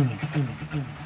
[0.00, 0.24] うん。
[0.34, 0.99] うんうん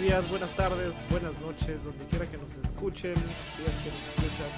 [0.00, 3.14] Buenos días, buenas tardes, buenas noches, donde quiera que nos escuchen,
[3.44, 4.48] si es que nos escuchan.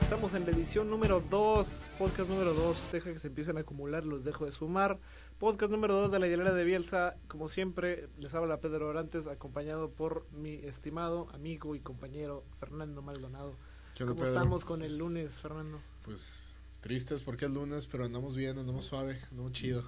[0.00, 4.04] Estamos en la edición número 2, podcast número 2, deja que se empiecen a acumular,
[4.04, 4.98] los dejo de sumar.
[5.38, 9.92] Podcast número 2 de la hielera de Bielsa, como siempre, les habla Pedro Orantes, acompañado
[9.92, 13.54] por mi estimado amigo y compañero Fernando Maldonado.
[13.94, 14.36] ¿Qué onda, ¿Cómo Pedro?
[14.36, 15.80] estamos con el lunes, Fernando?
[16.04, 19.84] Pues tristes porque es lunes, pero andamos bien, andamos suave, andamos chido.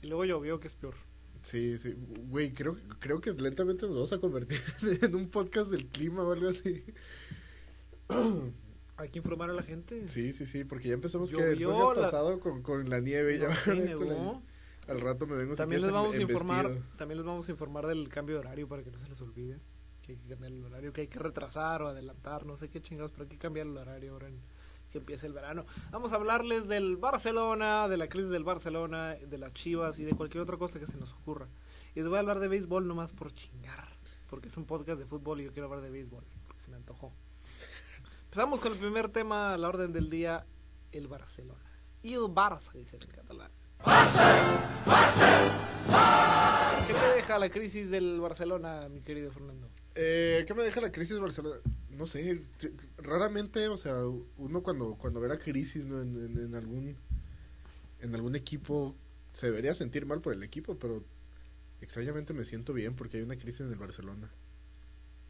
[0.00, 0.94] Y luego llovió, que es peor.
[1.44, 1.94] Sí, sí.
[2.28, 4.60] Güey, creo, creo que lentamente nos vamos a convertir
[5.02, 6.82] en un podcast del clima o algo así.
[8.96, 10.08] Hay que informar a la gente.
[10.08, 13.38] Sí, sí, sí, porque ya empezamos que el podcast la- pasado con, con la nieve.
[13.38, 14.42] Ya con la- nevó.
[14.88, 16.86] al rato me vengo También les en- vamos a informar, vestido.
[16.96, 19.58] también les vamos a informar del cambio de horario para que no se les olvide.
[20.02, 22.80] Que hay que cambiar el horario, que hay que retrasar o adelantar, no sé qué
[22.82, 24.38] chingados, pero hay que cambiar el horario ahora en
[24.94, 25.66] que empiece el verano.
[25.90, 30.12] Vamos a hablarles del Barcelona, de la crisis del Barcelona, de las Chivas y de
[30.12, 31.48] cualquier otra cosa que se nos ocurra.
[31.96, 33.88] Y les voy a hablar de béisbol nomás por chingar,
[34.30, 36.76] porque es un podcast de fútbol y yo quiero hablar de béisbol, porque se me
[36.76, 37.12] antojó.
[38.26, 40.46] Empezamos con el primer tema, la orden del día,
[40.92, 41.58] el Barcelona.
[42.00, 43.50] Y el Barça, dice en catalán.
[46.86, 49.68] ¿Qué te deja la crisis del Barcelona, mi querido Fernando?
[49.94, 51.56] Eh, ¿Qué me deja la crisis Barcelona?
[51.90, 52.40] No sé,
[52.98, 53.94] raramente, o sea,
[54.38, 56.00] uno cuando, cuando ve la crisis ¿no?
[56.00, 56.96] en, en- en algún
[58.00, 58.94] en algún equipo
[59.32, 61.02] se debería sentir mal por el equipo, pero
[61.80, 64.30] extrañamente me siento bien porque hay una crisis en el Barcelona.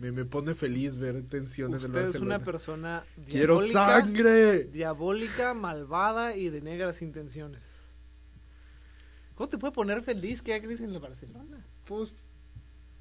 [0.00, 2.36] Me, me pone feliz ver tensiones en Usted el es Barcelona.
[2.36, 4.64] una persona ¡Quiero sangre!
[4.64, 7.62] diabólica, malvada y de negras intenciones.
[9.36, 11.64] ¿Cómo te puede poner feliz que haya crisis en el Barcelona?
[11.84, 12.12] Pues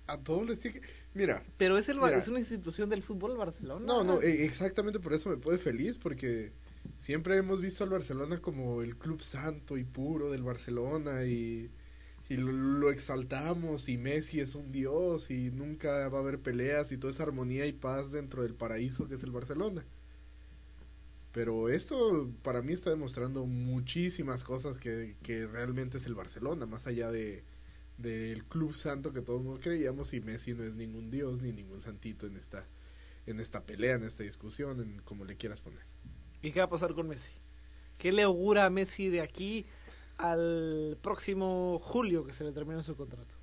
[0.08, 0.88] a todos les tiene que...
[1.14, 2.18] Mira, Pero es, el, Mira.
[2.18, 3.86] es una institución del fútbol el Barcelona.
[3.86, 6.52] No, no, eh, exactamente por eso me pone feliz, porque
[6.98, 11.70] siempre hemos visto al Barcelona como el club santo y puro del Barcelona y,
[12.30, 16.92] y lo, lo exaltamos y Messi es un dios y nunca va a haber peleas
[16.92, 19.86] y toda esa armonía y paz dentro del paraíso que es el Barcelona.
[21.32, 26.86] Pero esto para mí está demostrando muchísimas cosas que, que realmente es el Barcelona, más
[26.86, 27.44] allá de
[27.98, 31.82] del club santo que todos no creíamos y Messi no es ningún dios ni ningún
[31.82, 32.68] santito en esta
[33.26, 35.82] en esta pelea, en esta discusión, en como le quieras poner.
[36.42, 37.32] ¿Y qué va a pasar con Messi?
[37.98, 39.66] ¿Qué le augura a Messi de aquí
[40.18, 43.34] al próximo julio que se le termina su contrato?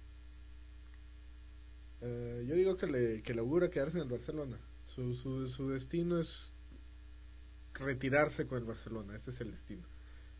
[2.02, 4.58] Eh, yo digo que le, que le augura quedarse en el Barcelona.
[4.84, 6.54] Su, su, su destino es
[7.74, 9.16] retirarse con el Barcelona.
[9.16, 9.86] Ese es el destino.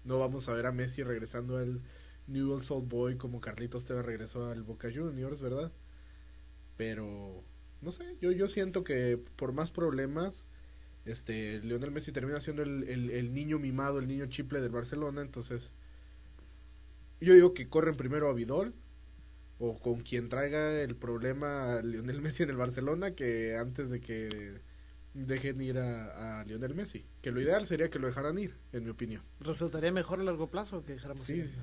[0.04, 1.80] No vamos a ver a Messi regresando al
[2.30, 5.72] Newell's Old Boy como Carlitos Tevez regresó al Boca Juniors, ¿verdad?
[6.76, 7.44] Pero
[7.80, 10.44] no sé, yo, yo siento que por más problemas,
[11.04, 15.22] este Lionel Messi termina siendo el, el, el niño mimado, el niño chiple del Barcelona,
[15.22, 15.70] entonces
[17.20, 18.74] yo digo que corren primero a Vidal
[19.58, 24.00] o con quien traiga el problema a Lionel Messi en el Barcelona que antes de
[24.00, 24.60] que
[25.12, 27.04] dejen ir a, a Lionel Messi.
[27.20, 29.22] Que lo ideal sería que lo dejaran ir, en mi opinión.
[29.40, 31.56] resultaría mejor a largo plazo que dejáramos Sí, ir sí.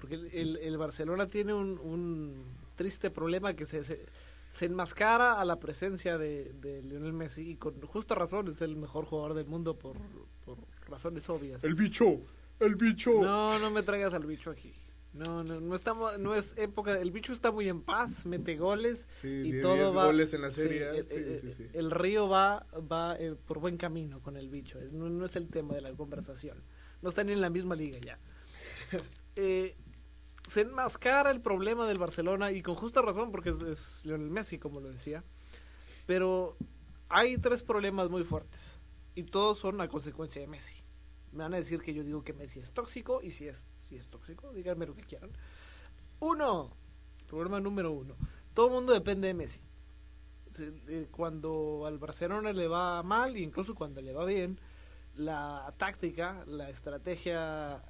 [0.00, 2.44] Porque el, el- el Barcelona tiene un, un
[2.74, 4.04] triste problema que se, se,
[4.48, 8.76] se enmascara a la presencia de, de Lionel Messi y con justa razón es el
[8.76, 9.96] mejor jugador del mundo por,
[10.44, 10.56] por
[10.88, 11.62] razones obvias.
[11.64, 12.20] El bicho,
[12.58, 13.12] el bicho.
[13.20, 14.72] No, no me traigas al bicho aquí.
[15.12, 16.96] No, no, no estamos, no es época.
[17.00, 20.06] El bicho está muy en paz, mete goles Sí, y todo va.
[20.06, 20.88] goles en la serie.
[20.88, 21.66] el, sí, el- sí, sí.
[21.72, 24.78] el río va, va eh, por buen camino con el bicho.
[24.92, 26.62] No, no es el tema de la conversación.
[27.02, 28.18] No están en la misma liga ya.
[29.36, 29.76] Eh,
[30.50, 34.58] se enmascara el problema del Barcelona y con justa razón porque es, es Lionel Messi,
[34.58, 35.22] como lo decía.
[36.06, 36.56] Pero
[37.08, 38.80] hay tres problemas muy fuertes
[39.14, 40.74] y todos son a consecuencia de Messi.
[41.30, 43.94] Me van a decir que yo digo que Messi es tóxico y si es, si
[43.94, 45.30] es tóxico, díganme lo que quieran.
[46.18, 46.76] Uno,
[47.28, 48.16] problema número uno,
[48.52, 49.60] todo el mundo depende de Messi.
[51.12, 54.58] Cuando al Barcelona le va mal, incluso cuando le va bien,
[55.14, 57.84] la táctica, la estrategia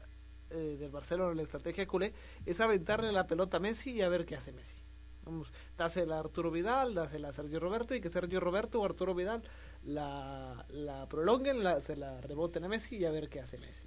[0.50, 2.12] eh, del Barcelona, la estrategia culé,
[2.46, 4.76] es aventarle la pelota a Messi y a ver qué hace Messi.
[5.24, 9.14] Vamos, dásela a Arturo Vidal, dásela a Sergio Roberto y que Sergio Roberto o Arturo
[9.14, 9.42] Vidal
[9.84, 13.86] la, la prolonguen, la, se la reboten a Messi y a ver qué hace Messi.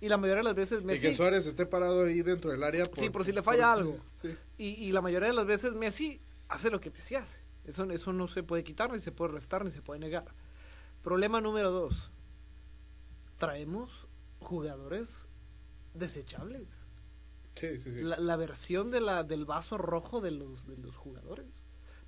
[0.00, 1.06] Y la mayoría de las veces Messi...
[1.06, 2.84] Y que Suárez esté parado ahí dentro del área.
[2.92, 3.98] sí, por si le falla algo.
[4.58, 7.40] Y, y la mayoría de las veces Messi hace lo que Messi hace.
[7.64, 10.24] Eso, eso no se puede quitar, ni se puede restar, ni se puede negar.
[11.02, 12.10] Problema número dos.
[13.36, 14.08] Traemos
[14.40, 15.27] jugadores
[15.98, 16.68] desechables.
[17.54, 18.02] Sí, sí, sí.
[18.02, 21.46] La, la, versión de la, del vaso rojo de los, de los jugadores.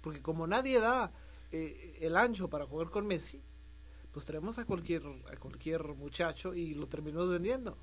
[0.01, 1.13] Porque como nadie da
[1.51, 3.43] eh, el ancho para jugar con Messi,
[4.13, 7.77] pues traemos a cualquier, a cualquier muchacho y lo terminamos vendiendo.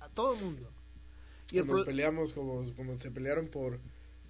[0.00, 0.72] A todo el mundo.
[1.50, 3.80] Y nos peleamos como, como se pelearon por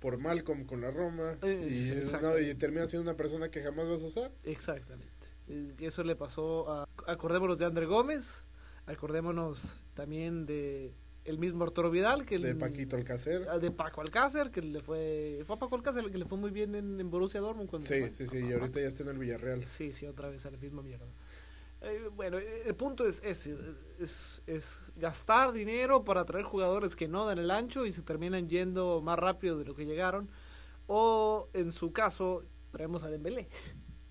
[0.00, 3.88] por Malcolm con la Roma eh, y, no, y, termina siendo una persona que jamás
[3.88, 4.32] vas a usar.
[4.44, 5.10] Exactamente.
[5.78, 6.88] Eso le pasó a...
[7.06, 8.44] Acordémonos de André Gómez,
[8.86, 10.94] acordémonos también de
[11.26, 13.46] el mismo Arturo Vidal que de Paquito Alcácer.
[13.50, 16.50] Ah, de Paco Alcácer que le fue fue a Paco Alcácer que le fue muy
[16.50, 19.66] bien en, Borussia Dortmund cuando sí sí sí y ahorita ya está en el Villarreal.
[19.66, 21.06] Sí sí otra vez a la misma mierda.
[21.82, 23.56] Eh, bueno el punto es ese
[23.98, 28.48] es, es gastar dinero para traer jugadores que no dan el ancho y se terminan
[28.48, 30.30] yendo más rápido de lo que llegaron.
[30.86, 33.48] O en su caso traemos a Dembélé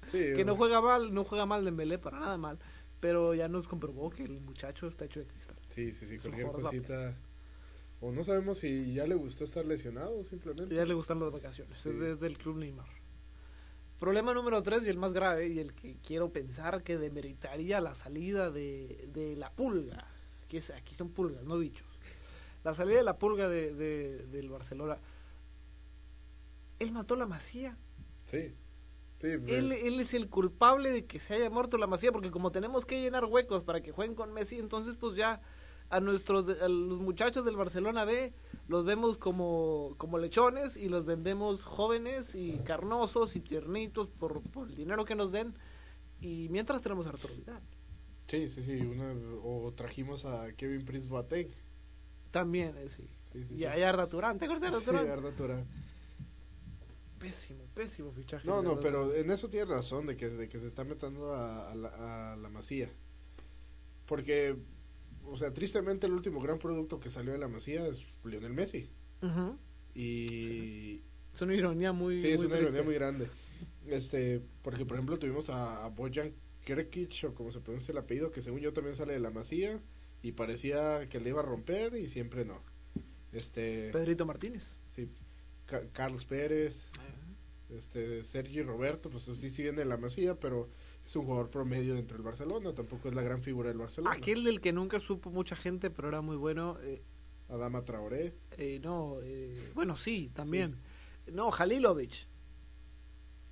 [0.07, 2.59] sí, que no juega mal no juega mal Dembélé para nada mal
[2.99, 6.51] pero ya nos comprobó que el muchacho está hecho de cristal Sí, sí, sí, cualquier
[6.51, 7.15] cosita.
[8.01, 10.75] O no sabemos si ya le gustó estar lesionado simplemente.
[10.75, 12.87] Ya le gustan las vacaciones, es desde el club Neymar.
[13.99, 17.95] Problema número tres y el más grave y el que quiero pensar que demeritaría la
[17.95, 20.05] salida de, de la pulga,
[20.49, 21.87] que es, aquí son pulgas, no bichos.
[22.65, 24.97] La salida de la pulga de, de, del Barcelona.
[26.79, 27.77] Él mató la masía.
[28.25, 28.53] Sí.
[29.25, 32.51] Sí, él, él, es el culpable de que se haya muerto la masía, porque como
[32.51, 35.41] tenemos que llenar huecos para que jueguen con Messi, entonces pues ya
[35.89, 38.33] a nuestros a los muchachos del Barcelona B
[38.67, 44.67] los vemos como, como lechones y los vendemos jóvenes y carnosos y tiernitos por, por
[44.67, 45.55] el dinero que nos den
[46.19, 47.61] y mientras tenemos a Arturo Vidal.
[48.27, 48.79] Sí, sí, sí,
[49.43, 51.47] o trajimos a Kevin Prince Boateng.
[52.31, 53.07] También, eh, sí.
[53.51, 55.05] y a Arda Turán, ¿te acuerdas de Arda Turán?
[55.05, 55.67] Sí, Arda Turán.
[57.25, 58.47] Pésimo, pésimo fichaje.
[58.47, 61.71] No, no, pero en eso tiene razón de que, de que se está metiendo a,
[61.71, 62.91] a, la, a la masía.
[64.05, 64.55] Porque
[65.27, 68.89] o sea, tristemente el último gran producto que salió de la Masía es Lionel Messi.
[69.93, 71.01] Y...
[71.33, 73.27] Es una ironía muy Sí, es una ironía muy grande.
[73.87, 76.33] Este, porque por ejemplo tuvimos a, Bojan
[76.63, 79.79] Kerkic, o como se pronuncia el apellido, que según yo también sale de la Masía,
[80.21, 82.61] y parecía que le iba a romper y siempre no.
[83.31, 83.89] Este...
[83.91, 84.77] Pedrito Martínez.
[85.93, 86.85] Carlos Pérez.
[87.69, 90.69] Este, Sergi Roberto, pues sí, sí viene de la Masía, pero
[91.05, 94.15] es un jugador promedio dentro del Barcelona, tampoco es la gran figura del Barcelona.
[94.15, 96.77] Aquel del que nunca supo mucha gente, pero era muy bueno.
[96.81, 97.01] Eh,
[97.49, 98.35] Adama Traoré.
[98.57, 100.75] Eh, no, eh, bueno, sí, también.
[101.31, 102.27] No, Halilovic.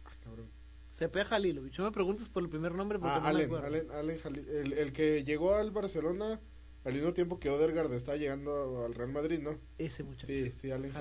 [0.06, 0.50] Ah, cabrón.
[0.92, 1.78] Se pega Halilovic.
[1.80, 4.74] No me preguntes por el primer nombre porque ah, no Allen, me Allen, Allen el,
[4.74, 6.40] el, que llegó al Barcelona
[6.84, 9.58] al mismo tiempo que Odegaard está llegando al Real Madrid, ¿no?
[9.78, 10.28] Ese muchacho.
[10.28, 10.92] Sí, sí, Allen.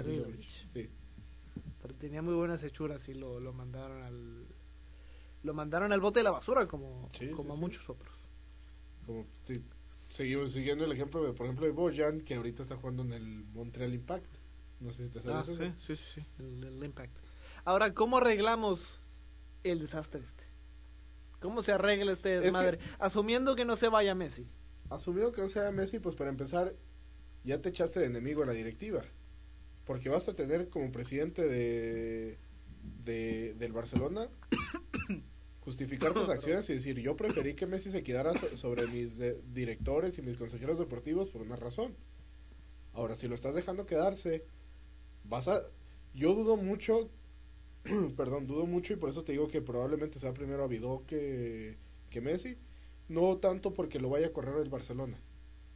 [0.73, 0.89] Sí.
[1.99, 4.47] Tenía muy buenas hechuras y lo, lo mandaron al
[5.43, 8.15] lo mandaron al bote de la basura como, como a muchos otros.
[9.05, 9.27] Como,
[10.09, 13.45] seguimos siguiendo el ejemplo, de, por ejemplo, de Bojan, que ahorita está jugando en el
[13.47, 14.37] Montreal Impact.
[14.81, 15.75] No sé si te sabes ah, eso.
[15.81, 17.19] Sí, sí, sí, el, Impact.
[17.65, 19.01] Ahora, ¿cómo arreglamos
[19.65, 20.45] el desastre este?
[21.41, 22.79] ¿Cómo se arregla este desmadre?
[22.99, 24.47] Asumiendo que no se vaya Messi.
[24.91, 26.75] Asumiendo que no se vaya Messi, pues para empezar,
[27.43, 29.03] ya te echaste de enemigo a la directiva.
[29.85, 32.39] Porque vas a tener como presidente de,
[33.05, 34.29] de del Barcelona
[35.65, 39.13] justificar tus acciones y decir, yo preferí que Messi se quedara sobre mis
[39.55, 41.95] directores y mis consejeros deportivos por una razón.
[42.93, 44.45] Ahora, si lo estás dejando quedarse,
[45.25, 45.63] vas a...
[46.15, 47.11] Yo dudo mucho,
[48.17, 51.79] perdón, dudo mucho y por eso te digo que probablemente sea primero Avidó que,
[52.11, 52.59] que Messi.
[53.09, 55.21] No tanto porque lo vaya a correr el Barcelona,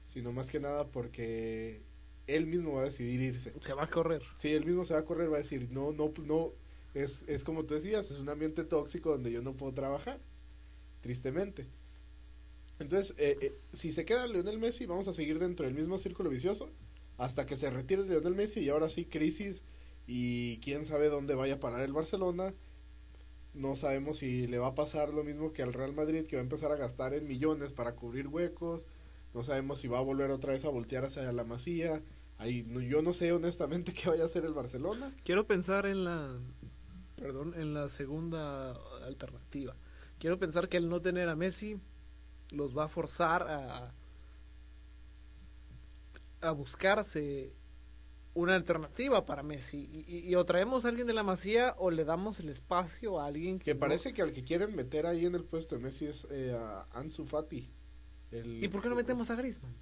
[0.04, 1.82] sino más que nada porque
[2.26, 3.52] él mismo va a decidir irse.
[3.60, 4.22] Se va a correr.
[4.36, 6.52] Sí, él mismo se va a correr, va a decir, no, no, no,
[6.94, 10.20] es, es como tú decías, es un ambiente tóxico donde yo no puedo trabajar,
[11.00, 11.66] tristemente.
[12.78, 16.30] Entonces, eh, eh, si se queda Lionel Messi, vamos a seguir dentro del mismo círculo
[16.30, 16.70] vicioso
[17.16, 19.62] hasta que se retire Lionel Messi y ahora sí crisis
[20.06, 22.54] y quién sabe dónde vaya a parar el Barcelona.
[23.54, 26.40] No sabemos si le va a pasar lo mismo que al Real Madrid, que va
[26.40, 28.86] a empezar a gastar en millones para cubrir huecos.
[29.32, 32.02] No sabemos si va a volver otra vez a voltear hacia la masía.
[32.38, 35.14] Ahí, yo no sé honestamente qué vaya a hacer el Barcelona.
[35.24, 36.38] Quiero pensar en la
[37.16, 38.72] perdón, en la segunda
[39.04, 39.74] alternativa.
[40.18, 41.80] Quiero pensar que el no tener a Messi
[42.50, 43.94] los va a forzar a,
[46.40, 47.52] a buscarse
[48.34, 50.04] una alternativa para Messi.
[50.06, 53.58] Y, o traemos a alguien de la Masía o le damos el espacio a alguien
[53.58, 56.06] que, Que no- parece que al que quieren meter ahí en el puesto de Messi
[56.06, 57.70] es eh, a Ansu Fati.
[58.30, 59.74] El- ¿Y por qué no metemos a Griezmann?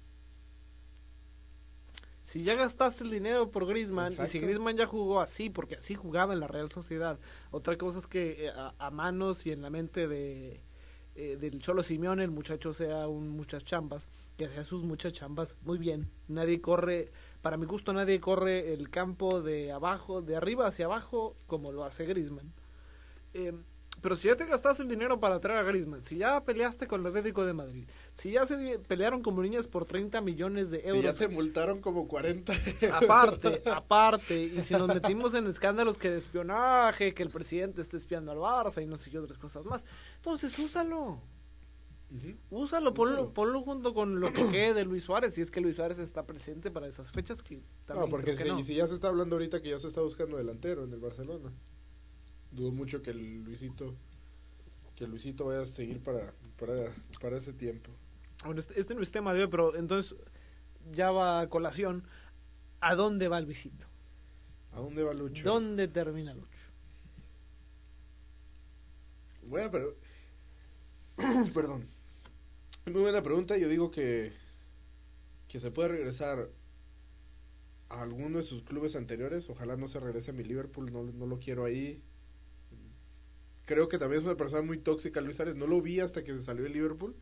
[2.25, 4.39] Si ya gastaste el dinero por Griezmann y si.
[4.39, 7.17] Griezmann ya jugó así, porque así jugaba en la Real Sociedad.
[7.51, 10.61] Otra cosa es que eh, a, a manos y en la mente de
[11.17, 15.55] eh, del Cholo Simeone el muchacho sea un muchas chambas, que hacía sus muchas chambas
[15.61, 16.11] muy bien.
[16.27, 17.09] Nadie corre,
[17.41, 21.85] para mi gusto nadie corre el campo de abajo, de arriba hacia abajo como lo
[21.85, 22.53] hace Griezmann.
[23.33, 23.53] Eh,
[24.01, 26.99] pero si ya te gastaste el dinero para traer a Griezmann, si ya peleaste con
[26.99, 31.03] el Atlético de Madrid, si ya se pelearon como niñas por 30 millones de euros,
[31.03, 32.53] ya se multaron como 40.
[32.93, 37.97] aparte, aparte, y si nos metimos en escándalos que de espionaje, que el presidente esté
[37.97, 41.19] espiando al Barça y no sé qué otras cosas más, entonces úsalo.
[42.49, 45.75] Úsalo, ponlo, ponlo junto con lo que quede de Luis Suárez, si es que Luis
[45.75, 48.63] Suárez está presente para esas fechas que también No, porque creo que si, no.
[48.63, 51.51] si ya se está hablando ahorita que ya se está buscando delantero en el Barcelona.
[52.51, 53.95] Dudo mucho que el Luisito
[54.95, 57.91] que Luisito vaya a seguir para, para, para ese tiempo.
[58.45, 60.15] Bueno, este, este no es tema de hoy, pero entonces
[60.91, 62.03] ya va a colación.
[62.79, 63.87] ¿A dónde va Luisito?
[64.71, 65.43] ¿A dónde va Lucho?
[65.43, 66.71] ¿Dónde termina Lucho?
[69.43, 69.95] Buena pero
[71.53, 71.87] Perdón.
[72.85, 73.57] Muy buena pregunta.
[73.57, 74.33] Yo digo que,
[75.47, 76.49] que se puede regresar
[77.89, 79.49] a alguno de sus clubes anteriores.
[79.49, 80.91] Ojalá no se regrese a mi Liverpool.
[80.91, 82.03] No, no lo quiero ahí.
[83.65, 85.55] Creo que también es una persona muy tóxica, Luis Suárez.
[85.55, 87.15] No lo vi hasta que se salió de Liverpool.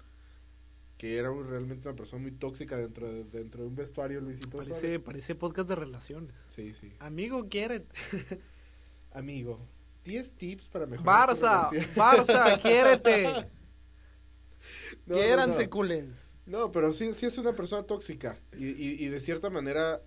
[0.98, 4.50] Que era un- realmente una persona muy tóxica dentro de, dentro de un vestuario, Luisito
[4.58, 5.00] Parece, Suárez.
[5.02, 6.36] parece podcast de relaciones.
[6.50, 6.92] Sí, sí.
[7.00, 7.86] Amigo, quiere.
[9.12, 9.60] Amigo,
[10.06, 11.70] 10 tips para mejorar Barça.
[11.96, 13.50] Barça, quiérete.
[15.06, 15.70] No, Quiéranse,
[16.46, 16.72] no.
[16.72, 18.40] pero sí, sí es una persona tóxica.
[18.58, 20.02] Y, y, y de cierta manera,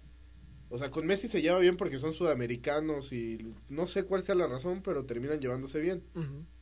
[0.71, 4.35] o sea, con Messi se lleva bien porque son sudamericanos y no sé cuál sea
[4.35, 6.03] la razón, pero terminan llevándose bien.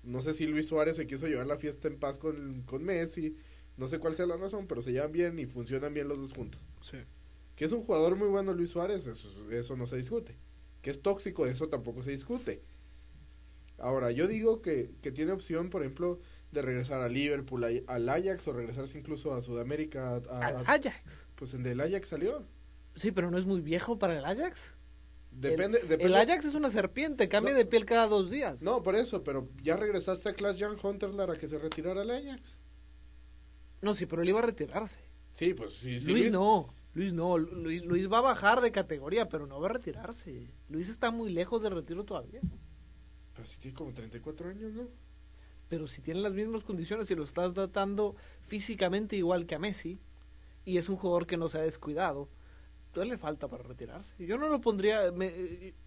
[0.03, 3.37] No sé si Luis Suárez se quiso llevar la fiesta en paz con, con Messi.
[3.77, 6.33] No sé cuál sea la razón, pero se llevan bien y funcionan bien los dos
[6.33, 6.69] juntos.
[6.83, 6.99] Sí.
[7.57, 10.37] Que es un jugador muy bueno Luis Suárez, eso, eso no se discute.
[10.83, 12.63] Que es tóxico, eso tampoco se discute.
[13.79, 16.21] Ahora, yo digo que, que tiene opción, por ejemplo,
[16.53, 20.17] de regresar a Liverpool, a- al Ajax o regresarse incluso a Sudamérica.
[20.31, 21.27] a- Al Ajax.
[21.35, 22.45] pues en del Ajax salió.
[22.95, 24.75] Sí, pero no es muy viejo para el Ajax.
[25.33, 26.05] Depende, el, depende.
[26.05, 27.59] el Ajax es una serpiente, cambia No.
[27.59, 28.63] de piel cada dos días.
[28.63, 32.11] No, por eso, pero ya regresaste a Klaas Jan Hunterlar a que se retirara al
[32.13, 32.57] Ajax.
[33.85, 35.01] No, sí, pero él iba a retirarse.
[35.35, 36.11] Sí, pues sí, sí.
[36.11, 39.73] Luis no, Luis no, Luis, Luis va a bajar de categoría, pero no va a
[39.73, 40.49] retirarse.
[40.69, 42.41] Luis está muy lejos del retiro todavía.
[43.35, 44.89] Pero sí tiene como 34 años, ¿no?
[45.69, 49.99] Pero si tiene las mismas condiciones y lo estás tratando físicamente igual que a Messi,
[50.65, 52.29] y es un jugador que no se ha descuidado,
[52.93, 54.15] todavía le falta para retirarse.
[54.25, 55.11] Yo no lo pondría...
[55.11, 55.84] me- eh, ¿Tú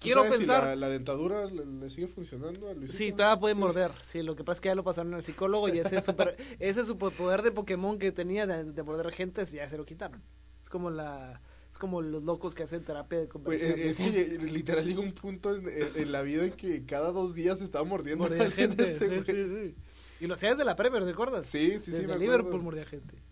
[0.00, 0.64] quiero sabes si pensar...
[0.64, 2.92] la, la dentadura le, le sigue funcionando a Luisito?
[2.96, 3.60] Sí, todavía puede Sí.
[3.60, 3.92] morder.
[4.02, 6.84] Sí, lo que pasa es que ya lo pasaron al psicólogo y ese super, ese
[6.84, 10.22] superpoder de Pokémon que tenía de, de morder gente ya se lo quitaron.
[10.62, 11.40] Es como la
[11.72, 13.78] es como los locos que hacen terapia de Pues, conversión.
[13.78, 17.12] eh, es que literal llega un punto en, en- en la vida en que cada
[17.12, 18.90] dos días estaba mordiendo a mordía gente.
[18.90, 19.74] ese Sí, sí, sí.
[20.20, 21.46] Y lo hacía desde la Premier, ¿te acuerdas?
[21.46, 22.18] Sí, sí, sí, desde me acuerdo.
[22.38, 23.22] Liverpool mordía gente.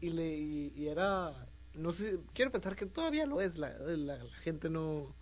[0.00, 4.16] Y le y, y era no sé, quiero pensar que todavía lo es la, la,
[4.18, 5.14] la gente no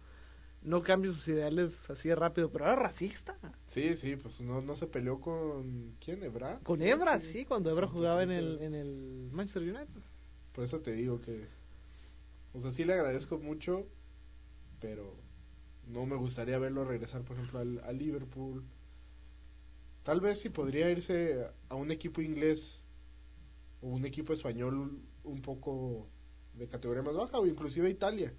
[0.63, 3.39] no cambia sus ideales así de rápido, pero era racista.
[3.67, 5.97] Sí, sí, pues no, no se peleó con...
[6.05, 6.23] ¿Quién?
[6.23, 6.59] ¿Ebra?
[6.63, 10.03] Con Ebra, sí, cuando Ebra jugaba en el, Entonces, en el Manchester United.
[10.53, 11.47] Por eso te digo que...
[12.53, 13.87] O sea, sí le agradezco mucho,
[14.81, 15.15] pero
[15.87, 18.65] no me gustaría verlo regresar, por ejemplo, al, a Liverpool.
[20.03, 22.81] Tal vez sí podría irse a un equipo inglés
[23.81, 26.09] o un equipo español un poco
[26.55, 28.33] de categoría más baja o inclusive a Italia.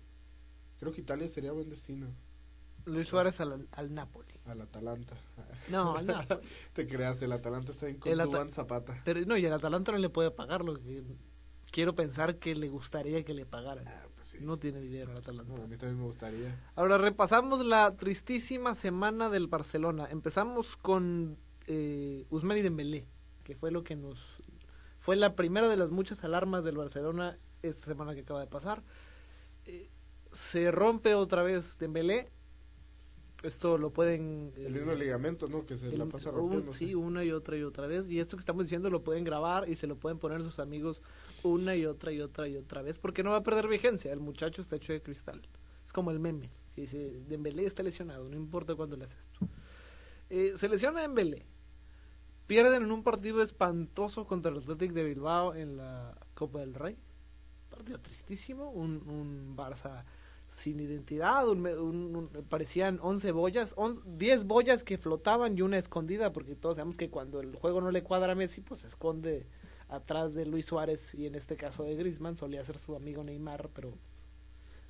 [0.79, 2.07] Creo que Italia sería buen destino.
[2.85, 4.33] Luis Suárez al, al Napoli.
[4.45, 5.17] Al Atalanta.
[5.69, 6.39] No, al Napoli.
[6.73, 9.01] Te creas, el Atalanta está bien con El Ata- Zapata.
[9.03, 11.03] Pero no, y el Atalanta no le puede pagar lo que
[11.71, 13.83] quiero pensar que le gustaría que le pagara.
[13.85, 14.37] Ah, pues sí.
[14.39, 15.53] No tiene dinero el Atalanta.
[15.53, 16.57] No, a mí también me gustaría.
[16.75, 20.07] Ahora repasamos la tristísima semana del Barcelona.
[20.09, 23.05] Empezamos con eh, Usman y Dembélé,
[23.43, 24.41] que fue lo que nos
[24.99, 28.81] fue la primera de las muchas alarmas del Barcelona esta semana que acaba de pasar.
[29.65, 29.89] Eh,
[30.37, 32.29] se rompe otra vez Dembélé.
[33.43, 35.65] Esto lo pueden El eh, mismo ligamento, ¿no?
[35.65, 36.71] Que se la pasa un- rompiendo.
[36.71, 38.09] sí, una y otra y otra vez.
[38.09, 41.01] Y esto que estamos diciendo lo pueden grabar y se lo pueden poner sus amigos
[41.43, 44.11] una y otra y otra y otra vez porque no va a perder vigencia.
[44.11, 45.41] El muchacho está hecho de cristal.
[45.85, 49.47] Es como el meme que dice, Dembélé está lesionado, no importa cuándo le haces esto.
[50.29, 51.45] Eh, se lesiona Dembélé.
[52.47, 56.97] Pierden en un partido espantoso contra el Athletic de Bilbao en la Copa del Rey.
[57.69, 58.71] Partido tristísimo.
[58.71, 60.05] Un, un Barça
[60.47, 63.75] sin identidad, un, un, un, parecían 11 boyas,
[64.05, 67.91] 10 boyas que flotaban y una escondida, porque todos sabemos que cuando el juego no
[67.91, 69.45] le cuadra a Messi, pues se esconde
[69.89, 73.69] atrás de Luis Suárez y en este caso de Griezmann, solía ser su amigo Neymar,
[73.73, 73.93] pero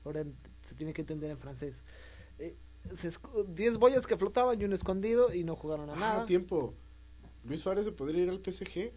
[0.06, 0.26] ahora
[0.62, 1.86] se tiene que entender en francés.
[2.38, 6.26] 10 eh, boyas que flotaban y un escondido y no jugaron a ah, nada.
[6.26, 6.74] tiempo.
[7.44, 8.92] Luis Suárez se podría ir al PSG.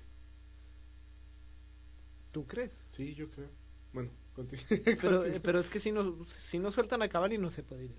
[2.32, 2.86] ¿Tú crees?
[2.88, 3.48] Sí, yo creo.
[3.92, 4.10] Bueno,
[5.00, 7.86] pero, eh, pero es que si no, si no sueltan a Cavani no se puede
[7.86, 7.94] ir.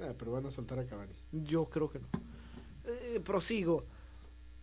[0.00, 1.14] Ah, pero van a soltar a Cavani.
[1.32, 2.08] Yo creo que no.
[2.84, 3.84] Eh, prosigo.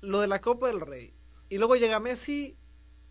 [0.02, 1.14] Lo de la Copa del Rey.
[1.50, 2.56] Y luego llega Messi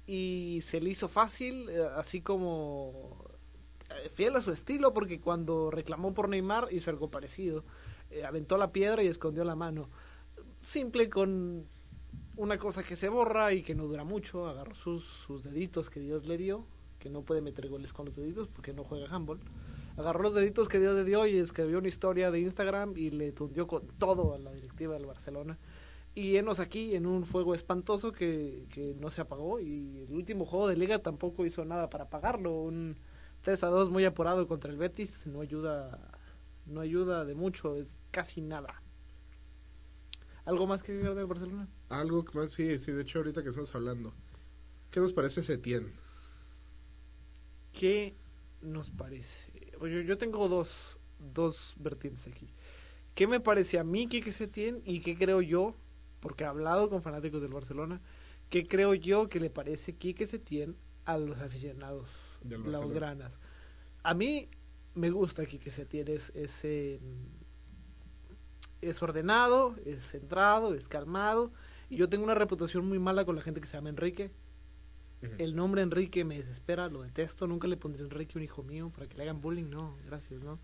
[0.07, 3.25] y se le hizo fácil, eh, así como
[4.13, 7.65] fiel a su estilo, porque cuando reclamó por Neymar hizo algo parecido.
[8.27, 9.89] aventó la piedra y escondió la mano.
[10.63, 11.67] Simple con
[12.37, 14.47] una cosa que se borra y que no dura mucho.
[14.49, 16.67] Agarró sus, sus deditos que Dios le dio
[16.99, 19.41] que no puede meter goles con los deditos porque no juega handball.
[19.97, 23.33] Agarró los deditos que Dios le dio y escribió una historia de Instagram y le
[23.33, 25.59] tundió con todo a la directiva del Barcelona.
[26.15, 30.47] Y enos aquí en un fuego espantoso que, que no se apagó y el último
[30.47, 32.53] juego de liga tampoco hizo nada para apagarlo.
[32.53, 32.97] Un
[33.43, 36.11] 3 a 2 muy apurado contra el Betis no ayuda,
[36.67, 38.83] no ayuda de mucho, es casi nada.
[40.45, 41.69] ¿Algo más que decir de Barcelona?
[41.89, 44.15] Algo más, sí, sí, de hecho ahorita que estamos hablando.
[44.91, 45.93] ¿Qué nos parece Setién?
[47.77, 48.15] ¿Qué
[48.63, 49.53] nos parece?
[49.79, 52.49] Yo, yo tengo dos, dos vertientes aquí.
[53.15, 55.75] ¿Qué me parece a mí que se tiene y qué creo yo,
[56.21, 58.01] porque he hablado con fanáticos del Barcelona,
[58.49, 60.73] qué creo yo que le parece que se tiene
[61.05, 62.09] a los aficionados
[62.43, 63.39] blaugranas?
[64.03, 64.49] A mí
[64.95, 66.65] me gusta que se tiene es, es,
[68.81, 71.53] es ordenado, es centrado, es calmado.
[71.91, 74.31] Y yo tengo una reputación muy mala con la gente que se llama Enrique.
[75.39, 78.91] El nombre Enrique me desespera, lo detesto, nunca le pondré Enrique a un hijo mío
[78.91, 80.59] para que le hagan bullying, no, gracias, ¿no?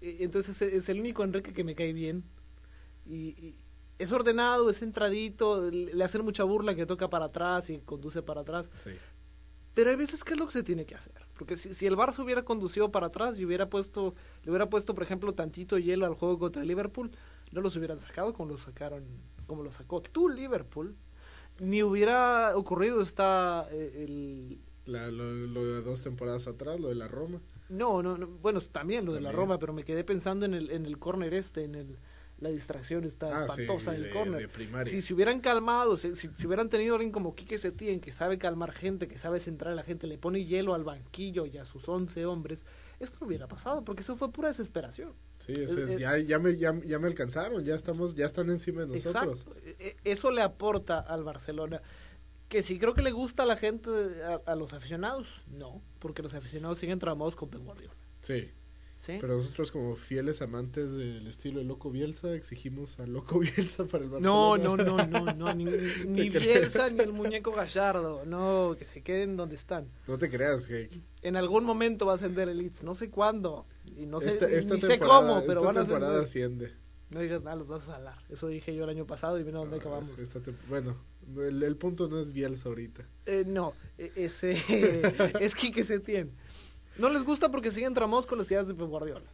[0.00, 2.24] E, entonces es el único Enrique que me cae bien.
[3.06, 3.54] Y,
[3.98, 8.40] es ordenado, es centradito, le hacen mucha burla que toca para atrás y conduce para
[8.40, 8.68] atrás.
[9.74, 11.24] Pero hay veces que es lo que se tiene que hacer.
[11.34, 14.94] Porque si, si el Barça hubiera conducido para atrás y hubiera puesto, le hubiera puesto,
[14.94, 17.12] por ejemplo, tantito hielo al juego contra el Liverpool,
[17.52, 19.04] no los hubieran sacado como lo sacaron,
[19.46, 20.96] como lo sacó tu Liverpool
[21.60, 24.60] ni hubiera ocurrido está eh, el...
[24.86, 27.40] lo, de dos temporadas atrás, lo de la Roma.
[27.68, 30.86] No, no, bueno, también lo de la Roma, pero me quedé pensando en el, en
[30.86, 31.98] el córner este, en el
[32.42, 34.50] la distracción está ah, espantosa en el córner.
[34.86, 38.72] Si se hubieran calmado, si, si, hubieran tenido alguien como Quique Setién que sabe calmar
[38.72, 41.88] gente, que sabe centrar a la gente, le pone hielo al banquillo y a sus
[41.88, 42.66] once hombres,
[43.04, 45.12] esto no hubiera pasado, porque eso fue pura desesperación.
[45.38, 48.88] Sí, eso es, ya, ya, me, ya, me alcanzaron, ya estamos, ya están encima de
[48.88, 49.40] nosotros.
[49.40, 49.56] Exacto.
[49.64, 51.82] E, e, eso le aporta al Barcelona.
[52.48, 53.90] Que si creo que le gusta a la gente,
[54.44, 57.94] a, los aficionados, no, porque los aficionados siguen tramados con Pep Guardiola.
[58.20, 58.50] Sí.
[59.06, 64.04] Pero nosotros como fieles amantes del estilo de Loco Bielsa exigimos a Loco Bielsa para
[64.04, 64.58] el Barcelona.
[64.58, 65.64] No, no, no, no, no ni,
[66.06, 69.88] ni Bielsa ni el muñeco Gallardo, no, que se queden donde están.
[70.06, 70.88] No te creas que
[71.22, 74.38] en algún momento va a ascender el Leeds, no sé cuándo y no sé
[74.70, 76.20] ni sé cómo, pero van a ascender.
[76.20, 76.82] asciende.
[77.10, 78.18] No digas nada, los vas a salar.
[78.30, 80.08] Eso dije yo el año pasado y mira dónde acabamos.
[80.66, 80.96] bueno,
[81.36, 83.06] el, el, punto no es Bielsa ahorita.
[83.26, 84.52] Eh, no, e, ese
[85.40, 86.32] es Quique Setién.
[86.98, 89.30] No les gusta porque siguen tramados con las ideas de Pep Guardiola.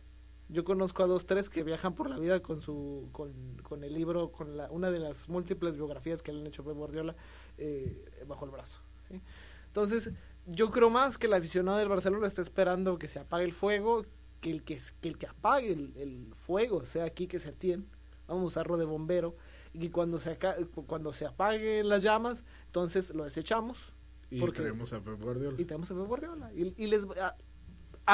[0.51, 3.93] Yo conozco a dos, tres que viajan por la vida con su, con, con el
[3.93, 7.15] libro, con la, una de las múltiples biografías que le han hecho Pep Guardiola
[7.59, 8.81] eh, bajo el brazo.
[9.07, 9.21] ¿sí?
[9.67, 10.11] Entonces,
[10.47, 14.07] yo creo más que el aficionado del Barcelona está esperando que se apague el fuego,
[14.41, 17.85] que el que, que, el que apague el, fuego sea aquí que se atiene,
[18.27, 19.37] vamos a usarlo de bombero,
[19.75, 20.39] y que cuando se,
[20.87, 23.93] cuando se apaguen las llamas, entonces lo desechamos.
[24.31, 25.61] Y tenemos a Pep Guardiola.
[25.61, 26.53] Y tenemos a Pep Guardiola.
[26.55, 27.37] Y, y les, a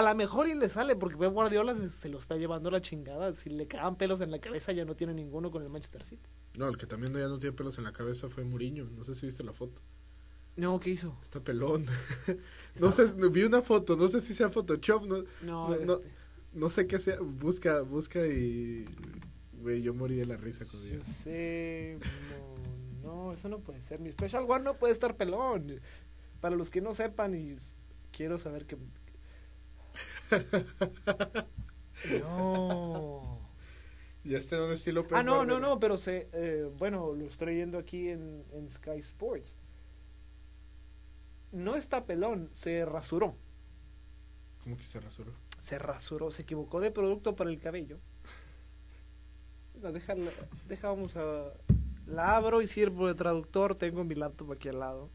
[0.02, 3.32] lo mejor y le sale, porque Pep Guardiola se, lo está llevando la chingada.
[3.32, 6.28] Si le cagan pelos en la cabeza, ya no tiene ninguno con el Manchester City.
[6.58, 8.86] No, el que también ya no tiene pelos en la cabeza fue Mourinho.
[8.90, 9.80] No sé si viste la foto.
[10.56, 11.16] No, ¿qué hizo?
[11.22, 11.86] Está pelón.
[12.80, 15.04] no sé, vi una foto, no sé si sea Photoshop.
[15.06, 16.00] No, no, no,
[16.52, 17.18] no, sé qué sea.
[17.20, 18.84] Busca, busca y.
[19.60, 21.98] Güey, yo morí de la risa con Yo sé.
[23.02, 24.00] No, no, eso no puede ser.
[24.00, 25.80] Mi Special One no puede estar pelón.
[26.40, 27.56] Para los que no sepan y
[28.12, 28.76] quiero saber que
[32.20, 33.34] no.
[34.24, 37.56] Ya está en un estilo Ah, no, no, no, pero se, eh, bueno, lo estoy
[37.56, 39.58] viendo aquí en, Sky Sports.
[41.52, 43.36] No está pelón, se rasuró.
[44.62, 45.32] ¿Cómo que se rasuró?
[45.58, 48.00] Se rasuró, se equivocó de producto para el cabello.
[49.80, 50.14] No, deja,
[50.66, 51.52] deja, vamos a...
[52.06, 55.10] La abro y sirvo de traductor, tengo mi laptop aquí al lado.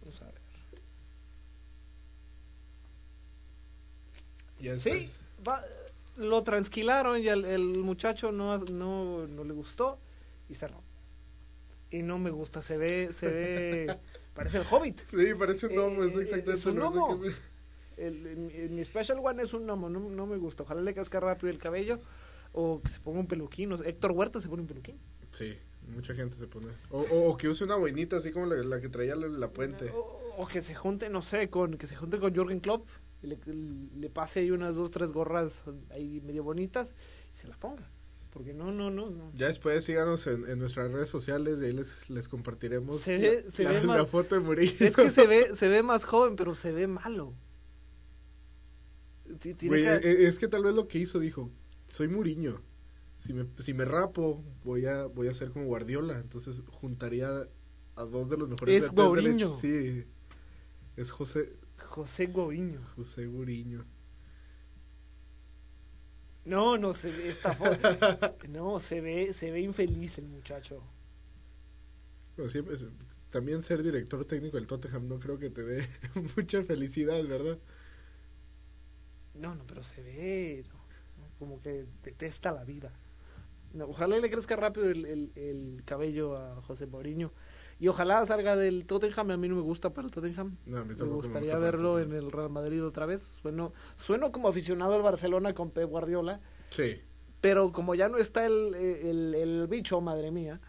[0.00, 0.46] Vamos a ver.
[4.66, 5.10] Ya Sí,
[5.46, 5.64] va-
[6.16, 9.98] lo transquilaron y al- el muchacho no, no, no le gustó
[10.48, 10.82] y cerró.
[11.90, 13.98] Y no me gusta, se ve, se ve,
[14.34, 15.00] parece el Hobbit.
[15.10, 17.20] Sí, parece un gnomo, es Eh, exactamente es un que- gnomo.
[17.96, 20.64] El, mi Special One es un gnomo, no, no me gusta.
[20.64, 21.98] Ojalá le casca rápido el cabello
[22.52, 23.76] o que se ponga un peluquín.
[23.78, 24.98] sé, Héctor Huerta se pone un peluquín.
[25.32, 25.56] Sí,
[25.94, 26.68] mucha gente se pone.
[26.90, 29.48] O, o, o que use una boinita así como la, la que traía la, la
[29.48, 29.90] puente.
[29.92, 32.86] O, o que se junte, no sé, con que se junte con Jürgen Klopp
[33.26, 33.38] le,
[33.96, 36.94] le pase ahí unas dos, tres gorras ahí medio bonitas
[37.32, 37.90] y se las ponga.
[38.30, 39.32] Porque no, no, no, no.
[39.34, 43.42] Ya después síganos en, en nuestras redes sociales, de ahí les, les compartiremos Se ve-
[43.44, 44.86] la, se la- ve la más- foto de Murillo.
[44.86, 47.34] Es que se ve, se ve más joven, pero se ve malo.
[49.62, 51.50] Güey, que- e- es que tal vez lo que hizo, dijo,
[51.88, 52.62] soy Muriño.
[53.18, 56.18] Si me, si me rapo, voy a, voy a ser como Guardiola.
[56.18, 57.48] Entonces juntaría
[57.96, 59.56] a dos de los mejores Es la- Mourinho.
[59.56, 60.04] Sí,
[60.96, 61.56] es José,
[61.96, 62.82] José Goviño.
[62.96, 63.86] José Muriño.
[66.44, 67.90] No, no se ve esta foto.
[68.48, 70.82] No, se ve, se ve infeliz el muchacho.
[72.48, 72.76] Siempre
[73.30, 75.86] también ser director técnico del Tottenham no creo que te dé
[76.36, 77.58] mucha felicidad, ¿verdad?
[79.34, 80.64] No, no, pero se ve
[81.18, 82.92] no, como que detesta la vida.
[83.74, 87.32] No, ojalá le crezca rápido el, el- el cabello a José Mourinho.
[87.78, 89.30] Y ojalá salga del Tottenham.
[89.32, 90.56] A mí no me gusta para el Tottenham.
[90.66, 93.22] No, a mí Me gustaría gusta verlo en el Real Madrid otra vez.
[93.22, 96.40] Sueno, sueno como aficionado al Barcelona con Pep Guardiola.
[96.70, 97.00] Sí,
[97.40, 100.60] Pero como ya no está el, el, el bicho, madre mía,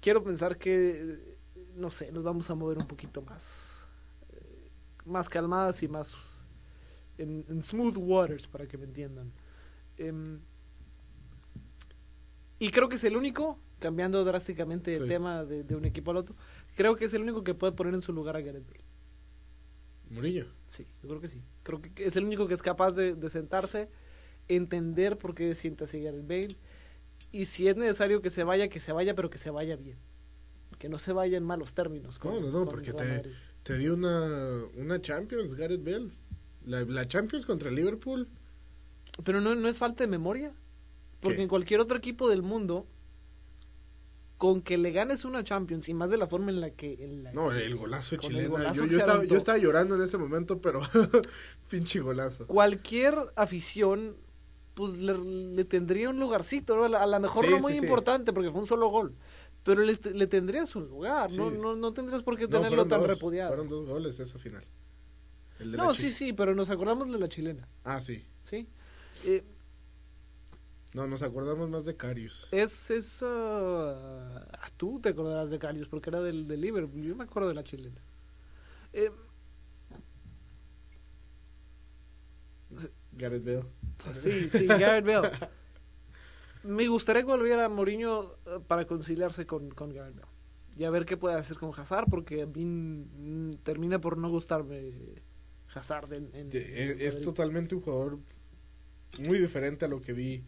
[0.00, 1.36] quiero pensar que,
[1.74, 3.86] no sé, nos vamos a mover un poquito más,
[4.30, 4.70] eh,
[5.04, 6.16] más calmadas y más
[7.18, 9.32] en, en smooth waters, para que me entiendan.
[9.98, 10.40] Em,
[12.58, 15.06] y creo que es el único, cambiando drásticamente Sí.
[15.06, 16.34] tema de, de un equipo al otro,
[16.76, 18.84] creo que es el único que puede poner en su lugar a Gareth Bale.
[20.10, 20.46] Murillo.
[20.66, 21.42] Sí, yo creo que sí.
[21.62, 23.88] Creo que es el único que es capaz de, de sentarse,
[24.48, 26.48] entender por qué siente así Gareth Bale.
[27.32, 29.98] Y si es necesario que se vaya, que se vaya, pero que se vaya bien.
[30.78, 32.18] Que no se vaya en malos términos.
[32.18, 33.22] con- No, no, no, porque te-.
[33.64, 36.10] Te dio una, una Champions, Gareth Bale.
[36.64, 38.28] La, la Champions contra Liverpool.
[39.24, 40.52] Pero no, no es falta de memoria.
[41.20, 41.42] Porque ¿Qué?
[41.42, 42.86] en cualquier otro equipo del mundo,
[44.38, 46.92] con que le ganes una Champions y más de la forma en la que.
[47.02, 48.58] en la No, que- el golazo chileno.
[48.72, 50.80] yo, estaba, yo estaba llorando en ese momento, pero
[51.70, 52.46] pinche golazo.
[52.46, 54.16] Cualquier afición,
[54.74, 56.76] pues le, le tendría un lugarcito.
[56.76, 56.84] ¿no?
[56.96, 57.84] A lo mejor Sí, no muy sí, sí.
[57.84, 59.14] importante porque fue un solo gol.
[59.62, 61.30] Pero le, le tendría su lugar.
[61.32, 63.48] No, no, no tendrías por qué tenerlo tan dos, repudiado.
[63.50, 64.64] Fueron dos goles eso final.
[65.58, 68.24] El de No, sí, sí, pero nos acordamos de la chilena, Ah, sí.
[68.42, 68.68] ¿sí?
[69.24, 69.42] Eh,
[70.96, 72.48] No, nos acordamos más de Carius.
[72.50, 73.26] es esa...
[73.28, 77.54] ah, tú te acordarás de Carius porque era del, del Liverpool, yo me acuerdo de
[77.54, 78.00] la chilena.
[78.94, 79.10] Eh,
[83.12, 83.64] Gareth Bale.
[84.14, 85.32] sí, sí, Gareth Bale.
[86.62, 90.28] Me gustaría que volviera Mourinho eh, para conciliarse con, con Gareth Bale.
[90.78, 94.30] Y a ver qué puede hacer con Hazard, porque a mí mm, termina por no
[94.30, 94.94] gustarme
[95.74, 98.18] Hazard en, en es, es totalmente un jugador
[99.20, 100.42] muy diferente a lo que vi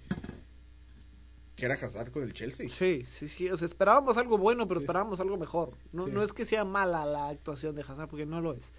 [1.56, 2.68] que era Hazard con el Chelsea.
[2.68, 3.50] Sí, sí, sí.
[3.50, 4.84] O sea, esperábamos algo bueno, pero Sí.
[4.84, 5.72] esperábamos algo mejor.
[5.92, 6.10] No, Sí.
[6.12, 8.72] no es que sea mala la actuación de Hazard, porque no lo es.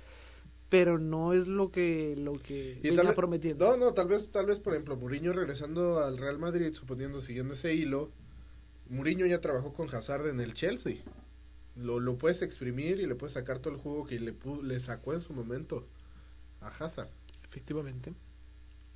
[0.69, 3.65] Pero no es lo que, lo que Y tal venía vez- prometiendo.
[3.71, 7.56] No, no, tal vez, tal vez, por ejemplo, Mourinho regresando al Real Madrid, suponiendo, siguiendo
[7.56, 8.12] ese hilo,
[8.88, 10.97] Mourinho ya trabajó con Hazard en el Chelsea.
[11.75, 15.13] Lo, lo puedes exprimir y le puedes sacar todo el jugo que le, le sacó
[15.13, 15.86] en su momento
[16.62, 17.10] a Hazard.
[17.43, 18.13] Efectivamente.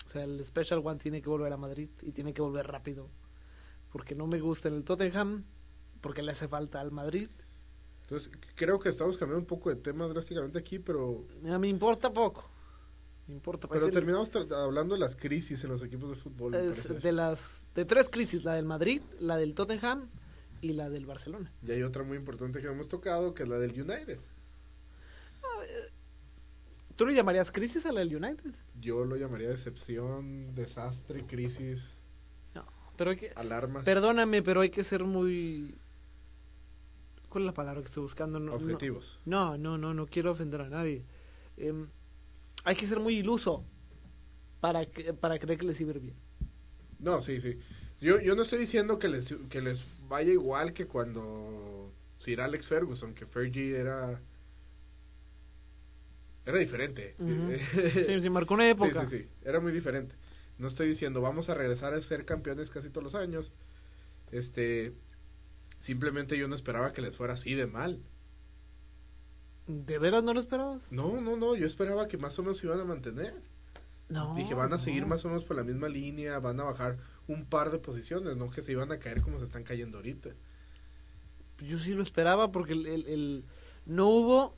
[0.06, 3.10] O sea, el Special One tiene que volver a Madrid y tiene que volver rápido.
[3.92, 5.46] Porque no me gusta en el Tottenham,
[6.02, 7.30] porque le hace falta al Madrid.
[8.02, 11.68] Entonces, creo que estamos cambiando un poco de tema drásticamente aquí, pero, A mí me
[11.70, 12.50] importa poco.
[13.28, 13.70] Me importa.
[13.70, 16.56] pero terminamos hablando de las crisis en los equipos de fútbol.
[16.56, 20.10] es de las de tres crisis, la del Madrid, la del Tottenham
[20.60, 21.54] y la del Barcelona.
[21.66, 24.20] Y hay otra muy importante que hemos tocado, que es la del United.
[26.96, 28.54] ¿Tú le llamarías crisis a la del United?
[28.84, 31.88] Yo lo llamaría decepción, desastre, crisis,
[32.54, 32.66] No,
[32.98, 35.76] pero hay que, alarmas, Perdóname, pero hay que ser muy...
[37.30, 38.40] ¿Cuál es la palabra que estoy buscando?
[38.40, 39.20] No, objetivos.
[39.26, 41.04] No, no, no, no quiero ofender a nadie.
[41.58, 41.88] Em,
[42.66, 43.64] hay que ser muy iluso
[44.60, 46.16] para, que- para creer que les iba a ir bien.
[47.00, 47.58] No, sí, sí.
[48.02, 52.68] Yo, yo no estoy diciendo que les, que les vaya igual que cuando Sir Alex
[52.68, 54.22] Ferguson, que Fergie era...
[56.46, 57.16] Era diferente.
[58.06, 59.06] Sí, sí, marcó una época.
[59.06, 59.30] Sí, sí, sí.
[59.44, 60.16] Era muy diferente.
[60.58, 63.54] No estoy diciendo vamos a regresar a ser campeones casi todos los años.
[64.32, 64.94] Este,
[65.78, 68.02] simplemente yo no esperaba que les fuera así de mal.
[69.68, 70.92] ¿De veras no lo esperabas?
[70.92, 71.56] No, no, no.
[71.56, 73.34] Yo esperaba que más o menos se iban a mantener.
[74.10, 75.08] No, Dije, van a seguir no.
[75.08, 78.50] más o menos por la misma línea, van a bajar un par de posiciones, no
[78.52, 80.30] que se iban a caer como se están cayendo ahorita.
[81.60, 83.46] Yo sí lo esperaba porque el, el- el-
[83.86, 84.58] no hubo...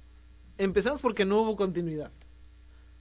[0.58, 2.12] Empezamos porque no hubo continuidad.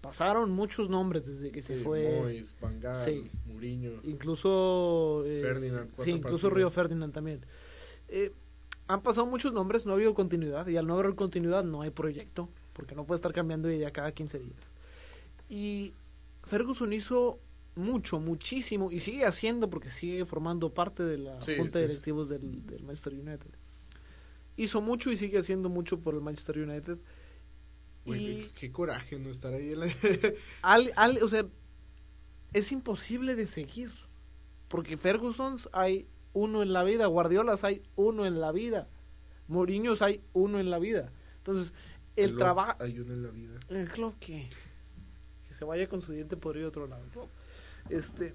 [0.01, 2.21] Pasaron muchos nombres desde que se Sí, fue...
[2.21, 3.31] Mois, Van Gaal, Sí.
[3.47, 3.93] Mourinho.
[4.03, 5.23] Incluso...
[5.27, 6.53] eh, Ferdinand, Sí, incluso partidos.
[6.53, 7.40] Río Ferdinand también.
[8.09, 8.33] Eh,
[8.87, 10.67] han pasado muchos nombres, no ha habido continuidad.
[10.67, 12.51] Y al no haber continuidad no hay proyecto.
[12.75, 14.71] Porque no puede estar cambiando de idea cada 15 días.
[15.49, 15.95] Y
[16.43, 17.38] Ferguson hizo
[17.77, 18.93] mucho, muchísimo.
[18.93, 22.83] Y sigue haciendo porque sigue formando parte de la Sí, junta de directivos del, del
[22.83, 23.51] Manchester United.
[24.57, 26.99] Hizo mucho y sigue haciendo mucho por el Manchester United.
[28.07, 29.87] Güey, y qué, coraje no estar ahí en la...
[30.62, 31.47] al, al- o sea,
[32.53, 33.90] es imposible de seguir.
[34.69, 38.88] Porque Fergusons hay uno en la vida, Guardiolas hay uno en la vida,
[39.49, 41.12] Mourinhos hay uno en la vida.
[41.38, 41.73] Entonces,
[42.17, 42.75] el trabajo...
[42.83, 43.61] Hay uno en la vida.
[43.69, 44.47] El club que,
[45.47, 47.05] que se vaya con su diente podrido a otro lado.
[47.88, 48.35] Este,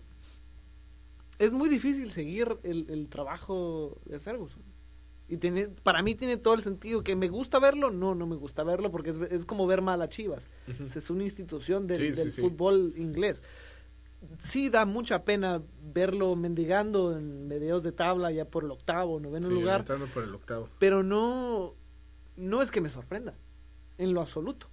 [1.39, 4.61] es muy difícil seguir el, el trabajo de Ferguson.
[5.29, 7.03] Y tiene, para mí tiene todo el sentido.
[7.03, 7.91] ¿Que me gusta verlo?
[7.91, 10.49] No, no me gusta verlo porque es, es como ver mal a Chivas.
[10.95, 12.41] Es una institución del, Sí, sí, del sí.
[12.41, 13.43] fútbol inglés.
[14.39, 15.61] Sí da mucha pena
[15.93, 20.23] verlo mendigando en medios de tabla ya por el octavo, noveno lugar, ahorita ando por
[20.23, 20.67] el octavo.
[20.77, 21.73] pero no,
[22.35, 23.35] no es que me sorprenda,
[23.97, 24.67] en lo absoluto.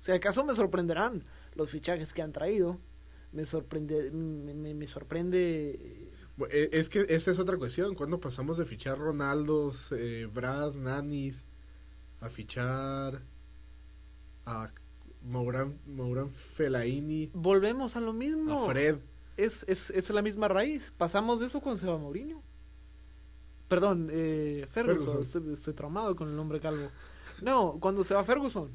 [0.00, 1.22] Si acaso me sorprenderán
[1.54, 2.78] los fichajes que han traído,
[3.32, 6.10] me sorprende, me, me- me sorprende
[6.50, 7.94] Es que esta es otra cuestión.
[7.94, 11.44] Cuando pasamos de fichar Ronaldos, eh, Bras, Nanis,
[12.20, 13.22] a fichar
[14.46, 14.70] a
[15.22, 18.64] Mourán, Mourán Fellaini, volvemos a lo mismo.
[18.64, 18.98] a Fred.
[19.36, 20.92] Es, es, es la misma raíz.
[20.98, 22.42] Pasamos de eso con Seba Mourinho.
[23.68, 24.98] Perdón, eh, Ferguson.
[25.06, 25.22] Ferguson.
[25.22, 26.90] Estoy, estoy traumado con el nombre calvo.
[27.42, 28.70] No, cuando se va Ferguson.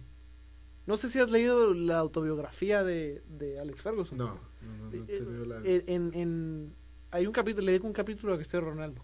[0.88, 4.18] No sé si has leído la autobiografía de, de Alex Ferguson.
[4.18, 6.76] No, no, no, no Eh, te digo la- eh, en, en-
[7.16, 9.04] hay un capítulo, le dedico un capítulo a Cristiano Ronaldo.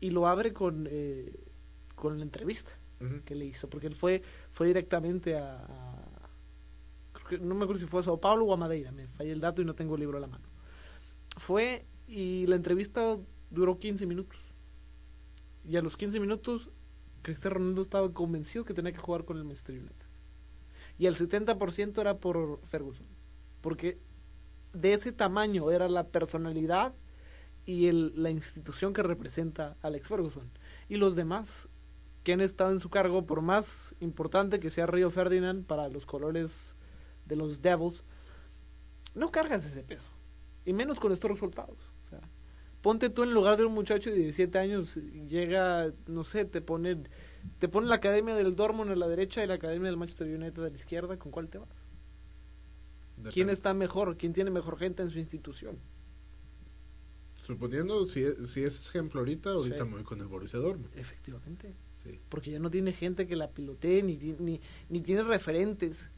[0.00, 1.32] Y lo abre con, eh,
[1.94, 3.22] con la entrevista Ujú.
[3.24, 6.30] que le hizo, porque él fue, fue directamente a, a-
[7.12, 9.32] creo que- no me acuerdo si fue a Sao Paulo o a Madeira, me fallé
[9.32, 10.46] el dato y no tengo el libro a la mano.
[11.36, 13.18] Fue y la entrevista
[13.50, 14.38] duró 15 minutos.
[15.64, 16.70] Y a los 15 minutos,
[17.22, 20.06] Cristiano Ronaldo estaba convencido que tenía que jugar con el Manchester United.
[20.98, 23.06] Y el 70% era por Ferguson.
[23.60, 23.98] Porque
[24.72, 26.94] de ese tamaño era la personalidad
[27.64, 30.50] y la institución que representa Alex Ferguson.
[30.88, 31.68] Y los demás
[32.24, 36.06] que han estado en su cargo, por más importante que sea Río Ferdinand para los
[36.06, 36.74] colores
[37.26, 38.04] de los Devils,
[39.14, 40.10] no cargas ese peso.
[40.64, 41.78] Y menos con estos resultados.
[42.80, 44.94] Ponte tú en lugar de un muchacho de 17 años,
[45.28, 47.02] llega, no sé, te pone,
[47.58, 50.62] te pone la academia del Dortmund a la derecha y la academia del Manchester United
[50.62, 51.68] a la izquierda, ¿con cuál te vas?
[53.32, 54.16] ¿Quién está mejor?
[54.16, 55.78] ¿Quién tiene mejor gente en su institución?
[57.36, 59.84] Suponiendo, si, es- si es ejemplo ahorita, ahorita Sí.
[59.84, 60.90] me voy con el Borussia Dortmund.
[60.96, 61.74] Efectivamente.
[62.02, 62.20] Sí.
[62.28, 66.10] Porque ya no tiene gente que la pilotee, ni, ni, ni tiene referentes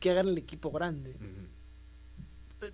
[0.00, 1.16] que hagan el equipo grande.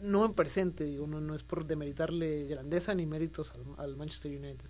[0.01, 4.31] No en presente, digo, no, no es por demeritarle grandeza ni méritos al, al Manchester
[4.39, 4.69] United.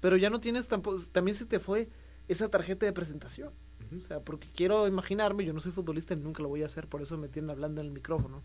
[0.00, 1.88] Pero ya no tienes tampoco, también se te fue
[2.26, 3.52] esa tarjeta de presentación.
[3.96, 6.86] O sea, porque quiero imaginarme, yo no soy futbolista y nunca lo voy a hacer,
[6.86, 8.42] por eso me tienen hablando en el micrófono.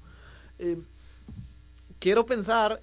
[0.59, 0.77] Eh,
[1.99, 2.81] quiero pensar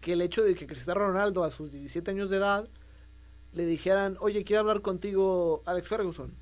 [0.00, 2.68] que el hecho de que Cristiano Ronaldo a sus 17 años de edad
[3.52, 6.34] le dijeran, oye, quiero hablar contigo, Alex Ferguson.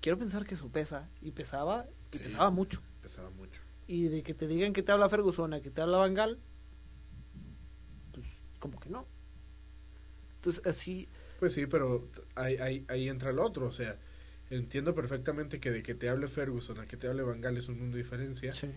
[0.00, 2.22] Quiero pensar que eso pesa, y pesaba, y Sí.
[2.24, 2.82] pesaba mucho.
[3.00, 3.60] Pesaba mucho.
[3.86, 6.38] Y de que te digan que te habla Ferguson a que te habla Bangal,
[8.12, 8.26] pues
[8.60, 9.06] como que no.
[10.36, 11.08] Entonces, así,
[11.40, 13.66] Pues sí, pero ahí, ahí, ahí entra el otro.
[13.66, 13.98] O sea,
[14.56, 17.68] entiendo perfectamente que de que te hable Ferguson a que te hable Van Gaal es
[17.68, 18.52] un mundo de diferencia.
[18.52, 18.68] sí.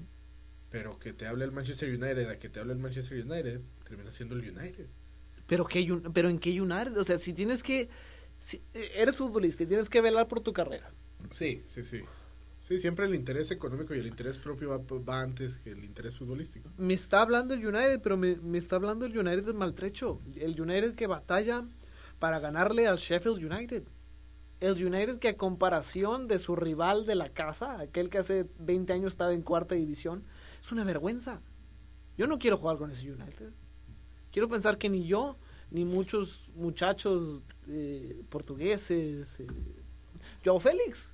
[0.69, 4.11] Pero que te hable el Manchester United a que te hable el Manchester United, termina
[4.11, 4.87] siendo el United.
[5.47, 7.87] Pero, que pero en qué United, o sea, si tienes que,
[8.37, 10.91] si eres futbolista y tienes que velar por tu carrera,
[11.31, 12.01] Sí, sí, sí.
[12.59, 16.17] Sí, siempre el interés económico y el interés propio va, va antes que el interés
[16.17, 16.69] futbolístico.
[16.77, 20.95] me está hablando el United, pero me, me está hablando el United maltrecho, el United
[20.95, 21.63] que batalla
[22.19, 23.83] para ganarle al Sheffield United.
[24.59, 28.91] El United que a comparación de su rival de la casa, aquel que hace 20
[28.93, 30.23] años estaba en cuarta división,
[30.59, 31.41] es una vergüenza.
[32.17, 33.51] Yo no quiero jugar con ese United.
[34.31, 35.37] Quiero pensar que ni yo,
[35.69, 39.47] ni muchos muchachos eh, portugueses, eh,
[40.43, 41.11] Joao Félix.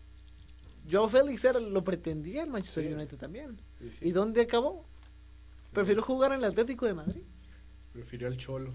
[0.90, 2.94] Joao Félix era, lo pretendía el Manchester Sí.
[2.94, 3.58] United también.
[3.82, 4.86] Y sí, ¿Y dónde acabó?
[5.74, 7.24] Prefirió jugar en el Atlético de Madrid.
[7.92, 8.74] Prefirió al Cholo.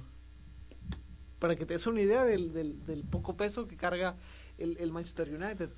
[1.39, 4.17] Para que te des una idea del, del, del poco peso que carga
[4.59, 5.71] el, el Manchester United.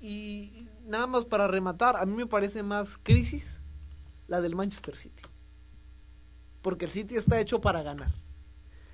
[0.00, 3.60] Y nada más para rematar, a mí me parece más crisis
[4.28, 5.22] la del Manchester City.
[6.62, 8.12] Porque el City está hecho para ganar.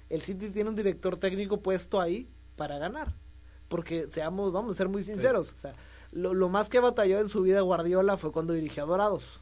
[0.09, 3.15] El City tiene un director técnico puesto ahí para ganar.
[3.69, 5.75] Porque seamos, vamos a ser muy sinceros, o sea,
[6.11, 9.41] lo, lo más que batalló en su vida Guardiola fue cuando dirigió a Dorados.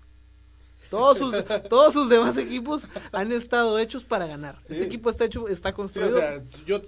[0.88, 1.34] Todos sus,
[1.68, 4.60] todos sus demás equipos han estado hechos para ganar.
[4.62, 4.82] Este Sí.
[4.82, 6.16] equipo está hecho, está Sí, construido.
[6.16, 6.80] o sea, yo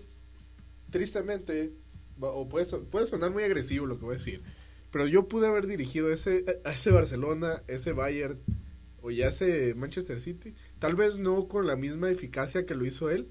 [0.91, 1.73] tristemente,
[2.21, 4.43] o puede, so- puede sonar muy agresivo lo que voy a decir,
[4.91, 8.41] pero yo pude haber dirigido ese, a ese Barcelona, ese Bayern
[9.03, 13.11] o ya ese Manchester City, tal vez no con la misma eficacia que lo hizo
[13.11, 13.29] él,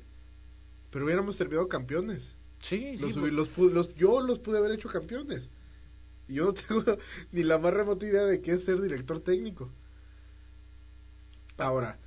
[0.92, 2.36] pero hubiéramos terminado campeones.
[2.60, 5.50] sí, Los, sí, los los- yo los pude haber hecho campeones.
[6.28, 6.84] Y yo no tengo
[7.32, 9.72] ni la más remota idea de qué es ser director técnico.
[11.58, 12.00] Ahora,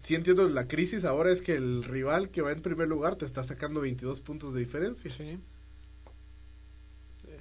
[0.00, 3.24] sí entiendo la crisis ahora es que el rival que va en primer lugar te
[3.24, 5.10] está sacando 22 puntos de diferencia.
[5.10, 5.38] Sí.
[7.26, 7.40] Eh,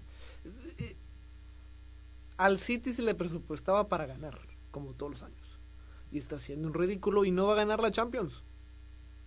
[2.38, 4.40] Al City se le presupuestaba para ganar,
[4.72, 5.60] como todos los años.
[6.12, 8.44] Y está haciendo un ridículo y no va a ganar la Champions.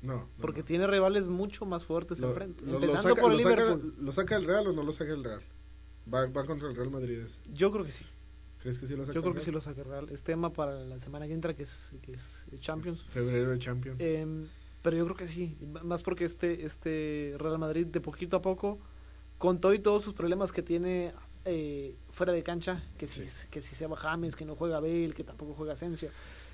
[0.02, 0.64] No, no, Porque no.
[0.64, 2.64] tiene rivales mucho más fuertes Lo- enfrente.
[2.64, 3.94] lo- lo empezando saca- por el lo saca- Liverpool.
[4.00, 5.42] ¿Lo saca el Real o no lo saca el Real?
[6.12, 7.18] Va, va contra el Real Madrid.
[7.18, 7.38] ese.
[7.52, 8.04] Yo creo que sí.
[8.62, 10.08] ¿Crees que sí lo saca Yo creo el que sí lo saca Real.
[10.10, 13.00] Es tema para la semana que entra, que es, que es Champions.
[13.02, 13.98] Es Febrero de Champions.
[14.00, 14.46] Em,
[14.82, 18.78] pero yo creo que sí, más porque este, este Real Madrid de poquito a poco,
[19.36, 21.12] con todo y todos sus problemas que tiene
[21.44, 23.46] eh, fuera de cancha, que si, Sí.
[23.50, 26.10] que si se llama James, que no juega Bale, que tampoco juega Asensio,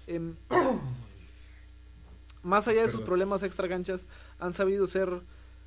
[0.06, 0.34] em,
[2.42, 4.06] más allá de sus problemas extra canchas,
[4.38, 5.22] han sabido ser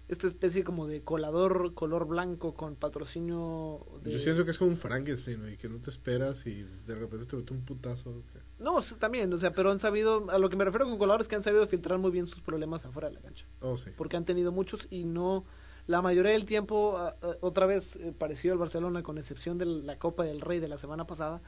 [0.07, 4.11] esta especie como de colador color blanco con patrocinio de...
[4.13, 7.27] Yo siento que es como un Frankenstein, güey, que no te esperas y de repente
[7.27, 8.23] te mete un putazo.
[8.57, 11.35] No, también, o sea, pero han sabido, a lo que me refiero con coladores que
[11.35, 13.45] han sabido filtrar muy bien sus problemas afuera de la cancha.
[13.61, 13.91] Oh, sí.
[13.95, 15.45] porque han tenido muchos y no
[15.87, 19.65] la mayoría del tiempo ah, ah, otra vez eh, parecido al Barcelona con excepción de
[19.65, 21.41] la Copa del Rey de la semana pasada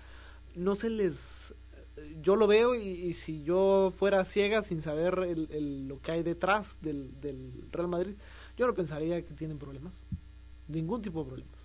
[0.55, 1.53] no se les
[1.97, 5.99] eh, yo lo veo y, y si yo fuera ciega sin saber el, el- lo
[6.01, 8.15] que hay detrás del, del Real Madrid
[8.57, 10.01] yo no pensaría que tienen problemas
[10.67, 11.59] ningún tipo de problemas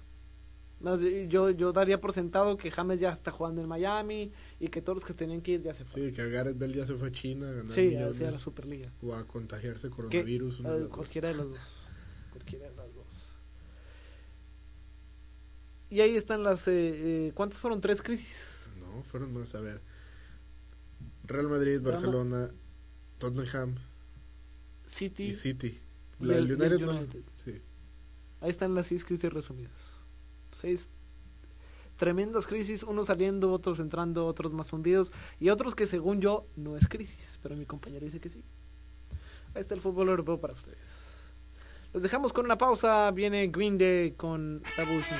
[0.80, 4.82] Más, yo yo daría por sentado que James ya está jugando en Miami y que
[4.82, 6.94] todos los que tenían que ir ya se fueron Sí, que Gareth Bale ya se
[6.96, 10.62] fue a China a ganar sí, millones, hacia la Superliga o a contagiarse Que, coronavirus.
[10.62, 11.58] de eh, cualquiera de las dos.
[12.36, 13.06] Cualquiera de las dos.
[15.88, 16.66] Y ahí están las...
[16.68, 16.72] eh,
[17.28, 17.80] eh, ¿Cuántas fueron?
[17.80, 18.70] ¿Tres crisis?
[18.78, 19.54] No, fueron más.
[19.54, 19.80] A ver.
[21.24, 22.50] Real Madrid, Barcelona,
[23.18, 23.76] Tottenham
[24.86, 25.28] City.
[25.28, 25.80] y City.
[26.20, 27.22] La del no- United.
[27.44, 27.60] sí.
[28.40, 29.72] Ahí están las seis crisis resumidas.
[30.52, 30.88] Seis
[31.96, 36.76] tremendas crisis, unos saliendo, otros entrando, otros más hundidos y otros que según yo no
[36.76, 38.44] es crisis, pero mi compañero dice que sí.
[39.54, 41.05] Ahí está el fútbol europeo para ustedes.
[41.96, 45.18] Los dejamos con una pausa, viene Green Day con Revolution.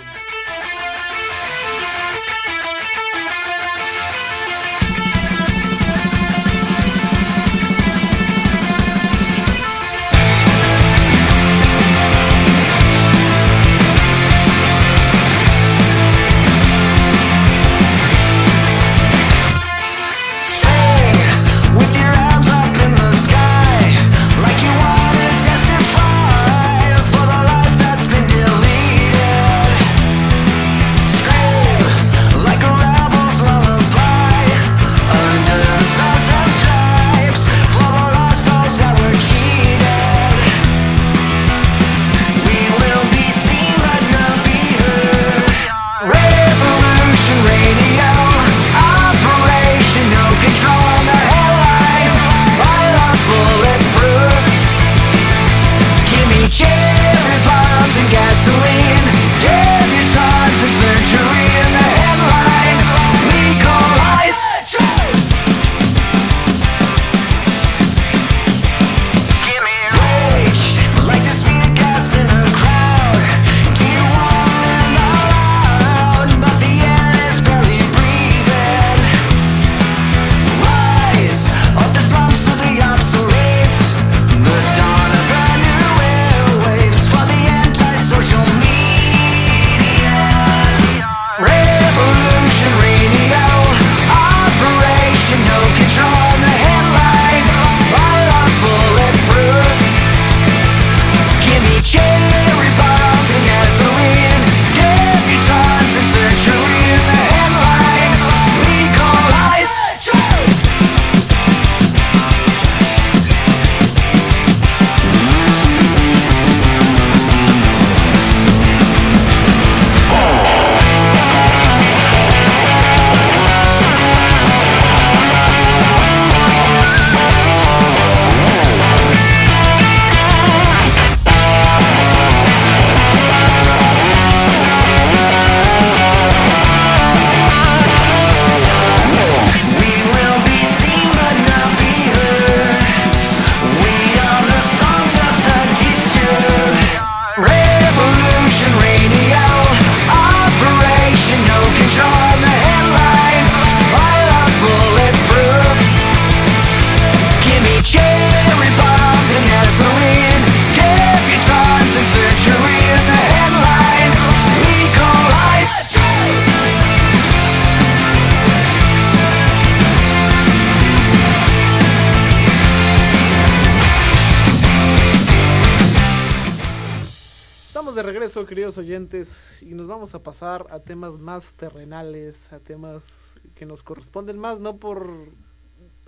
[178.76, 183.82] Queridos oyentes, y nos vamos a pasar a temas más terrenales, a temas que nos
[183.82, 185.30] corresponden más, no por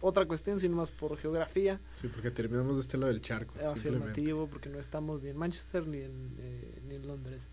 [0.01, 1.81] otra cuestión, sino más por geografía.
[1.95, 3.55] Sí, porque terminamos de este lado del charco.
[3.55, 3.81] simplemente.
[3.81, 7.49] afirmativo, porque no estamos ni en Manchester ni en, eh, ni en Londres.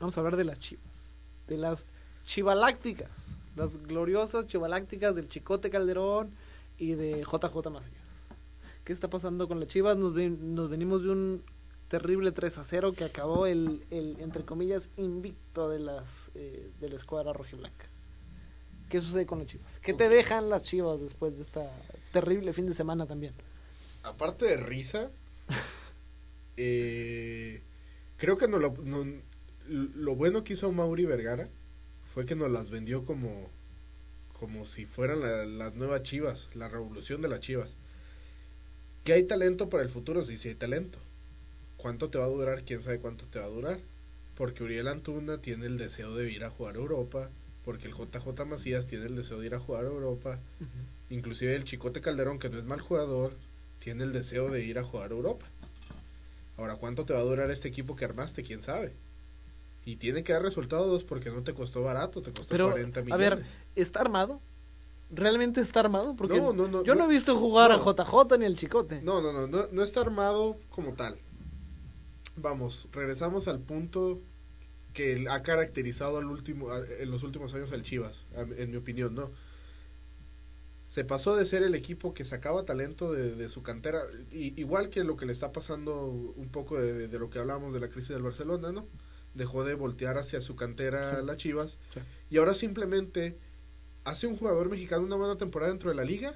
[0.00, 1.14] Vamos a hablar de las chivas,
[1.46, 1.86] de las
[2.24, 6.30] chivalácticas, las gloriosas chivalácticas del Chicote Calderón
[6.78, 8.02] y de JJ Macías.
[8.84, 9.96] ¿Qué está pasando con las chivas?
[9.96, 11.42] Nos, ven- nos venimos de un
[11.88, 16.88] terrible 3 a 0 que acabó el, el entre comillas, invicto de, las, eh, de
[16.90, 17.86] la escuadra rojiblanca.
[18.88, 19.80] ¿Qué sucede con las chivas?
[19.80, 21.70] ¿Qué te dejan las chivas después de esta
[22.12, 23.34] terrible fin de semana también?
[24.04, 25.10] Aparte de risa,
[26.56, 27.62] eh,
[28.16, 29.04] creo que no lo, no-
[29.68, 31.48] lo bueno que hizo Mauri Vergara
[32.14, 33.50] fue que nos las vendió como,
[34.38, 37.70] como si fueran la- las nuevas chivas, la revolución de las chivas.
[39.04, 40.98] Que hay talento para el futuro, sí, sí hay talento.
[41.76, 42.62] ¿Cuánto te va a durar?
[42.64, 43.78] ¿Quién sabe cuánto te va a durar?
[44.36, 47.30] Porque Uriel Antuna tiene el deseo de ir a jugar a Europa,
[47.64, 50.38] porque el JJ Macías tiene el deseo de ir a jugar a Europa,
[51.10, 53.32] inclusive el Chicote Calderón, que no es mal jugador,
[53.78, 55.46] tiene el deseo de ir a jugar a Europa.
[56.56, 58.42] Ahora, ¿cuánto te va a durar este equipo que armaste?
[58.42, 58.92] ¿Quién sabe?
[59.84, 63.02] Y tiene que dar resultados porque no te costó barato, te costó Pero, 40 a
[63.04, 63.30] millones.
[63.30, 63.44] ver,
[63.76, 64.40] ¿está armado?
[65.10, 66.14] ¿Realmente está armado?
[66.16, 67.78] Porque No, no, no, yo no, he visto jugar a.
[67.78, 69.00] JJ ni al Chicote.
[69.02, 71.16] No, no, no, no, no está armado como tal.
[72.36, 74.20] Vamos, regresamos al punto
[74.92, 78.24] que ha caracterizado al último, en los últimos años al Chivas,
[78.56, 79.30] en mi opinión, ¿no?
[80.88, 84.88] Se pasó de ser el equipo que sacaba talento de, de su cantera, y- igual
[84.88, 87.88] que lo que le está pasando un poco de, de- lo que hablamos de la
[87.88, 88.86] crisis del Barcelona, ¿no?
[89.34, 91.26] Dejó de voltear hacia su cantera Sí.
[91.26, 92.00] las Chivas, Sí.
[92.30, 93.36] y ahora simplemente
[94.04, 96.34] hace un jugador mexicano una buena temporada dentro de la liga,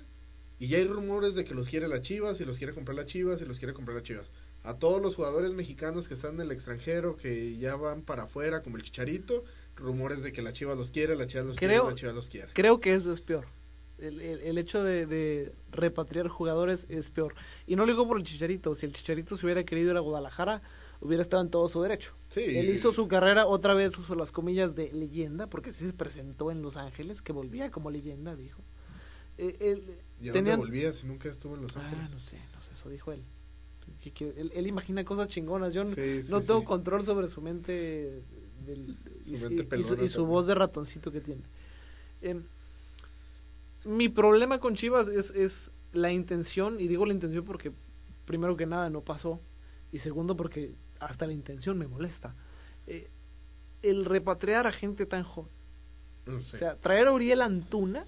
[0.59, 3.07] y ya hay rumores de que los quiere la Chivas, y los quiere comprar la
[3.07, 4.30] Chivas, y los quiere comprar la Chivas.
[4.62, 8.62] A todos los jugadores mexicanos que están en el extranjero, que ya van para afuera,
[8.62, 9.44] como el Chicharito,
[9.74, 12.28] rumores de que la Chivas los quiere, la Chivas los Creo- quiere, la Chivas los
[12.28, 12.48] quiere.
[12.52, 13.46] Creo que eso es peor.
[13.98, 17.34] El, el- el hecho de, de repatriar jugadores es peor.
[17.66, 18.74] Y no lo digo por el Chicharito.
[18.74, 20.61] Si el Chicharito se hubiera querido ir a Guadalajara,
[21.00, 22.12] hubiera estado en todo su derecho.
[22.28, 25.92] Sí, Él hizo su carrera, otra vez usó las comillas de leyenda, porque sí se
[25.94, 28.62] presentó en Los Ángeles, que volvía como leyenda, dijo.
[29.38, 32.04] Eh, él- ¿Y a tenían- dónde volvía si nunca estuvo en Los Ángeles?
[32.06, 33.22] Ah, no sé, no sé, eso dijo él.
[34.03, 35.72] Que- que él, él imagina cosas chingonas.
[35.74, 36.66] Yo sí, no tengo sí.
[36.66, 38.22] control sobre su mente
[38.66, 41.43] del- Su y, y- mente y su, y voz de ratoncito que tiene.
[42.22, 42.43] Em,
[43.84, 47.72] mi problema con Chivas es, es la intención, y digo la intención porque
[48.26, 49.41] primero que nada no pasó,
[49.93, 52.34] y segundo porque hasta la intención me molesta.
[52.86, 53.09] Eh,
[53.82, 55.51] el repatriar a gente tan joven.
[56.28, 58.05] O sea, traer a Uriel Antuna,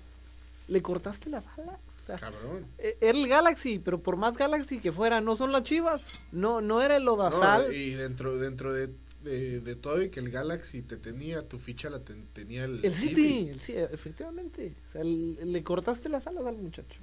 [0.68, 1.80] ¿le cortaste las alas?
[2.02, 2.66] Sea, Cabrón.
[2.78, 6.10] Era el Galaxy, pero por más Galaxy que fuera, no son las Chivas.
[6.32, 7.66] No, no era el Odasal.
[7.68, 8.88] No, y dentro dentro de,
[9.22, 12.84] de, de todo y que el Galaxy te tenía, tu ficha la ten- tenía el,
[12.84, 14.74] el City, el Ci- efectivamente.
[14.88, 17.00] O sea, el- le cortaste las alas al muchacho.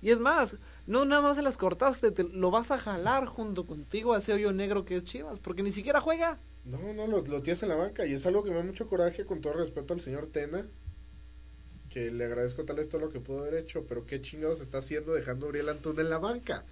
[0.00, 3.66] Y es más, no nada más se las cortaste, te lo vas a jalar junto
[3.66, 6.38] contigo a ese hoyo negro que es Chivas, porque ni siquiera juega.
[6.64, 8.86] No, no, lo, lo tienes en la banca y es algo que me da mucho
[8.86, 10.66] coraje con todo respeto al señor Tena,
[11.96, 14.78] que le agradezco tal vez todo lo que pudo haber hecho, pero qué chingados está
[14.78, 16.62] haciendo dejando a Uriel Antuna en la banca.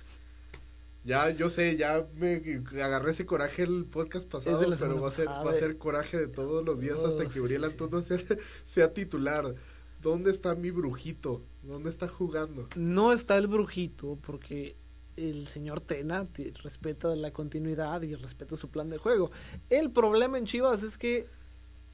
[1.02, 5.12] Ya, yo sé, ya me agarré ese coraje el podcast pasado, pero semana va a,
[5.12, 7.70] ser, va a ser coraje de todos los días Oh, hasta que sí, Uriel sí.
[7.70, 8.18] Antuna sea,
[8.66, 9.54] sea titular.
[10.02, 11.40] ¿Dónde está mi brujito?
[11.62, 12.68] ¿Dónde está jugando?
[12.76, 14.76] No está el brujito porque
[15.16, 16.28] el señor Tena
[16.62, 19.30] respeta la continuidad y respeta su plan de juego.
[19.70, 21.26] El problema en Chivas es que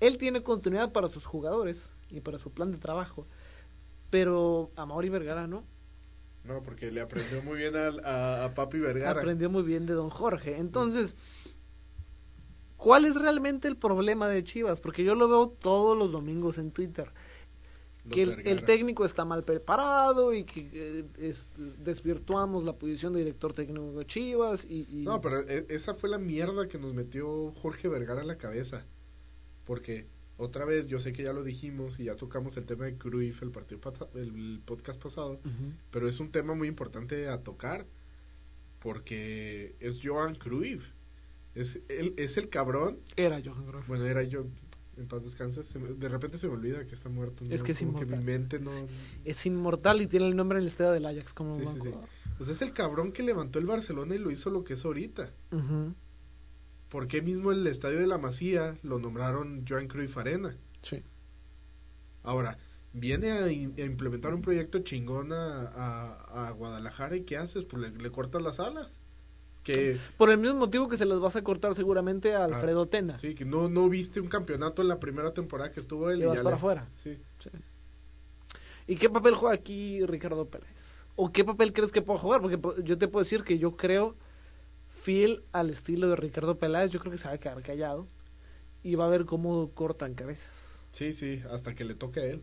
[0.00, 3.26] él tiene continuidad para sus jugadores y para su plan de trabajo,
[4.10, 5.64] pero a Mauri Vergara no.
[6.44, 9.18] No, porque le aprendió muy bien al- a, a Papi Vergara.
[9.20, 10.56] Aprendió muy bien de Don Jorge.
[10.56, 11.14] Entonces,
[12.76, 14.80] ¿cuál es realmente el problema de Chivas?
[14.80, 17.12] Porque yo lo veo todos los domingos en Twitter.
[18.10, 21.46] Que el, el técnico está mal preparado y que eh, es-
[21.78, 26.08] desvirtuamos la posición de director técnico de Chivas y, y- No, pero e- esa fue
[26.08, 28.86] la mierda que nos metió Jorge Vergara en la cabeza.
[29.64, 30.06] Porque,
[30.40, 33.42] otra vez, yo sé que ya lo dijimos y ya tocamos el tema de Cruyff
[33.42, 33.80] el, partido
[34.14, 35.40] el podcast pasado,
[35.90, 37.86] pero es un tema muy importante a tocar.
[38.78, 40.88] Porque es Johan Cruyff.
[41.54, 42.98] Es el, es el cabrón.
[43.16, 43.86] era Johan Cruyff.
[43.86, 44.46] Bueno, era yo.
[44.96, 45.22] En paz
[45.76, 47.44] me- de repente se me olvida que está muerto.
[47.44, 47.54] ¿no?
[47.54, 48.24] Es que es Como que mi inmortal.
[48.24, 48.70] mente no.
[49.24, 51.64] Es inmortal y tiene el nombre en el estadio del Ajax como Sí.
[52.38, 55.30] Pues es el cabrón que levantó el Barcelona y lo hizo lo que es ahorita.
[55.50, 55.60] ¿Por
[57.08, 60.56] qué mismo el estadio de la Masía lo nombraron Joan Cruyff Arena?
[60.82, 61.02] Sí.
[62.22, 62.58] Ahora,
[62.92, 67.64] viene a, in- a implementar un proyecto chingón a, a- a Guadalajara y ¿qué haces?
[67.64, 68.98] Pues le, le cortas las alas.
[69.62, 73.14] Que, Por el mismo motivo que se las vas a cortar seguramente a Alfredo Tena.
[73.16, 76.20] Ah, sí, que no, no viste un campeonato en la primera temporada que estuvo él
[76.20, 76.88] Y y vas ya para le- afuera.
[77.02, 77.18] Sí.
[78.86, 80.68] ¿Y qué papel juega aquí Ricardo Pérez?
[81.14, 82.40] ¿O qué papel crees que pueda jugar?
[82.40, 84.16] Porque po- yo te puedo decir que yo creo,
[85.00, 88.06] fiel al estilo de Ricardo Peláez, yo creo que se va a quedar callado
[88.82, 90.52] y va a ver cómo cortan cabezas.
[90.92, 92.42] Sí, sí, hasta que le toque a él.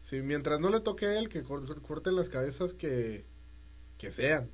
[0.00, 3.24] Sí, mientras no le toque a él, que cor- corten las cabezas que,
[3.98, 4.50] que sean.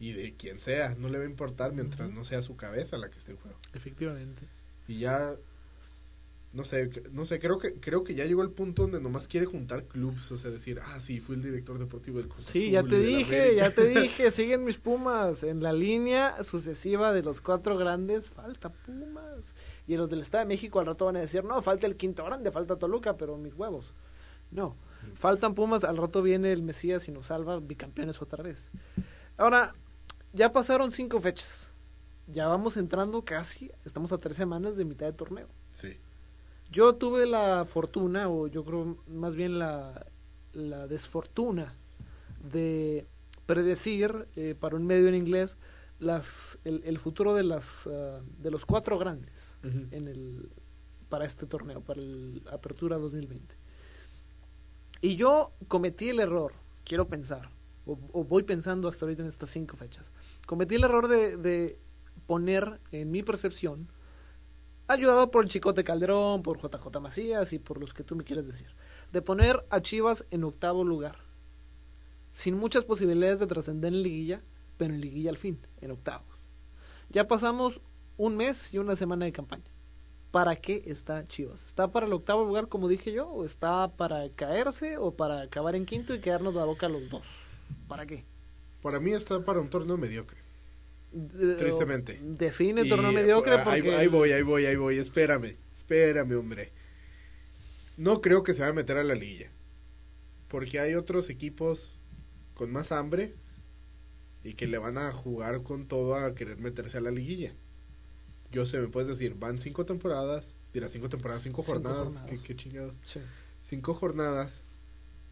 [0.00, 3.10] Y de quien sea, no le va a importar mientras no sea su cabeza la
[3.10, 3.58] que esté en juego.
[3.74, 4.46] Efectivamente.
[4.86, 5.34] Y ya,
[6.52, 9.44] no sé, no sé, creo que creo que ya llegó el punto donde nomás quiere
[9.46, 12.70] juntar clubs, o sea, decir, ah, sí, fui el director deportivo del Cruz Sí, Azul
[12.70, 13.82] ya te dije, ya América".
[13.82, 19.54] te dije, siguen mis Pumas en la línea sucesiva de los cuatro grandes, falta Pumas.
[19.86, 22.24] Y los del Estado de México al rato van a decir, no, falta el quinto
[22.24, 23.92] grande, falta Toluca, pero mis huevos.
[24.50, 24.74] No,
[25.14, 28.70] faltan Pumas, al rato viene el Mesías y nos salva, bicampeones otra vez.
[29.36, 29.74] Ahora,
[30.32, 31.72] ya pasaron cinco fechas,
[32.26, 35.48] ya vamos entrando casi, estamos a tres semanas de mitad de torneo.
[35.72, 35.98] Sí.
[36.70, 40.06] Yo tuve la fortuna, o yo creo más bien la,
[40.52, 41.74] la desfortuna,
[42.52, 43.06] de
[43.46, 45.56] predecir eh, para un medio en inglés
[45.98, 50.50] las, el, el futuro de, las, ah, de los cuatro grandes en el,
[51.08, 53.56] para este torneo, para el Apertura 2020.
[55.00, 56.52] Y yo cometí el error,
[56.84, 57.50] quiero pensar,
[57.86, 60.12] o, o voy pensando hasta ahorita en estas cinco fechas,
[60.46, 61.78] cometí el error de, de
[62.26, 63.88] poner en mi percepción
[64.88, 68.46] ayudado por el Chicote Calderón, por JJ Macías y por los que tú me quieres
[68.46, 68.68] decir,
[69.12, 71.18] de poner a Chivas en octavo lugar,
[72.32, 74.42] sin muchas posibilidades de trascender en liguilla,
[74.76, 76.26] pero en liguilla al fin, en octavos.
[77.10, 77.80] Ya pasamos
[78.16, 79.70] un mes y una semana de campaña.
[80.30, 81.62] ¿Para qué está Chivas?
[81.62, 83.28] ¿Está para el octavo lugar, como dije yo?
[83.28, 84.98] ¿O está para caerse?
[84.98, 87.22] ¿O para acabar en quinto y quedarnos la boca los dos?
[87.88, 88.26] ¿Para qué?
[88.82, 90.47] Para mí está para un torneo mediocre.
[91.58, 92.18] Tristemente.
[92.22, 93.94] Define Y, torneo mediocre ahí- porque...
[93.96, 94.98] Ahí, voy, ahí voy, ahí voy.
[94.98, 96.72] Espérame, espérame, hombre.
[97.96, 99.50] No creo que se va a meter a la liguilla.
[100.48, 101.98] Porque hay otros equipos
[102.54, 103.34] con más hambre
[104.44, 107.54] y que le van a jugar con todo a querer meterse a la liguilla.
[108.50, 112.30] Yo sé, me puedes decir, van cinco temporadas, dirás cinco temporadas, cinco, Cinco jornadas, jornadas.
[112.30, 112.96] ¿Qué, qué chingados.
[113.04, 113.20] Sí.
[113.62, 114.62] Cinco jornadas.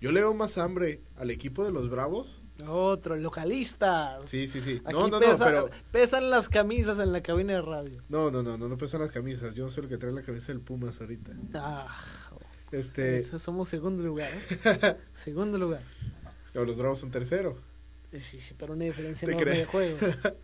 [0.00, 2.42] Yo le veo más hambre al equipo de los Bravos.
[2.66, 4.28] Otro, localistas.
[4.28, 4.80] Sí, sí, sí.
[4.84, 8.02] Aquí No, no, pesa- no, pero pesan las camisas en la cabina de radio.
[8.08, 9.54] No, no, no, no, no pesan las camisas.
[9.54, 11.32] Yo no soy el que trae la camisa del Pumas ahorita.
[11.54, 11.94] Ah,
[12.72, 14.30] Este, eso somos segundo lugar.
[14.64, 14.96] ¿eh?
[15.14, 15.82] segundo lugar.
[16.52, 17.58] pero los Bravos son tercero.
[18.12, 19.96] Eh, Sí, sí, pero una diferencia enorme de juego.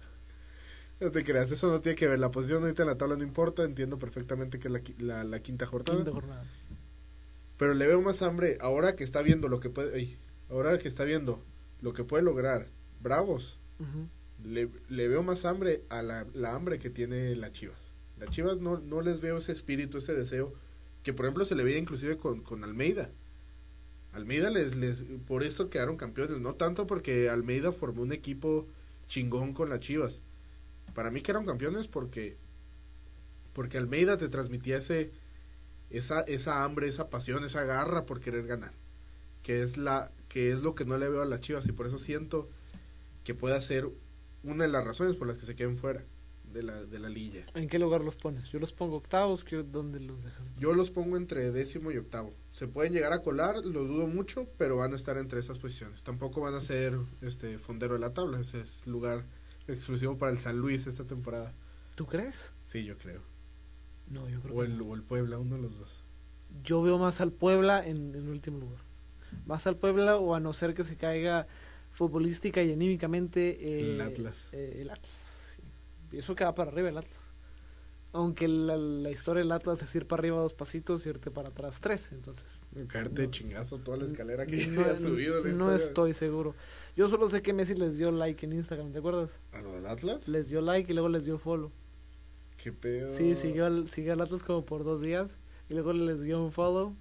[1.01, 2.21] No te creas, eso no tiene que ver.
[2.21, 3.65] La posición ahorita en la tabla no importa.
[3.65, 5.97] Entiendo perfectamente que es la, la, la quinta jornada.
[5.97, 6.45] Quinta jornada.
[7.63, 9.95] Pero le veo más hambre ahora que está viendo lo que puede.
[9.95, 10.19] ay,
[10.51, 11.45] ahora que está viendo
[11.81, 12.67] lo que puede lograr
[13.01, 13.57] Bravos.
[14.43, 17.79] Le, le veo más hambre a la, la hambre que tiene la Chivas.
[18.19, 20.53] La Chivas no, no les veo ese espíritu, ese deseo.
[21.05, 23.13] Que por ejemplo se le veía inclusive con, con Almeida.
[24.11, 28.67] Almeida les, les, por eso quedaron campeones, no tanto porque Almeida formó un equipo
[29.07, 30.21] chingón con las Chivas.
[30.97, 32.39] Para mí quedaron campeones porque
[33.53, 35.13] porque Almeida te transmitía ese
[35.93, 38.73] esa esa hambre, esa pasión, esa garra por querer ganar,
[39.43, 41.87] que es la que es lo que no le veo a las Chivas y por
[41.87, 42.49] eso siento
[43.25, 43.89] que pueda ser
[44.43, 46.03] una de las razones por las que se queden fuera
[46.53, 47.47] de la de la lilla.
[47.55, 48.51] ¿En qué lugar los pones?
[48.51, 50.55] Yo los pongo octavos, ¿qué- ¿dónde los dejas?
[50.59, 52.35] Yo los pongo entre décimo y octavo.
[52.53, 56.03] Se pueden llegar a colar, lo dudo mucho, pero van a estar entre esas posiciones.
[56.03, 58.39] Tampoco van a ser este fondero de la tabla.
[58.41, 59.25] Ese es lugar
[59.69, 61.55] exclusivo para el San Luis esta temporada.
[61.95, 62.51] ¿Tú crees?
[62.65, 63.23] Sí, yo creo.
[64.09, 64.85] No, yo creo O que el, no.
[64.85, 66.05] o el Puebla, uno de los dos.
[66.63, 68.81] Yo veo más al Puebla en, en último lugar.
[69.47, 71.47] Más al Puebla o a no ser que se caiga
[71.91, 74.49] futbolística y anímicamente eh, El Atlas.
[74.53, 75.57] eh, el Atlas.
[76.11, 76.17] sí.
[76.19, 77.19] Eso que va para arriba el Atlas.
[78.15, 81.49] Aunque la, la historia del Atlas es ir para arriba dos pasitos y irte para
[81.49, 82.11] atrás tres.
[82.13, 83.31] Entonces, Caerte de No.
[83.33, 85.43] chingazo toda la escalera que no, ha subido.
[85.43, 86.55] la no estoy seguro.
[86.95, 89.41] Yo solo sé que Messi les dio like en Instagram, ¿te acuerdas?
[89.53, 90.29] ¿A lo del Atlas?
[90.29, 91.73] Les dio like y luego les dio follow.
[92.63, 93.11] ¿Qué pedo?
[93.11, 95.39] Sí, siguió al, siguió al Atlas como por dos días
[95.69, 96.95] y luego les dio un follow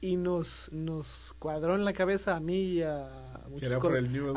[0.00, 3.78] y nos, nos cuadró en la cabeza a mí y a muchos, a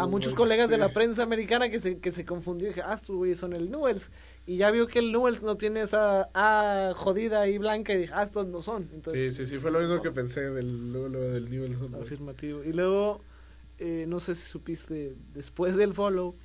[0.05, 0.33] Boys.
[0.35, 0.79] colegas de Sí.
[0.79, 3.69] la prensa americana que se, que se confundió y dije, ah, estos güeyes son el
[3.69, 4.09] Newells.
[4.45, 8.13] Y ya vio que el Newells no tiene esa A jodida y blanca y dije,
[8.15, 8.83] ah, estos no son.
[8.83, 11.77] Sí, Entonces, sí, sí, fue lo mismo que pensé del, luego, luego del Newell's.
[12.01, 12.63] Afirmativo.
[12.63, 13.19] Y luego,
[13.79, 16.35] eh, no sé si supiste, después del follow,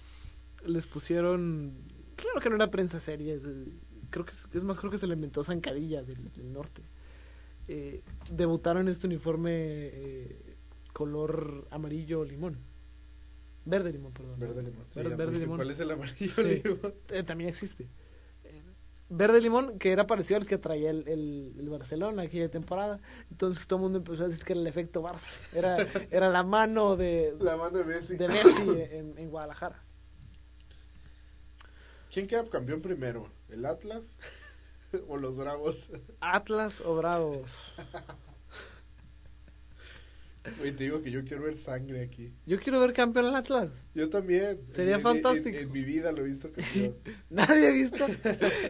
[0.66, 1.74] les pusieron.
[2.22, 3.36] Claro que no era prensa seria.
[4.10, 6.82] Creo que es, es más, creo que se le inventó Zancadilla del, del norte.
[7.68, 10.56] Eh, debutaron este uniforme eh,
[10.92, 12.58] color amarillo limón.
[13.64, 14.38] Verde limón, perdón.
[14.38, 14.84] Verde limón.
[14.92, 15.56] Sí, Verde- limón.
[15.58, 16.62] ¿Cuál es el amarillo Sí.
[16.64, 16.94] limón?
[17.10, 17.88] Eh, también existe.
[18.44, 18.62] Eh,
[19.08, 23.00] Verde limón, que era parecido al que traía el, el, el Barcelona aquella temporada.
[23.30, 25.28] Entonces todo el mundo empezó a decir que era el efecto Barça.
[25.54, 25.76] Era,
[26.10, 28.16] era la mano de, La mano de Messi.
[28.16, 29.84] de Messi en, en Guadalajara.
[32.12, 33.28] ¿Quién queda campeón primero?
[33.48, 34.16] ¿El Atlas
[35.08, 35.88] o los Bravos?
[36.20, 37.50] Atlas o Bravos.
[40.60, 42.34] Oye, te digo que yo quiero ver sangre aquí.
[42.46, 43.86] Yo quiero ver campeón al Atlas.
[43.94, 44.60] Yo también.
[44.68, 45.56] Sería En- fantástico.
[45.56, 46.96] En, en mi vida lo he visto campeón.
[47.30, 48.04] Nadie ha visto.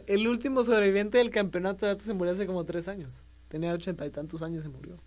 [0.07, 3.11] El último sobreviviente del campeonato de Atlas se murió hace como tres años.
[3.49, 5.03] Tenía ochenta y tantos años y se murió.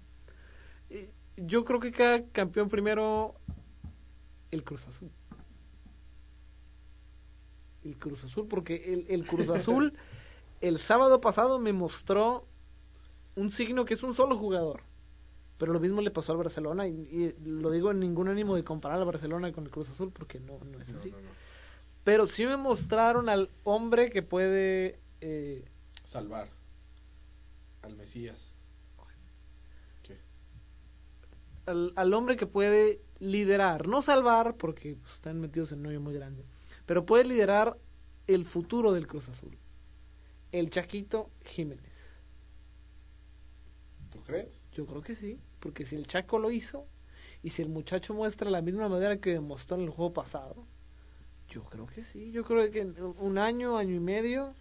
[0.90, 3.36] Y yo creo que queda campeón primero
[4.52, 5.12] el Cruz Azul.
[7.86, 9.94] El Cruz Azul, porque el, el Cruz Azul
[10.62, 12.48] el sábado pasado me mostró
[13.36, 14.82] un signo que es un solo jugador.
[15.58, 18.64] Pero lo mismo le pasó al Barcelona y, y lo digo en ningún ánimo de
[18.66, 21.12] comparar al Barcelona con el Cruz Azul porque no, no es No, así.
[21.12, 21.30] no, no.
[22.04, 25.00] Pero sí me mostraron al hombre que puede...
[25.22, 25.66] eh,
[26.04, 26.50] Salvar.
[27.84, 28.54] Al Mesías.
[30.04, 30.18] ¿Qué?
[31.66, 36.14] al, al hombre que puede liderar, no salvar porque están metidos en un hoyo muy
[36.14, 36.46] grande,
[36.86, 37.78] pero puede liderar
[38.28, 39.58] el futuro del Cruz Azul.
[40.52, 42.20] El Chaquito Jiménez.
[44.10, 44.62] ¿Tú crees?
[44.72, 46.88] Yo creo que sí, porque si el Chaco lo hizo
[47.44, 50.66] y si el muchacho muestra la misma manera que demostró en el juego pasado,
[51.50, 52.32] yo creo que sí.
[52.32, 54.56] Yo creo que en un año, año y medio,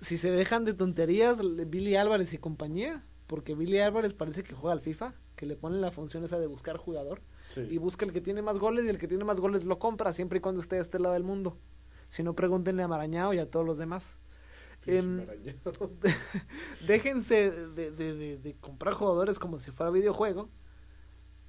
[0.00, 4.72] si se dejan de tonterías, Billy Álvarez y compañía, porque Billy Álvarez parece que juega
[4.72, 7.60] al FIFA, que le ponen la función esa de buscar jugador Sí.
[7.70, 10.12] y busca el que tiene más goles y el que tiene más goles lo compra
[10.12, 11.56] siempre y cuando esté de este lado del mundo.
[12.08, 14.04] Si no, pregúntenle a Marañao y a todos los demás.
[14.86, 15.24] em,
[16.86, 20.50] Déjense de, de- de- de comprar jugadores como si fuera videojuego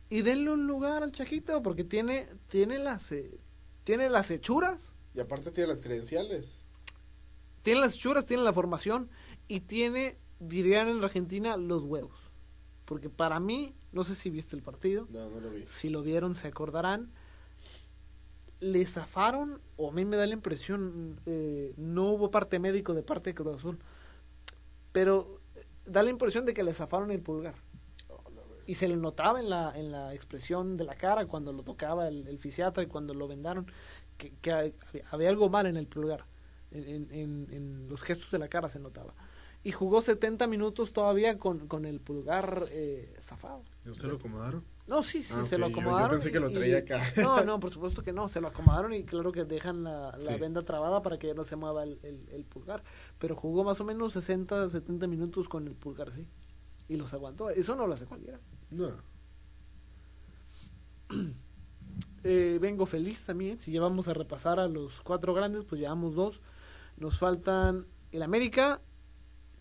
[0.10, 3.40] y denle un lugar al Chajito porque tiene, tiene, las, eh,
[3.84, 6.58] tiene las hechuras, Y aparte tiene las credenciales.
[7.64, 9.10] tiene las hechuras, tiene la formación
[9.48, 12.18] y tiene, dirían en la Argentina, los huevos.
[12.86, 15.64] Porque para mí, no sé si viste el partido, No, no lo vi.
[15.66, 17.10] si lo vieron se acordarán,
[18.60, 23.04] le zafaron, o a mí me da la impresión, eh, no hubo parte médico de
[23.04, 23.80] parte de Cruz Azul,
[24.92, 27.56] pero eh, da la impresión de que le zafaron el pulgar.
[28.10, 28.22] Oh.
[28.66, 32.08] Y se le notaba en la, en la expresión de la cara cuando lo tocaba
[32.08, 33.68] el, el fisiatra y cuando lo vendaron,
[34.18, 34.74] que, que había,
[35.12, 36.26] había algo mal en el pulgar.
[36.72, 39.14] En, en- en- en los gestos de la cara se notaba.
[39.64, 43.64] Y jugó 70 minutos todavía con, con el pulgar eh, zafado.
[43.86, 44.64] ¿No se lo acomodaron?
[44.88, 46.10] No, sí, sí, Ah, se lo yo- yo acomodaron.
[46.12, 46.98] pensé que lo y- traía acá.
[47.40, 50.34] No, no, por supuesto que no, se lo acomodaron y claro que dejan la, la
[50.34, 50.40] Sí.
[50.40, 52.84] venda trabada para que ya no se mueva el, el- el pulgar.
[53.20, 56.28] Pero jugó más o menos 60, 70 minutos con el pulgar, sí.
[56.88, 57.50] Y los aguantó.
[57.50, 58.40] Eso no lo hace cualquiera.
[58.72, 58.90] No.
[62.28, 63.60] Eh, vengo feliz también.
[63.60, 66.42] Si llevamos a repasar a los cuatro grandes, pues llevamos dos.
[66.98, 68.82] Nos faltan el América,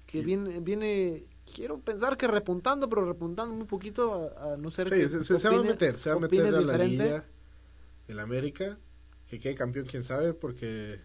[0.06, 0.24] que Sí.
[0.24, 5.08] viene, viene, quiero pensar que repuntando, pero repuntando muy poquito, a, a no ser que
[5.08, 7.04] Sí, se, se- se va a opine- meter, se va a meter a la diferente.
[7.04, 7.24] liga.
[8.08, 8.78] El América.
[9.26, 11.00] Que quede campeón, quién sabe, porque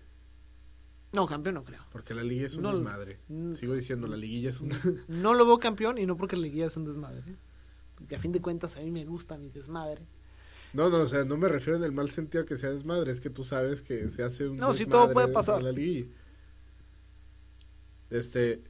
[1.14, 1.82] No, campeón no creo.
[1.92, 3.18] porque la liga es un No, desmadre.
[3.30, 4.70] mm, Sigo diciendo, la liguilla es un...
[5.08, 7.20] No lo veo campeón y no porque la liguilla es un desmadre.
[7.20, 7.36] ¿eh?
[7.96, 10.06] Porque a fin de cuentas a mí me gusta mi desmadre.
[10.74, 13.22] No, no, o sea, no me refiero en el mal sentido que sea desmadre, es
[13.22, 15.64] que tú sabes que se hace un No, desmadre todo puede pasar.
[15.64, 16.08] la liguilla.
[18.10, 18.62] Este,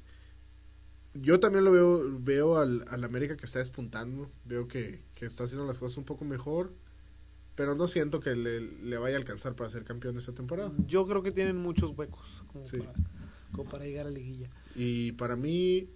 [1.13, 5.43] yo también lo veo, veo al, al América que está despuntando, veo que, que está
[5.45, 6.71] haciendo las cosas un poco mejor,
[7.55, 10.71] pero no siento que le, le vaya a alcanzar para ser campeón esta temporada.
[10.87, 12.77] Yo creo que tienen muchos huecos como, Sí.
[12.77, 12.93] para,
[13.51, 14.49] como para llegar a liguilla.
[14.75, 15.89] Y para mí,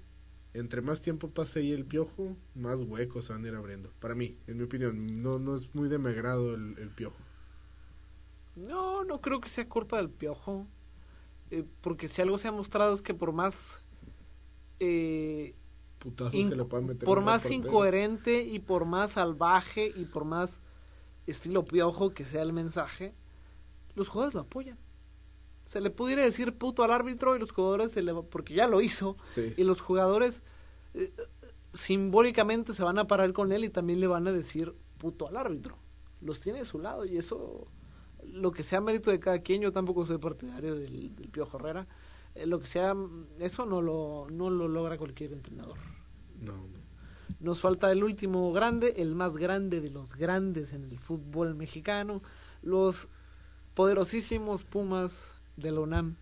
[0.53, 3.91] entre más tiempo pase ahí el piojo, más huecos se van a ir abriendo.
[3.99, 7.18] Para mí, en mi opinión, no, no es muy de mi agrado el, el piojo.
[8.55, 10.68] No, no creo que sea culpa del piojo.
[11.51, 13.83] eh, porque si algo se ha mostrado es que por más
[14.80, 15.55] eh,
[15.99, 20.26] Putazos in- que le puedan meter por más incoherente y por más salvaje y por
[20.26, 20.61] más
[21.28, 23.13] estilo piojo que sea el mensaje,
[23.95, 24.78] los jugadores lo apoyan.
[25.67, 28.82] Se le pudiera decir puto al árbitro y los jugadores se le porque ya lo
[28.82, 29.53] hizo Sí.
[29.55, 30.43] y los jugadores
[30.93, 31.09] eh,
[31.71, 35.38] simbólicamente se van a parar con él y también le van a decir puto al
[35.38, 35.78] árbitro.
[36.21, 37.67] Los tiene de su lado y eso,
[38.24, 41.82] lo que sea mérito de cada quien, yo tampoco soy partidario del, del Piojo Herrera,
[41.82, 41.88] eh,
[42.46, 42.96] lo que sea,
[43.40, 45.78] eso no lo, no lo logra cualquier entrenador.
[46.40, 46.84] No, no.
[47.40, 52.22] Nos falta el último grande, el más grande de los grandes en el fútbol mexicano,
[52.62, 53.08] los
[53.74, 56.16] poderosísimos Pumas de la UNAM.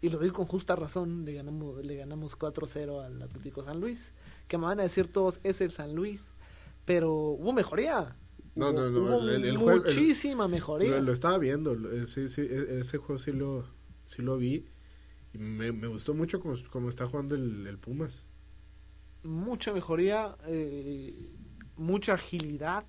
[0.00, 4.12] Y lo digo con justa razón, le ganamos, le ganamos 4-0 al Atlético San Luis.
[4.46, 6.34] Que me van a decir todos, es el San Luis.
[6.84, 8.16] Pero hubo mejoría.
[8.54, 10.96] No, no, no, Hubo el- el juego- el- muchísima mejoría.
[10.96, 13.66] Lo, lo estaba viendo, eh, sí, sí, e- ese juego sí lo,
[14.04, 14.66] sí lo vi.
[15.32, 18.24] Me, me gustó mucho como, como está jugando el, el Pumas.
[19.22, 21.28] mucha mejoría, eh,
[21.76, 22.84] mucha agilidad.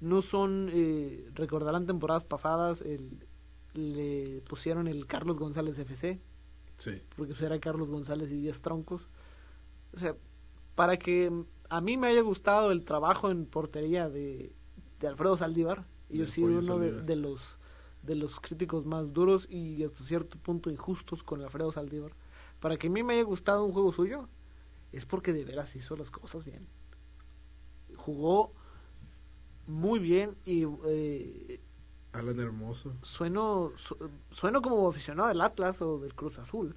[0.00, 3.26] No son, eh, recordarán temporadas pasadas, el,
[3.74, 6.20] le pusieron el Carlos González FC,
[6.76, 7.00] Sí.
[7.16, 9.08] porque pues era Carlos González y 10 troncos.
[9.94, 10.16] O sea,
[10.74, 11.32] para que
[11.70, 14.52] a mí me haya gustado el trabajo en portería de,
[15.00, 17.58] de Alfredo Saldívar, y yo he sido uno de, de los
[18.04, 22.12] de los críticos más duros y hasta cierto punto injustos con Alfredo Saldívar.
[22.60, 24.28] Para que a mí me haya gustado un juego suyo,
[24.92, 26.66] es porque de veras hizo las cosas bien.
[27.96, 28.52] Jugó
[29.66, 31.60] muy bien y eh,
[32.12, 32.94] Alan Hermoso.
[33.02, 33.96] sueno, su-
[34.30, 36.76] sueno como aficionado del Atlas o del Cruz Azul.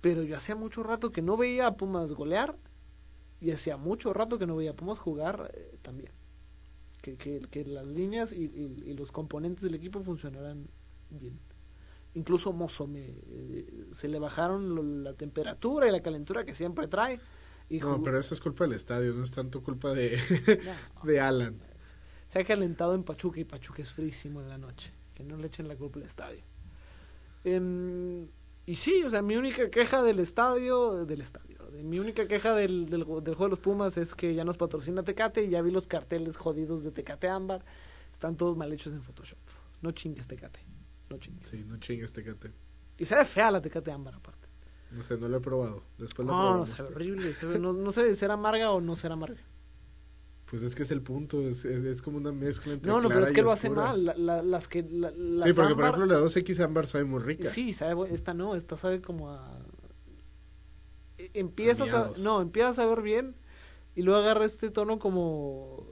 [0.00, 2.56] Pero yo hacía mucho rato que no veía a Pumas golear
[3.40, 6.12] y hacía mucho rato que no veía a Pumas jugar eh, también.
[7.02, 10.68] Que, que, que las líneas y, y- y los componentes del equipo funcionaran
[11.10, 11.38] bien.
[12.14, 16.86] Incluso Mozo me, eh, se le bajaron lo- la temperatura y la calentura que siempre
[16.88, 17.18] trae.
[17.68, 20.16] Y No, jugó- pero eso es culpa del estadio, no es tanto culpa de,
[21.02, 21.58] No, de Alan.
[22.28, 24.92] se ha calentado en Pachuca y Pachuca es frísimo en la noche.
[25.14, 26.42] Que no le echen la culpa al estadio.
[27.44, 28.28] Em,
[28.66, 32.86] y sí, o sea, mi única queja del estadio, del estadio, mi única queja del,
[32.90, 33.04] del, del
[33.34, 36.36] juego de los Pumas es que ya nos patrocina Tecate y ya vi los carteles
[36.36, 37.64] jodidos de Tecate Ámbar.
[38.12, 39.38] Están todos mal hechos en Photoshop.
[39.80, 40.60] No chingues Tecate.
[41.10, 41.48] No chingues.
[41.48, 42.52] Sí, no chingues, Tecate.
[42.98, 44.48] Y se ve fea la Tecate Ámbar aparte.
[44.92, 45.82] No sé, no lo he probado.
[45.98, 47.32] Después lo No, no, se ve horrible.
[47.32, 49.40] se ve- no, no sé si será amarga o no será amarga.
[50.46, 53.08] Pues es que es el punto, es, es, es como una mezcla entre No, no,
[53.08, 54.04] pero es que lo hace mal.
[54.04, 57.20] La- la- las que, la- las Sí, porque por ejemplo la 2X ámbar sabe muy
[57.22, 57.48] rica.
[57.48, 59.58] Sí, sabe, esta no, esta sabe como a...
[61.34, 63.34] Empiezas a, no, empiezas a ver bien
[63.94, 65.86] y luego agarra este tono como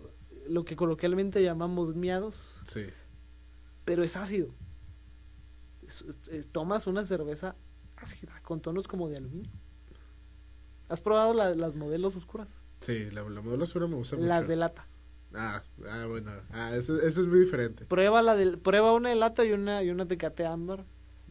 [0.46, 2.86] lo que coloquialmente llamamos miados, Sí.
[3.84, 4.54] pero es ácido.
[5.86, 7.56] Es- es- es- tomas una cerveza
[7.96, 9.50] ácida con tonos como de aluminio.
[10.88, 12.62] ¿Has probado la- las modelos oscuras?
[12.80, 14.28] Sí, la, la modelo oscura me gusta mucho.
[14.28, 14.86] Las de lata.
[15.34, 16.32] Ah, ah, bueno.
[16.50, 17.84] Ah, eso, eso es muy diferente.
[17.86, 20.84] Prueba la de, prueba una de lata y una y una Tecate ámbar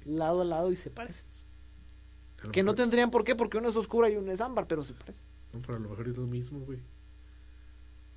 [0.05, 1.27] lado a lado y se parecen.
[2.51, 4.93] Que no tendrían por qué porque una es oscura y una es ámbar, pero se
[4.93, 5.25] parecen.
[5.53, 6.79] No, pero a lo mejor es lo mismo, güey.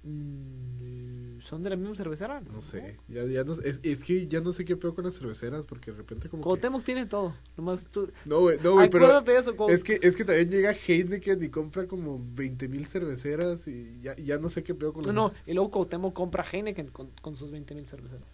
[0.05, 2.41] Mm, ¿Son de la misma cervecera?
[2.41, 2.99] No sé.
[3.09, 5.91] Ya, ya no, es, es que ya no sé qué peor con las cerveceras, porque
[5.93, 6.45] de repente como que...
[6.45, 7.35] Cuauhtémoc tiene todo.
[7.57, 8.11] Nomás tú...
[8.25, 9.05] No, güey, no, güey, pero...
[9.07, 12.69] Acuérdate de eso, Cuau- Es que, es que también llega Heineken y compra como 20
[12.69, 15.15] mil cerveceras y ya, ya no sé qué peor con No, los...
[15.15, 18.27] no, y luego Cuauhtémoc compra Heineken con, con sus 20 mil cerveceras.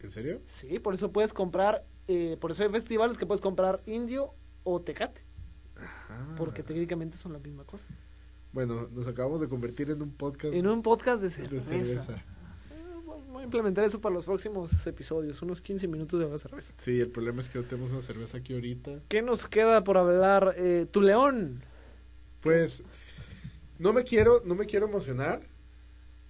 [0.00, 0.40] ¿En serio?
[0.46, 4.32] Sí, por eso puedes comprar, eh, por eso hay festivales que puedes comprar Indio
[4.66, 5.22] o Tecate,
[5.76, 6.34] Ajá.
[6.36, 7.86] porque técnicamente son la misma cosa.
[8.52, 11.64] Bueno, nos acabamos de convertir en un podcast En un podcast de de cerveza.
[11.70, 12.12] cerveza.
[12.14, 12.22] Eh,
[13.30, 16.74] Voy a implementar eso para los próximos episodios, unos 15 minutos de cerveza.
[16.78, 19.00] Sí, el problema es que no tenemos una cerveza aquí ahorita.
[19.08, 20.54] ¿Qué nos queda por hablar?
[20.56, 21.62] Eh, tu león.
[22.40, 22.82] Pues
[23.78, 25.42] no me quiero, no me quiero emocionar.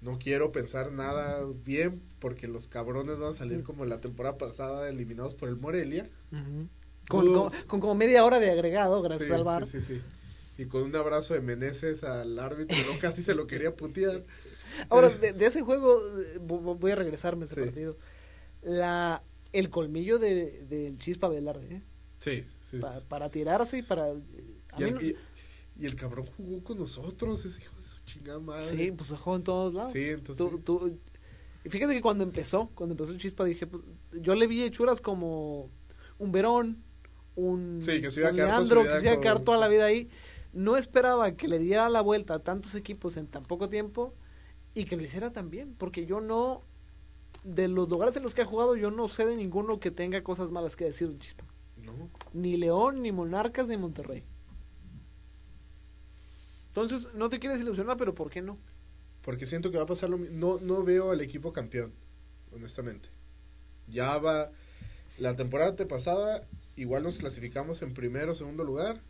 [0.03, 4.89] No quiero pensar nada bien porque los cabrones van a salir como la temporada pasada
[4.89, 6.11] eliminados por el Morelia.
[6.30, 6.68] Dudo-
[7.09, 9.67] con- con como media hora de agregado, gracias Sí, al bar.
[9.67, 10.03] sí, sí, sí.
[10.59, 14.25] Y con un abrazo de Meneses al árbitro, no casi se lo quería putear.
[14.89, 17.61] Ahora, de, de ese juego, eh, vo- vo- voy a regresarme a ese Sí.
[17.63, 17.97] partido.
[18.63, 21.83] La, el colmillo de- del Chispa Velarde, ¿eh?
[22.21, 22.79] Sí, sí.
[22.79, 24.09] Pa- para tirarse y para...
[24.11, 24.17] eh,
[24.79, 25.17] Y el, no- y-
[25.79, 28.67] y el cabrón jugó con nosotros, ese hijo de su chingada madre.
[28.67, 29.93] sí, pues jugó en todos lados.
[29.93, 30.47] Sí, entonces.
[30.65, 30.99] Tú-
[31.69, 33.83] fíjate que cuando empezó, cuando empezó el Chispa, dije, pues,
[34.13, 35.71] yo le vi hechuras como
[36.19, 36.83] un Verón,
[37.37, 39.20] un, Sí, que se iba a un quedar toda su Leandro, que se iba a
[39.20, 40.09] quedar toda la vida ahí.
[40.53, 44.14] No esperaba que le diera la vuelta a tantos equipos en tan poco tiempo
[44.74, 46.64] y que lo hiciera tan bien, porque yo no,
[47.45, 50.22] de los lugares en los que ha jugado, yo no sé de ninguno que tenga
[50.22, 51.45] cosas malas que decir Chispa.
[51.76, 52.11] No.
[52.32, 54.24] Ni León, ni Monarcas, ni Monterrey.
[56.68, 58.59] Entonces, no te quieres ilusionar, pero ¿por qué no?
[59.22, 60.37] Porque siento que va a pasar lo mismo.
[60.39, 61.93] No, no veo al equipo campeón,
[62.53, 63.09] honestamente.
[63.89, 64.51] Ya va.
[65.18, 66.47] La temporada pasada,
[66.77, 69.01] igual nos clasificamos en primero o segundo lugar.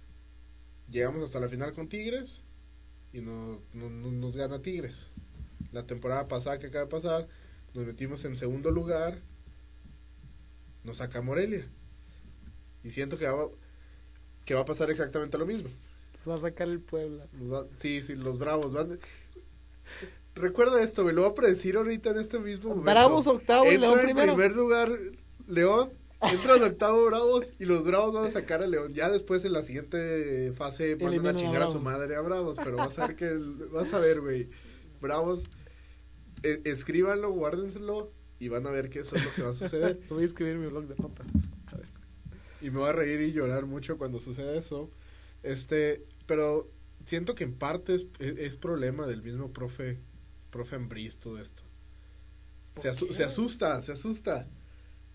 [0.88, 2.42] Llegamos hasta la final con Tigres.
[3.12, 5.10] Y no, no- no- nos gana Tigres.
[5.72, 7.28] La temporada pasada que acaba de pasar,
[7.74, 9.20] nos metimos en segundo lugar.
[10.84, 11.66] Nos saca Morelia.
[12.84, 13.48] Y siento que va,
[14.44, 15.68] que va a pasar exactamente lo mismo.
[16.22, 17.26] Se va a sacar el Puebla.
[17.50, 18.98] Va- sí, sí, los bravos van.
[20.34, 22.90] Recuerda esto, me lo voy a predecir ahorita en este mismo momento.
[22.90, 24.34] Bravos octavo y León en primero.
[24.34, 24.90] primer lugar
[25.48, 25.90] León,
[26.22, 28.94] entra en octavo Bravos y los Bravos van a sacar a León.
[28.94, 32.56] Ya después en la siguiente fase van a a chingar a su madre a Bravos,
[32.62, 34.48] pero vas a ver que el- vas a ver, güey.
[35.00, 35.44] Bravos
[36.42, 40.00] e- escríbanlo, guárdenselo y van a ver que eso es lo que va a suceder.
[40.08, 41.52] Voy a escribir en mi blog de notas.
[41.66, 41.86] A ver.
[42.62, 44.90] y me voy a reír y llorar mucho cuando suceda eso.
[45.42, 46.70] Este, pero
[47.04, 50.00] siento que en parte es, es- es problema del mismo profe,
[50.50, 51.62] profe Ambriz todo esto.
[52.76, 53.14] Se, ¿Por asu- qué?
[53.14, 54.48] se asusta, se asusta.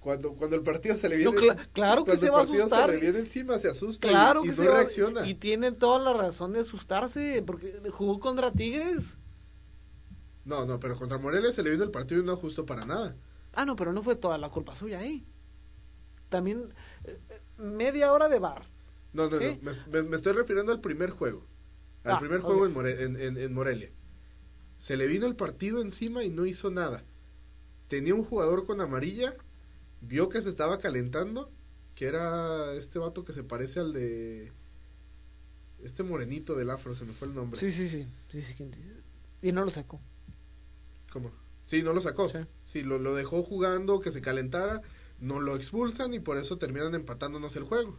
[0.01, 2.89] Cuando, cuando el partido se le viene, No, cla- claro que se va a asustar.
[2.89, 5.27] se le viene encima, se asusta y- Claro y, que no se va- reacciona.
[5.27, 9.15] Y tiene toda la razón de asustarse, porque jugó contra Tigres.
[10.43, 13.15] No, no, pero contra Morelia se le vino el partido y no justo para nada.
[13.53, 15.23] Ah, no, pero no fue toda la culpa suya ahí.
[16.29, 16.73] También
[17.03, 18.63] eh, eh, media hora de bar.
[19.13, 19.59] No, no, ¿Sí?
[19.61, 19.71] no.
[19.91, 21.45] Me, me- estoy refiriendo al primer juego.
[22.03, 22.45] Al Ah, primer ok.
[22.45, 23.91] juego en, More- en- en- en Morelia.
[24.77, 27.03] Se le vino el partido encima y no hizo nada.
[27.87, 29.35] Tenía un jugador con amarilla.
[30.01, 31.51] Vio que se estaba calentando.
[31.95, 34.51] Que era este vato que se parece al de.
[35.83, 37.59] Este morenito del afro, se me fue el nombre.
[37.59, 38.07] Sí, sí, sí.
[38.31, 38.71] sí, sí.
[39.41, 39.99] Y no lo sacó.
[41.11, 41.31] ¿Cómo?
[41.65, 42.29] Sí, no lo sacó.
[42.29, 42.39] Sí.
[42.65, 44.81] Sí, lo, lo dejó jugando, que se calentara.
[45.19, 47.97] No lo expulsan y por eso terminan empatándonos el juego.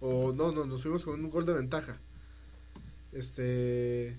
[0.00, 2.00] O no, no, nos fuimos con un gol de ventaja.
[3.12, 4.18] Este.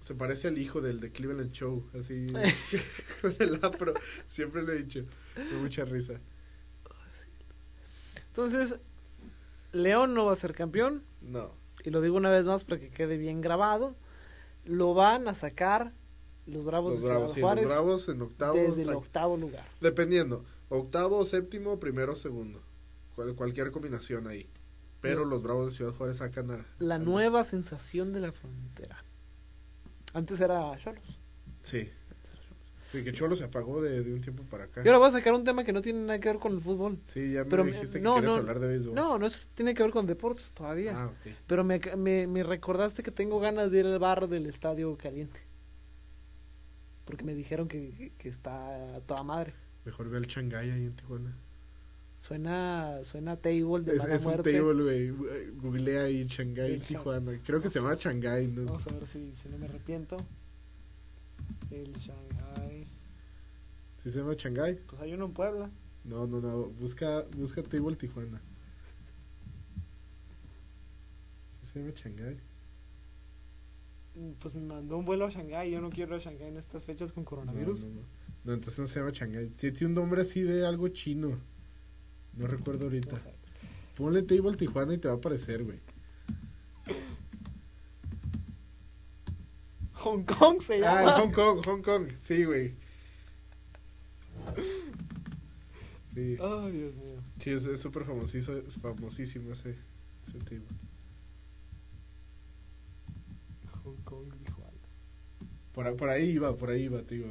[0.00, 2.26] Se parece al hijo del de Cleveland Show, así.
[3.22, 3.94] con el afro.
[4.28, 5.04] Siempre lo he dicho.
[5.60, 6.20] Mucha risa.
[8.28, 8.76] Entonces,
[9.72, 11.02] León no va a ser campeón.
[11.20, 11.50] No.
[11.84, 13.94] Y lo digo una vez más para que quede bien grabado.
[14.64, 15.92] Lo van a sacar
[16.46, 18.56] los Bravos Los de Ciudad bravos, sí, Juárez los bravos en octavo.
[18.56, 19.64] desde el octavo lugar.
[19.80, 20.44] Dependiendo.
[20.68, 22.60] Octavo, séptimo, primero, segundo.
[23.14, 24.48] Cual- cualquier combinación ahí.
[25.00, 26.66] Pero los bravos de Ciudad Juárez sacan a.
[26.78, 29.04] La nueva sensación de la frontera.
[30.14, 31.04] Antes era Cholos.
[31.62, 31.88] Sí.
[32.98, 34.82] Sí, que Cholo se apagó de, de un tiempo para acá.
[34.84, 36.60] Y ahora voy a sacar un tema que no tiene nada que ver con el
[36.60, 36.98] fútbol.
[37.04, 38.94] Sí, ya me Pero me- dijiste que no, querías no, hablar de béisbol.
[38.94, 40.92] No, no es- tiene que ver con deportes todavía.
[40.96, 41.32] Ah, ok.
[41.46, 45.40] Pero me, me, me recordaste que tengo ganas de ir al bar del estadio caliente.
[47.04, 49.54] Porque me dijeron que, que está toda madre.
[49.84, 51.36] Mejor ve al Shanghai ahí en Tijuana.
[52.18, 54.52] Suena, suena table de Es, mala es un muerte.
[54.52, 55.50] table, güey.
[55.50, 57.38] Googlea ahí Shanghai, Tijuana.
[57.44, 58.64] Creo que se llama Shanghai, ¿no?
[58.64, 60.16] Vamos a ver si, si no me arrepiento.
[61.70, 62.85] El Shanghai.
[64.06, 64.78] ¿Sí se llama Shanghai?
[64.86, 65.68] Pues hay uno en Puebla.
[66.04, 66.66] No, no, no.
[66.66, 68.40] Busca, busca Table Tijuana.
[71.60, 72.36] ¿Sí se llama Shanghai?
[74.14, 75.72] Mm, Pues me mandó un vuelo a Shanghái.
[75.72, 77.80] Yo no quiero ir a Shanghái en estas fechas con No, coronavirus.
[77.80, 78.00] no, no.
[78.44, 79.48] No, entonces no se llama Shanghai.
[79.48, 81.34] Tiene un nombre así de algo chino.
[82.36, 83.10] No recuerdo ahorita.
[83.10, 83.34] No sé.
[83.96, 85.80] Ponle Table Tijuana y te va a aparecer, güey.
[89.94, 91.10] Hong Kong se Ah, llama.
[91.10, 92.08] en Hong Kong, Hong Kong.
[92.20, 92.85] Sí, güey.
[96.14, 96.36] Sí.
[96.40, 97.20] Ay, Dios mío.
[97.38, 99.76] Sí, es súper famosísimo, es famosísimo ese,
[100.28, 100.64] ese table.
[103.84, 104.72] Hong Kong, Tijuana.
[105.72, 107.26] Por, a- por ahí iba, por ahí iba, tío.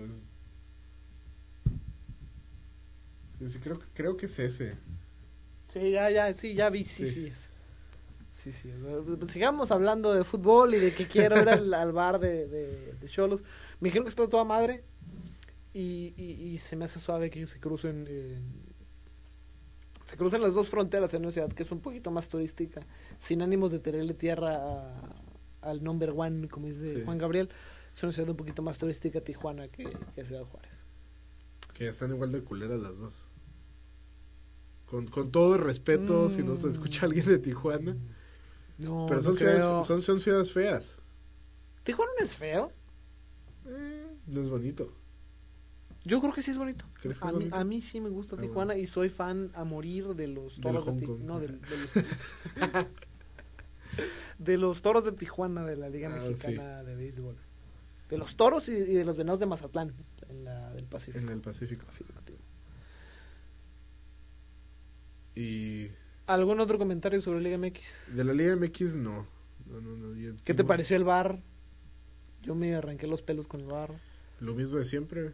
[3.40, 4.76] Sí, sí, creo, que- creo que es ese.
[5.68, 7.12] Sí, ya, ya, sí, ya vi, sí, Sí.
[7.12, 7.26] sí.
[7.28, 7.50] es.
[8.32, 8.70] Sí, sí.
[9.18, 12.94] Pues Sigamos hablando de fútbol y de que quiero ir al, al bar de, de,
[12.94, 13.44] de Cholos.
[13.80, 14.84] Me dijeron que está toda madre
[15.78, 18.06] y, y, y se me hace suave que se crucen.
[18.10, 18.42] eh,
[20.06, 22.82] se crucen las dos fronteras en una ciudad que es un poquito más turística,
[23.18, 25.16] sin ánimos de tenerle tierra a-
[25.62, 27.02] al number one, como dice Sí.
[27.04, 27.50] Juan Gabriel.
[27.92, 30.86] Es una ciudad un poquito más turística Tijuana que, que Ciudad Juárez.
[31.74, 33.24] Que están igual de culeras las dos.
[34.86, 36.72] Con, con todo el respeto, si nos Mm.
[36.72, 37.98] escucha alguien de Tijuana.
[38.78, 39.52] No, pero no son, creo.
[39.56, 40.98] ciudades, son, son ciudades feas.
[41.84, 42.68] Tijuana no es feo.
[43.68, 44.90] Eh, no es bonito.
[46.06, 46.86] Yo creo que sí es bonito.
[47.02, 48.82] ¿Crees que A es mí, a mí sí me gusta Ah, Tijuana bueno.
[48.84, 51.24] y soy fan a morir de los toros de Tijuana.
[51.26, 52.88] No, del- del-
[54.38, 57.36] de los toros de Tijuana de la Liga Ah, Mexicana de Béisbol.
[58.10, 59.94] De los toros y, y de los venados de Mazatlán,
[60.30, 61.18] en la del Pacífico.
[61.26, 61.86] En el Pacífico.
[61.88, 62.38] Afirmativo.
[65.36, 65.88] Y
[66.28, 68.16] ¿Algún otro comentario sobre Liga MX?
[68.16, 69.28] de la Liga MX, no.
[69.66, 71.40] No, no, ¿Qué te pareció el bar?
[72.44, 73.92] Yo me arranqué los pelos con el bar.
[74.40, 75.34] Lo mismo de siempre.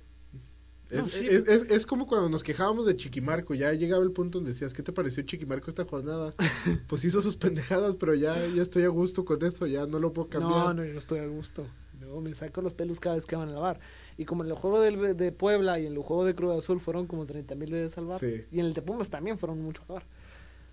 [0.91, 1.25] Es, sí.
[1.27, 4.73] es, es- es como cuando nos quejábamos de Chiquimarco, ya llegaba el punto donde decías,
[4.73, 6.33] ¿qué te pareció Chiquimarco esta jornada?
[6.87, 10.11] pues hizo sus pendejadas, pero ya, ya estoy a gusto con eso, ya no lo
[10.13, 10.51] puedo cambiar.
[10.67, 11.65] No, no, yo no estoy a gusto.
[11.99, 13.79] No, me saco los pelos cada vez que van al bar.
[14.17, 16.79] Y como en el juego del- de Puebla y en el juego de Cruz Azul
[16.81, 18.19] fueron como 30 mil veces al bar.
[18.19, 18.41] Sí.
[18.51, 20.05] Y en el de Pumas también fueron mucho al bar.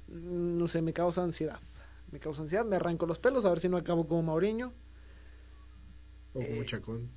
[0.09, 1.61] No sé, me causa ansiedad.
[2.11, 4.73] Me causa ansiedad, me arranco los pelos a ver si no acabo como Mauriño.
[6.33, 6.67] O como Eh.
[6.67, 7.11] Chacón.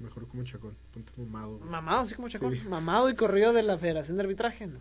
[0.00, 0.74] Mejor como Chacón.
[0.92, 1.58] Ponte mamado.
[1.58, 1.70] güey.
[1.70, 2.54] Mamado, así como Chacón.
[2.54, 2.60] Sí.
[2.68, 4.66] Mamado y corrido de la Federación de Arbitraje.
[4.66, 4.80] ¿no?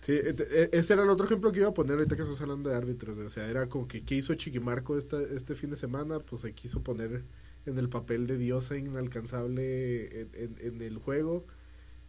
[0.00, 2.40] Sí, e- e- este era el otro ejemplo que iba a poner ahorita que estamos
[2.40, 3.18] hablando de árbitros.
[3.18, 6.20] O sea, era como que ¿qué hizo Chiquimarco esta, este fin de semana?
[6.20, 7.22] Pues se quiso poner
[7.66, 11.46] en el papel de diosa inalcanzable en, en- en el juego.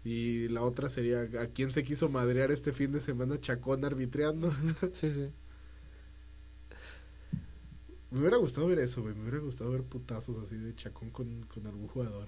[0.03, 4.51] Y la otra sería a quién se quiso madrear este fin de semana Chacón arbitreando.
[4.93, 5.29] Sí, sí.
[8.11, 9.15] Me hubiera gustado ver eso, güey.
[9.15, 12.27] Me hubiera gustado ver putazos así de Chacón con, con algún jugador.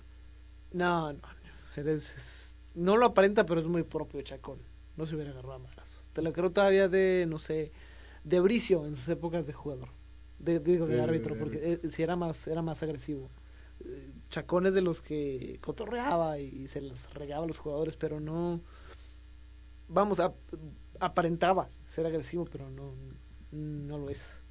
[0.72, 1.82] No, no, no.
[1.82, 4.60] Eres, es- no lo aparenta, pero es muy propio Chacón.
[4.98, 5.88] No se hubiera agarrado a malas.
[6.14, 7.72] Te lo creo todavía de, no sé,
[8.24, 9.90] de Bricio en sus épocas de jugador.
[10.40, 13.30] De, digo, de, De- árbitro, de porque eh, sí era más, era más agresivo.
[14.30, 18.62] Chacón es de los que cotorreaba y se las regaba a los jugadores, pero no.
[19.88, 20.36] Vamos, ap-
[21.00, 22.94] aparentaba ser agresivo, pero no,
[23.52, 24.43] no lo es.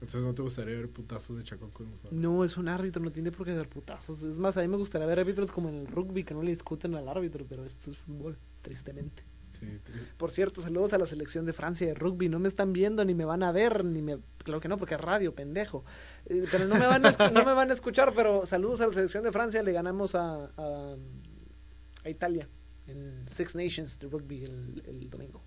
[0.00, 2.12] Entonces no te gustaría ver putazos de Chacón con un jugador.
[2.18, 4.22] No, es un árbitro, no tiene por qué dar putazos.
[4.22, 6.50] Es más, a mí me gustaría ver árbitros como en el rugby, que no le
[6.50, 9.22] discuten al árbitro, pero esto es fútbol, tristemente.
[9.58, 12.28] Sí, tri- Por cierto, saludos a la selección de Francia de rugby.
[12.30, 14.18] No me están viendo, ni me van a ver, ni me...
[14.38, 15.84] Claro que no, porque es radio, pendejo.
[16.24, 18.92] Eh, pero no me, van a no me van a escuchar, pero saludos a la
[18.94, 19.62] selección de Francia.
[19.62, 20.96] Le ganamos a, a,
[22.04, 22.48] a Italia
[22.86, 25.42] en Six Nations de rugby el, el domingo.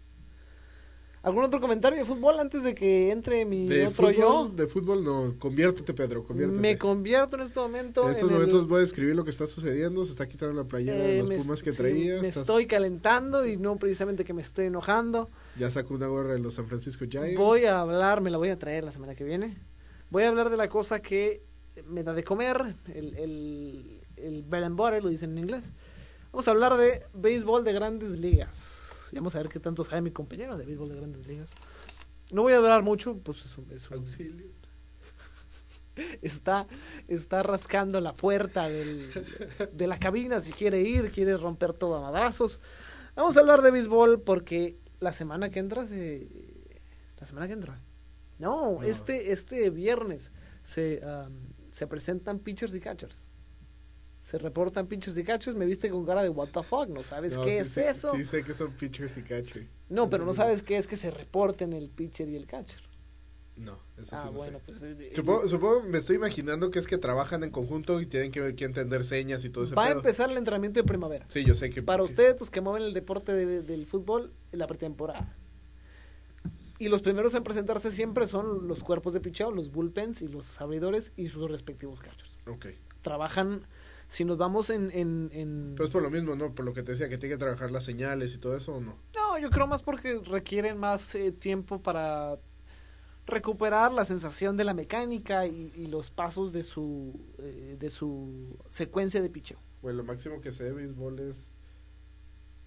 [1.23, 4.51] ¿Algún otro comentario de fútbol antes de que entre mi De otro fútbol, yo?
[4.53, 6.59] de fútbol no, conviértete Pedro, conviértete.
[6.61, 9.29] Me convierto en este momento en estos en el- momentos voy a describir lo que
[9.31, 12.27] está sucediendo, se está quitando la playera de Eh, los Pumas que sí, traía, me
[12.27, 15.29] estás- estoy calentando y no precisamente que me estoy enojando.
[15.57, 17.37] ya sacó una gorra de los San Francisco Giants.
[17.37, 19.57] Voy a hablar, me la voy a traer la semana que viene.
[20.09, 21.41] Voy a hablar de la cosa que
[21.87, 25.71] me da de comer, el, el, el bread and butter, lo dicen en inglés.
[26.33, 28.82] Vamos a hablar de béisbol de grandes ligas.
[29.13, 31.51] Y vamos a ver qué tanto sabe mi compañero de béisbol de grandes ligas.
[32.31, 34.47] No voy a hablar mucho, pues es un- es un- Auxilio.
[36.23, 36.65] está,
[37.07, 39.07] está rascando la puerta del-
[39.71, 42.59] de la cabina si quiere ir, quiere romper todo a madrazos.
[43.15, 46.27] Vamos a hablar de béisbol porque la semana que entra se...
[47.19, 47.79] La semana que entra.
[48.39, 48.83] No, No.
[48.83, 50.31] Este, este viernes
[50.63, 51.33] se, um,
[51.71, 53.27] se presentan pitchers y catchers.
[54.23, 55.55] Se reportan pitchers y catchers.
[55.55, 58.15] Me viste con cara de what the fuck, ¿no sabes No, qué sí, es eso?
[58.15, 59.67] Sí, sé que son pitchers y catcher.
[59.89, 62.81] No, pero no sabes qué es que se reporten el pitcher y el catcher.
[63.55, 64.63] No, eso ah, sí no bueno, sé.
[64.65, 64.81] pues...
[64.83, 68.41] eh, Supongo, supongo, me estoy imaginando que es que trabajan en conjunto y tienen que,
[68.41, 71.25] ver- que entender señas y todo ese va a empezar el entrenamiento de primavera.
[71.27, 71.83] Sí, yo sé que...
[71.83, 75.37] Para ustedes, los que mueven el deporte de- del fútbol, la pretemporada.
[76.79, 80.59] Y los primeros en presentarse siempre son los cuerpos de picheo, los bullpens y los
[80.59, 82.37] abridores y sus respectivos catchers.
[82.47, 82.67] Ok.
[83.01, 83.67] Trabajan,
[84.13, 84.91] si nos vamos en...
[84.91, 86.53] en, en- Pero es por lo mismo, ¿no?
[86.53, 88.79] Por lo que te decía, que tiene que trabajar las señales y todo eso, ¿o
[88.81, 88.95] no?
[89.15, 92.37] No, yo creo más porque requieren más eh, tiempo para
[93.25, 98.57] recuperar la sensación de la mecánica y, y los pasos de su, eh, de su
[98.69, 99.57] secuencia de picheo.
[99.81, 101.47] Bueno, lo máximo que sé de béisbol es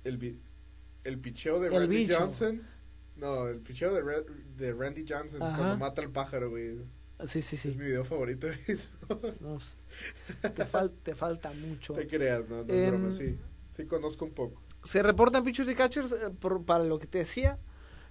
[0.04, 0.40] el,
[1.04, 2.18] el picheo de El Randy bicho.
[2.18, 2.62] Johnson.
[3.16, 4.24] No, el picheo de, Ra-
[4.56, 5.56] de Randy Johnson Ajá.
[5.56, 6.78] cuando mata al pájaro, güey.
[7.18, 7.68] Es, Sí, sí, es sí.
[7.70, 8.88] mi video favorito de eso.
[9.40, 9.78] No, s-
[10.54, 11.94] te, fal- te falta mucho.
[11.94, 13.38] te creas, no, no es Em, broma, sí.
[13.70, 14.62] Sí conozco un poco.
[14.84, 17.58] se reportan pitchers y catchers eh, por- para lo que te decía.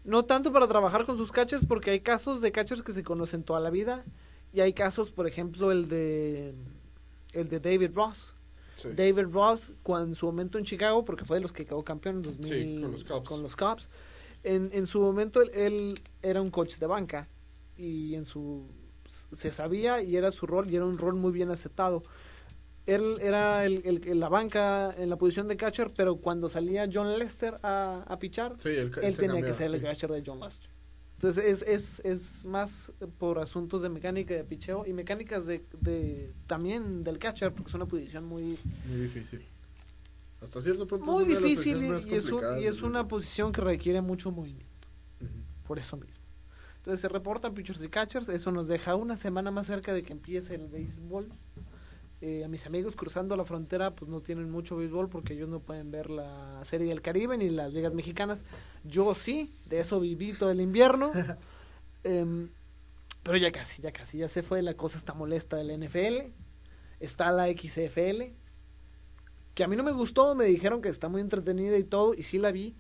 [0.04, 3.44] No tanto para trabajar con sus catchers, porque hay casos de catchers que se conocen
[3.44, 4.06] toda la vida.
[4.54, 6.54] Y hay casos, por ejemplo, el de
[7.34, 8.34] el de David Ross.
[8.78, 8.90] Sí.
[8.96, 12.18] David Ross, cuando, en su momento en Chicago, porque fue de los que quedó campeón
[12.18, 13.28] en 2000 Sí, con los Cubs.
[13.28, 13.90] con los Cubs,
[14.44, 17.28] En, en su momento él, él era un coach de banca
[17.78, 18.68] y en su
[19.08, 22.04] se sabía y era su rol y era un rol muy bien aceptado.
[22.86, 23.82] Él era el,
[24.20, 28.56] la banca en la posición de catcher, pero cuando salía John Lester a, a pichar,
[28.60, 30.70] Sí, él, tenía que ser el catcher de John Lester.
[31.16, 36.34] Entonces es, es, es más por asuntos de mecánica de picheo y mecánicas de, de
[36.46, 39.42] también del catcher, porque es una posición muy, Muy difícil.
[40.42, 41.06] Hasta cierto punto.
[41.06, 44.88] muy difícil y, es, un- y es una posición que requiere mucho movimiento,
[45.66, 46.24] por eso mismo.
[46.86, 50.14] Entonces se reportan pitchers y catchers, eso nos deja una semana más cerca de que
[50.14, 51.32] empiece el béisbol.
[52.22, 55.62] Eh, a mis amigos cruzando la frontera pues no tienen mucho béisbol porque ellos no
[55.62, 58.46] pueden ver la serie del Caribe ni las ligas mexicanas.
[58.84, 61.12] Yo sí, de eso viví todo el invierno.
[62.04, 62.50] Em,
[63.24, 66.34] pero ya casi, ya casi, ya se fue, la cosa está molesta del NFL,
[67.00, 68.36] está la XFL,
[69.56, 72.22] que a mí no me gustó, me dijeron que está muy entretenida y todo, y
[72.22, 72.76] sí la vi,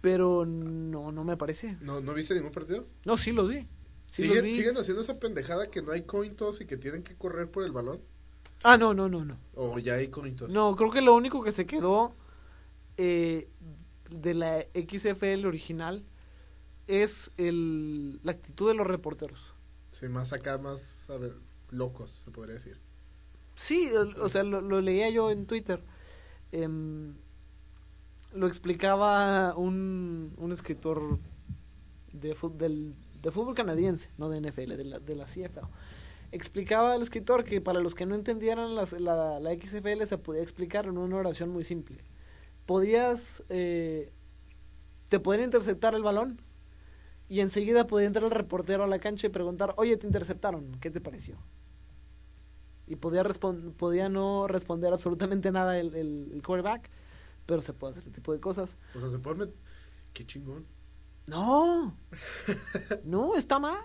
[0.00, 1.76] pero no, no me parece.
[1.80, 2.86] ¿No, ¿No viste ningún partido?
[3.04, 3.66] No, sí los vi.
[4.10, 4.54] Sí ¿Siguen, vi.
[4.54, 7.72] ¿Siguen haciendo esa pendejada que no hay cointos y que tienen que correr por el
[7.72, 8.00] balón?
[8.62, 9.38] Ah, no, no, no, no.
[9.54, 10.50] ¿O ya hay cointos?
[10.50, 12.14] No, creo que lo único que se quedó
[12.96, 13.48] eh,
[14.10, 16.04] de la XFL original
[16.86, 19.40] es el, la actitud de los reporteros.
[19.92, 21.34] Sí, más acá, más, a ver,
[21.70, 22.78] locos, se podría decir.
[23.54, 25.82] Sí, o sea, lo, lo leía yo en Twitter.
[26.52, 27.14] Em,
[28.32, 31.18] lo explicaba un, un escritor
[32.12, 35.68] de, del, de fútbol canadiense, no de NFL, de la, de la CFL.
[36.32, 40.42] Explicaba el escritor que para los que no entendieran las- la, la XFL se podía
[40.42, 42.04] explicar en una oración muy simple.
[42.66, 44.12] Podías, eh,
[45.08, 46.40] te podían interceptar el balón
[47.28, 50.90] y enseguida podía entrar el reportero a la cancha y preguntar, oye, te interceptaron, ¿qué
[50.90, 51.36] te pareció?
[52.86, 53.22] Y podía,
[53.76, 56.90] podía no responder absolutamente nada el, el quarterback,
[57.50, 58.76] pero se puede hacer este tipo de cosas.
[58.94, 59.54] O sea, se puede meter...
[60.12, 60.64] Qué chingón.
[61.26, 61.96] No,
[63.04, 63.78] no, está mal.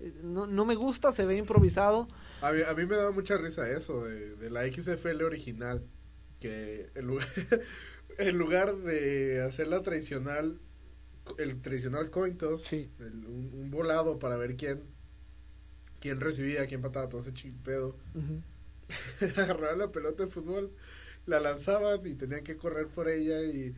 [0.00, 2.08] Eh, No, no me gusta, se ve improvisado.
[2.40, 5.84] A mí, a mí me da mucha risa eso de, de la XFL original.
[6.40, 7.26] Que en lugar,
[8.18, 10.60] en lugar de hacer la tradicional,
[11.38, 12.90] el tradicional coin toss, Sí.
[13.00, 14.84] el- un, un volado para ver quién,
[16.00, 18.42] quién recibía, quién pataba todo ese chipedo, Ujú.
[19.40, 20.72] agarraban la pelota de fútbol,
[21.26, 23.74] la lanzaban y tenían que correr por ella y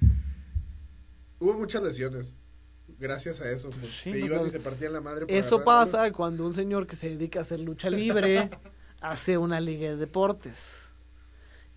[1.41, 2.35] hubo muchas lesiones.
[2.99, 5.27] Gracias a eso, pues, Sí, se no, iban y se partían la madre.
[5.29, 8.51] Eso agarrar pasa cuando un señor que se dedica a hacer lucha libre
[9.01, 10.91] hace una liga de deportes.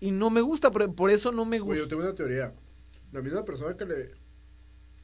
[0.00, 1.90] Y no me gusta, por, por eso no me Güey, yo gusta.
[1.96, 2.54] tengo una teoría.
[3.12, 4.10] La misma persona que le,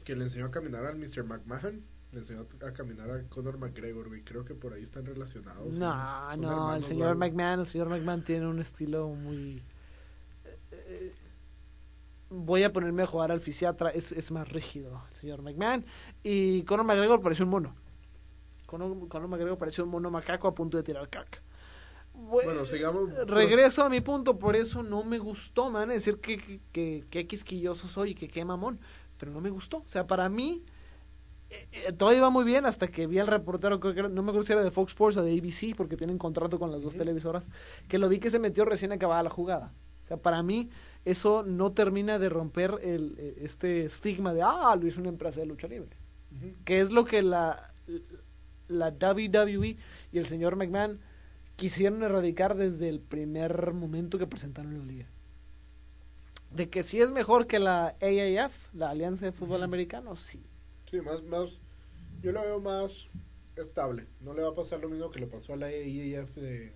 [0.03, 1.25] que le enseñó a caminar al Mr.
[1.25, 4.23] McMahon, le enseñó a caminar a Conor McGregor, güey.
[4.25, 5.77] Creo que por ahí están relacionados.
[5.77, 7.17] No, no, el señor.
[7.17, 9.63] McMahon, el señor McMahon tiene un estilo muy...
[12.31, 15.85] Voy a ponerme a jugar al fisiatra, es, es más rígido el señor McMahon.
[16.23, 17.75] Y Conor McGregor pareció un mono.
[18.67, 21.43] Conor, Conor McGregor pareció un mono macaco a punto de tirar caca.
[22.15, 23.09] Bu- Bueno, sigamos.
[23.27, 27.27] Regreso a mi punto, por eso no me gustó, man, decir que, que, que, que
[27.27, 28.79] quisquilloso soy y que qué mamón,
[29.19, 29.79] pero no me gustó.
[29.79, 30.65] O sea, para mí,
[31.49, 34.31] eh, eh, todo iba muy bien hasta que vi al reportero, creo que no me
[34.31, 36.95] acuerdo si era de Fox Sports o de ABC, porque tienen contrato con las dos
[36.95, 37.49] televisoras,
[37.89, 39.73] que lo vi que se metió recién acabada la jugada.
[40.09, 40.71] O sea, para mí,
[41.05, 45.41] eso no termina de romper el, eh, este estigma de, ah, lo hizo una empresa
[45.41, 45.97] de lucha libre
[46.65, 47.73] que es lo que la,
[48.69, 49.77] la WWE
[50.13, 51.01] y el señor McMahon
[51.57, 55.07] quisieron erradicar desde el primer momento que presentaron la liga.
[56.51, 60.43] De que sí es mejor que la AAF, la Alianza de Fútbol Americano, sí.
[60.91, 61.59] Sí, más, más.
[62.23, 63.09] Yo lo veo más
[63.57, 64.07] estable.
[64.21, 66.73] No le va a pasar lo mismo que le pasó a la IAF de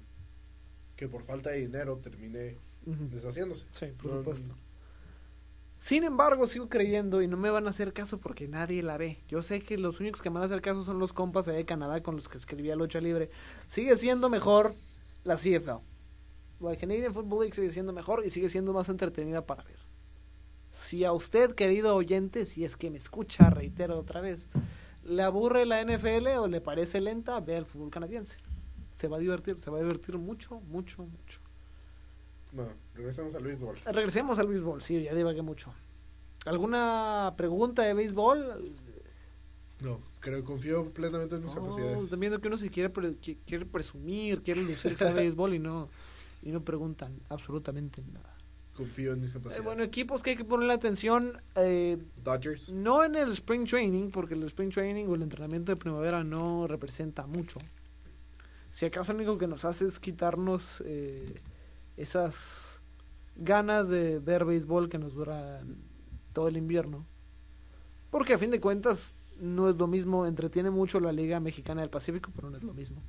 [0.97, 3.67] que por falta de dinero termine Deshaciéndose.
[3.73, 4.55] Sí, por No, supuesto.
[5.77, 9.19] Sin embargo, sigo creyendo y no me van a hacer caso porque nadie la ve.
[9.27, 11.57] Yo sé que los únicos que me van a hacer caso son los compas allá
[11.57, 13.31] de Canadá con los que escribía lucha libre.
[13.67, 14.73] Sigue siendo mejor
[15.25, 15.81] la CFL.
[16.61, 19.81] La Canadian Football League sigue siendo mejor y sigue siendo más entretenida para ver.
[20.71, 24.49] Si a usted, querido oyente, si es que me escucha, reitero otra vez,
[25.03, 28.37] le aburre la NFL o le parece lenta, vea el fútbol canadiense.
[28.91, 31.41] Se va a divertir, se va a divertir mucho, mucho, mucho.
[32.53, 33.79] No, regresamos al béisbol.
[33.87, 35.73] Regresemos al béisbol, sí, ya divagué mucho.
[36.45, 38.73] ¿Alguna pregunta de béisbol?
[39.81, 42.05] No, creo, confío plenamente en mis No, capacidades.
[42.05, 43.17] están viendo que uno se quiere, pre-
[43.47, 45.89] quiere presumir, quiere lucir que sabe béisbol y no,
[46.43, 48.29] y no preguntan absolutamente nada.
[48.77, 49.65] Confío en mis Eh, capacidades.
[49.65, 52.71] bueno, equipos que hay que ponerle atención, eh, Dodgers.
[52.73, 56.67] no en el spring training, porque el spring training o el entrenamiento de primavera no
[56.67, 57.59] representa mucho.
[58.71, 61.41] Si acaso lo único que nos hace es quitarnos eh,
[62.03, 62.83] esas
[63.37, 65.79] ganas de ver béisbol que nos duran
[66.33, 67.07] todo el invierno.
[68.11, 71.91] Porque a fin de cuentas no es lo mismo, entretiene mucho la Liga Mexicana del
[71.91, 73.03] Pacífico, pero no es lo mismo.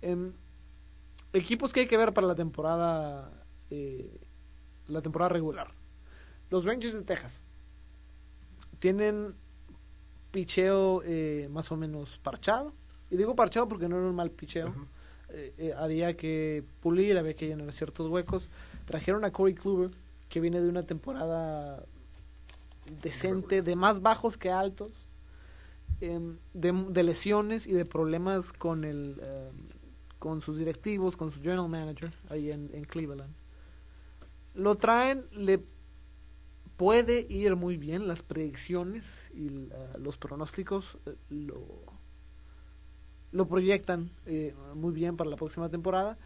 [0.00, 0.32] Em,
[1.32, 4.20] equipos que hay que ver para la temporada eh,
[4.86, 5.72] la temporada regular.
[6.50, 7.42] Los Rangers de Texas
[8.78, 9.34] tienen
[10.30, 12.72] picheo eh, más o menos parchado.
[13.10, 14.74] Y digo parchado porque no era un mal picheo.
[15.32, 18.48] Eh, eh, había que pulir, había que llenar ciertos huecos.
[18.86, 19.90] Trajeron a Corey Kluber,
[20.28, 21.84] que viene de una temporada
[23.02, 24.92] decente, de más bajos que altos,
[26.00, 29.54] em, de, de lesiones y de problemas con el em,
[30.18, 33.34] con sus directivos, con su general manager ahí en, en Cleveland.
[34.54, 35.60] Lo traen, le
[36.76, 41.66] puede ir muy bien las predicciones y la- los pronósticos eh, lo
[43.32, 46.16] lo proyectan eh, muy bien para la próxima temporada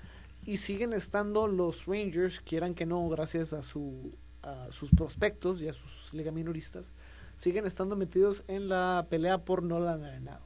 [0.44, 5.68] y siguen estando los Rangers quieran que no gracias a su a sus prospectos y
[5.68, 6.92] a sus liga minoristas
[7.36, 10.44] siguen estando metidos en la pelea por Nolan Arenado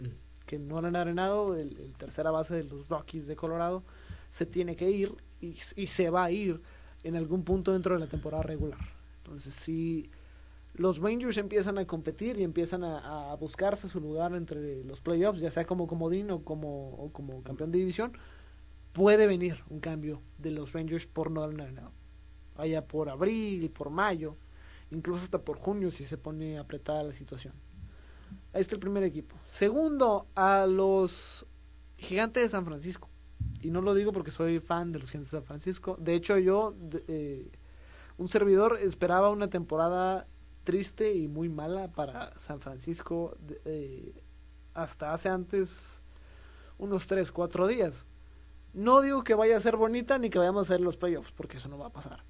[0.00, 0.06] Mm.
[0.46, 3.82] que Nolan Arenado el, el tercera base de los Rockies de Colorado
[4.30, 6.60] se tiene que ir y, y se va a ir
[7.02, 8.78] en algún punto dentro de la temporada regular
[9.18, 10.10] entonces si
[10.74, 15.50] los Rangers empiezan a competir y empiezan a, buscarse su lugar entre los playoffs, ya
[15.50, 18.12] sea como comodín o como, campeón de división,
[18.92, 21.92] puede venir un cambio de los Rangers por Nolan Arenado.
[22.56, 24.36] Allá por abril, por mayo,
[24.90, 27.54] incluso hasta por junio si se pone apretada la situación.
[28.52, 29.36] Ahí está el primer equipo.
[29.46, 31.46] Segundo, a los
[31.96, 33.08] gigante de San Francisco.
[33.60, 35.96] Y no lo digo porque soy fan de los gigantes de San Francisco.
[36.00, 36.74] De hecho, yo,
[37.08, 37.50] eh,
[38.16, 40.26] un servidor, esperaba una temporada
[40.68, 43.34] triste y muy mala para San Francisco
[43.64, 44.12] eh,
[44.74, 46.02] hasta hace antes
[46.76, 48.04] unos 3, 4 días.
[48.74, 51.56] No digo que vaya a ser bonita ni que vayamos a hacer los playoffs, porque
[51.56, 52.22] eso no va a pasar.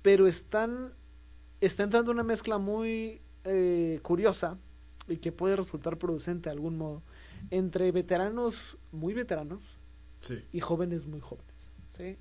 [0.00, 0.94] Pero están,
[1.60, 4.56] está entrando una mezcla muy eh, curiosa
[5.06, 7.02] y que puede resultar producente de algún modo
[7.50, 9.60] entre veteranos muy veteranos
[10.20, 10.42] Sí.
[10.50, 11.54] y jóvenes muy jóvenes.
[11.94, 12.16] ¿sí?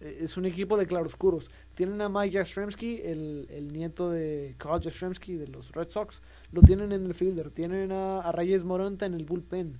[0.00, 1.50] Eh, Es un equipo de claroscuros.
[1.74, 6.20] Tienen a Mike Jastrzemski, el, el nieto de Carl Jastrzemski de los Red Sox.
[6.52, 7.50] Lo tienen en el fielder.
[7.50, 9.78] Tienen a, a Reyes Moronta en el bullpen.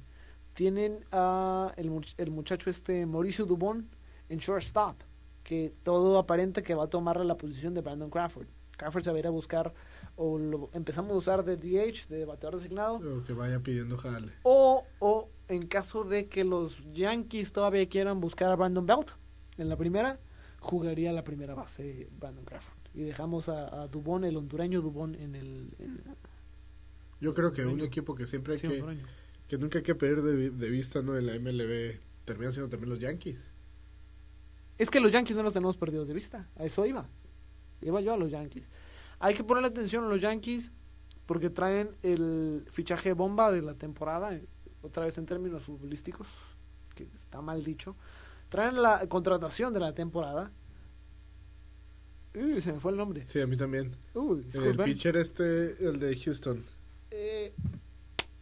[0.54, 3.88] Tienen a el, el muchacho este Mauricio Dubón
[4.28, 4.96] en shortstop.
[5.42, 8.46] Que todo aparenta que va a tomar la posición de Brandon Crawford.
[8.76, 9.74] Crawford se va a ir a buscar,
[10.16, 12.96] o lo empezamos a usar de DH, de bateador designado.
[12.96, 14.32] O que vaya pidiendo jale.
[14.42, 19.10] O, o en caso de que los Yankees todavía quieran buscar a Brandon Belt
[19.62, 20.18] en la primera,
[20.60, 22.78] jugaría la primera base Brandon Crawford.
[22.94, 25.74] Y dejamos a, a Dubón, el hondureño Dubón, en el.
[25.78, 26.02] en-
[27.20, 29.06] Yo creo que un equipo que siempre hay sí, que, hondureño.
[29.48, 31.16] que nunca hay que perder de, de vista ¿no?
[31.16, 33.38] en la MLB terminan siendo también los Yankees.
[34.78, 36.48] Es que los Yankees no los tenemos perdidos de vista.
[36.56, 37.06] A eso iba.
[37.82, 38.70] Iba yo a los Yankees.
[39.18, 40.72] Hay que ponerle atención a los Yankees
[41.26, 44.46] porque traen el fichaje bomba de la temporada, eh,
[44.82, 46.26] otra vez en términos futbolísticos,
[46.94, 47.94] que está mal dicho.
[48.50, 50.52] Traen la contratación de la temporada.
[52.34, 53.26] Uy, se me fue el nombre.
[53.26, 53.96] Sí, a mí también.
[54.12, 56.62] Uy, el pitcher este, el de Houston.
[57.10, 57.54] Eh,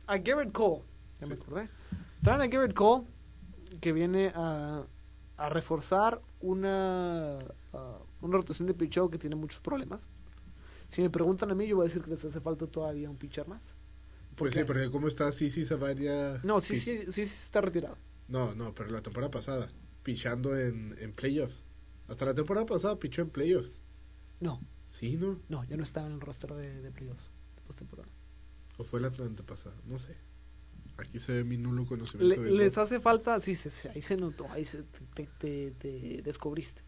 [0.07, 0.83] a Garrett Cole.
[1.21, 1.69] Ya me acordé.
[2.23, 3.07] Traen a Garrett Cole
[3.81, 4.85] que viene a,
[5.37, 7.39] a reforzar una,
[7.73, 10.09] ah, una rotación de pitcheo que tiene muchos problemas.
[10.89, 13.17] Si me preguntan a mí, yo voy a decir que les hace falta todavía un
[13.17, 13.75] pitcher más.
[14.37, 16.41] Pues sí, porque como está Sisi Sabaria.
[16.45, 17.99] No, sí, sí, sí, sí está retirado.
[18.29, 19.69] No, no, pero la temporada pasada,
[20.13, 21.65] pichando en, en playoffs.
[22.09, 23.79] Hasta la temporada pasada pichó en playoffs.
[24.41, 25.39] No, Sí, ¿no?
[25.51, 27.25] no, ya no está en el roster de, de playoffs,
[27.57, 28.09] de postemporada.
[28.79, 29.77] ¿O fue la antepasada?
[29.85, 30.17] No sé.
[30.97, 32.41] Aquí se ve mi nulo conocimiento.
[32.43, 34.83] Le- de les hace falta, sí, sí, sí, ahí se notó, ahí se,
[35.15, 36.81] te, te- te descubriste.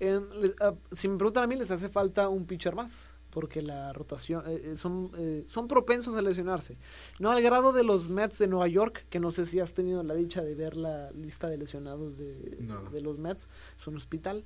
[0.00, 3.62] Eh, les- ah, si me preguntan a mí, les hace falta un pitcher más, porque
[3.62, 6.76] la rotación, eh, eh, son, eh, son propensos a lesionarse.
[7.18, 10.02] No al grado de los Mets de Nueva York, que no sé si has tenido
[10.02, 12.82] la dicha de ver la lista de lesionados de, No.
[12.90, 13.48] de los Mets,
[13.78, 14.44] es un hospital.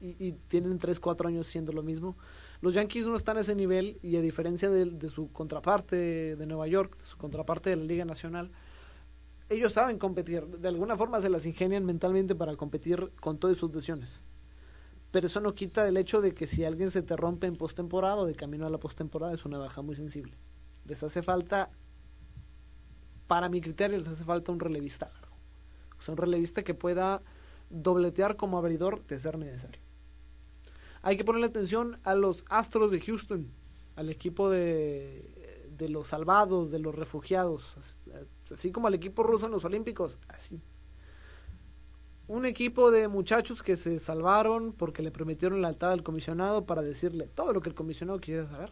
[0.00, 2.16] Y, y tienen 3, 4 años siendo lo mismo.
[2.60, 6.46] Los Yankees no están a ese nivel y a diferencia de, de su contraparte de
[6.46, 8.52] Nueva York, de su contraparte de la Liga Nacional,
[9.48, 10.46] ellos saben competir.
[10.46, 14.20] De alguna forma se las ingenian mentalmente para competir con todas sus lesiones.
[15.10, 18.16] Pero eso no quita el hecho de que si alguien se te rompe en postemporada
[18.16, 20.36] o de camino a la postemporada es una baja muy sensible.
[20.84, 21.70] Les hace falta,
[23.26, 25.36] para mi criterio, les hace falta un relevista largo.
[25.98, 27.22] O sea, un relevista que pueda
[27.70, 29.80] dobletear como abridor de ser necesario.
[31.02, 33.50] Hay que ponerle atención a los Astros de Houston,
[33.96, 38.00] al equipo de, de los salvados, de los refugiados, as-
[38.52, 40.62] así como al equipo ruso en los Olímpicos, así.
[42.28, 47.26] Un equipo de muchachos que se salvaron porque le prometieron lealtad al comisionado para decirle
[47.26, 48.70] todo lo que el comisionado quisiera saber.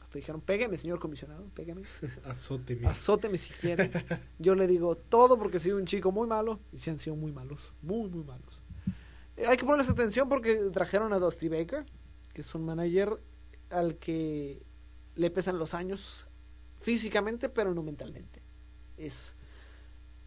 [0.00, 1.82] Hasta dijeron, pégueme, señor comisionado, pégueme.
[2.24, 2.86] Azóteme.
[2.86, 3.90] Azóteme si quiere.
[4.38, 6.60] Yo le digo todo porque soy un chico muy malo.
[6.72, 7.74] Y sí han sido muy malos.
[7.82, 8.62] Muy, muy malos.
[9.36, 11.84] Eh, hay que ponerles atención porque trajeron a Dusty Baker,
[12.32, 13.20] que es un manager
[13.70, 14.62] al que
[15.14, 16.28] le pesan los años
[16.78, 18.40] físicamente, pero no mentalmente.
[18.96, 19.36] Es,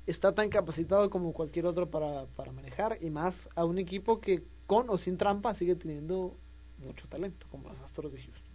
[0.08, 4.44] está tan capacitado como cualquier otro para, para manejar y más a un equipo que
[4.68, 6.38] con o sin trampa sigue teniendo
[6.78, 8.52] mucho talento, como los Astros de Houston.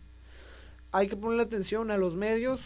[0.93, 2.61] Hay que ponerle atención a los medios,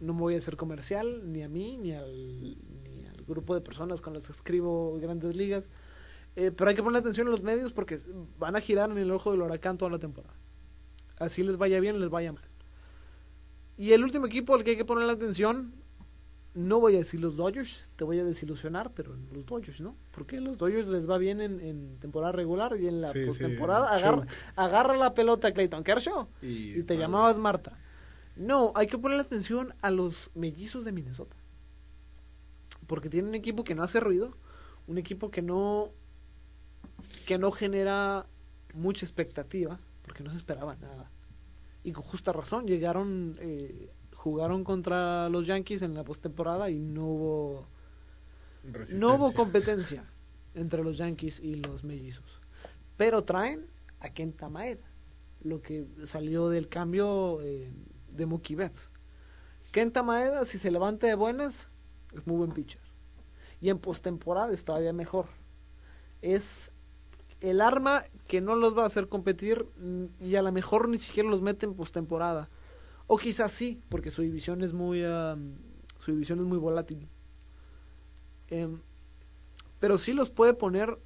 [0.00, 3.60] no me voy a hacer comercial, ni a mí, ni al, ni al grupo de
[3.60, 5.68] personas con las que escribo grandes ligas.
[6.34, 7.98] Eh, pero hay que ponerle atención a los medios porque
[8.38, 10.34] van a girar en el ojo del huracán toda la temporada.
[11.18, 12.44] Así les vaya bien, les vaya mal.
[13.76, 15.74] Y el último equipo al que hay que ponerle atención,
[16.54, 19.96] no voy a decir los Dodgers, te voy a desilusionar, pero los Dodgers, ¿no?
[20.10, 23.94] Porque los Dodgers les va bien en, en temporada regular y en la Sí, postemporada
[23.94, 24.26] agarra,
[24.56, 27.00] agarra la pelota Clayton Kershaw Y, y te vale.
[27.04, 27.78] llamabas Marta.
[28.36, 31.36] No, hay que ponerle atención a los mellizos de Minnesota.
[32.86, 34.36] Porque tienen un equipo que no hace ruido,
[34.86, 35.92] un equipo que no
[37.26, 38.26] que no genera
[38.74, 41.10] mucha expectativa, porque no se esperaba nada.
[41.84, 43.92] Y con justa razón, llegaron, eh,
[44.22, 47.66] jugaron contra los Yankees en la postemporada y no hubo,
[48.94, 50.04] no hubo competencia
[50.54, 52.40] entre los Yankees y los mellizos.
[52.96, 53.66] Pero traen
[53.98, 54.88] a Kenta Maeda,
[55.42, 57.72] lo que salió del cambio eh,
[58.12, 58.92] de Mookie Betts.
[59.72, 61.66] Kenta Maeda, si se levanta de buenas,
[62.14, 62.80] es muy buen pitcher.
[63.60, 65.26] Y en postemporada es todavía mejor.
[66.20, 66.70] Es
[67.40, 70.98] el arma que no los va a hacer competir mm, y a lo mejor ni
[70.98, 72.48] siquiera los mete en postemporada.
[73.14, 75.02] O quizás sí, porque su división es muy
[75.98, 77.10] su división es muy volátil.
[78.48, 78.80] Em,
[79.80, 80.98] pero sí los puede poner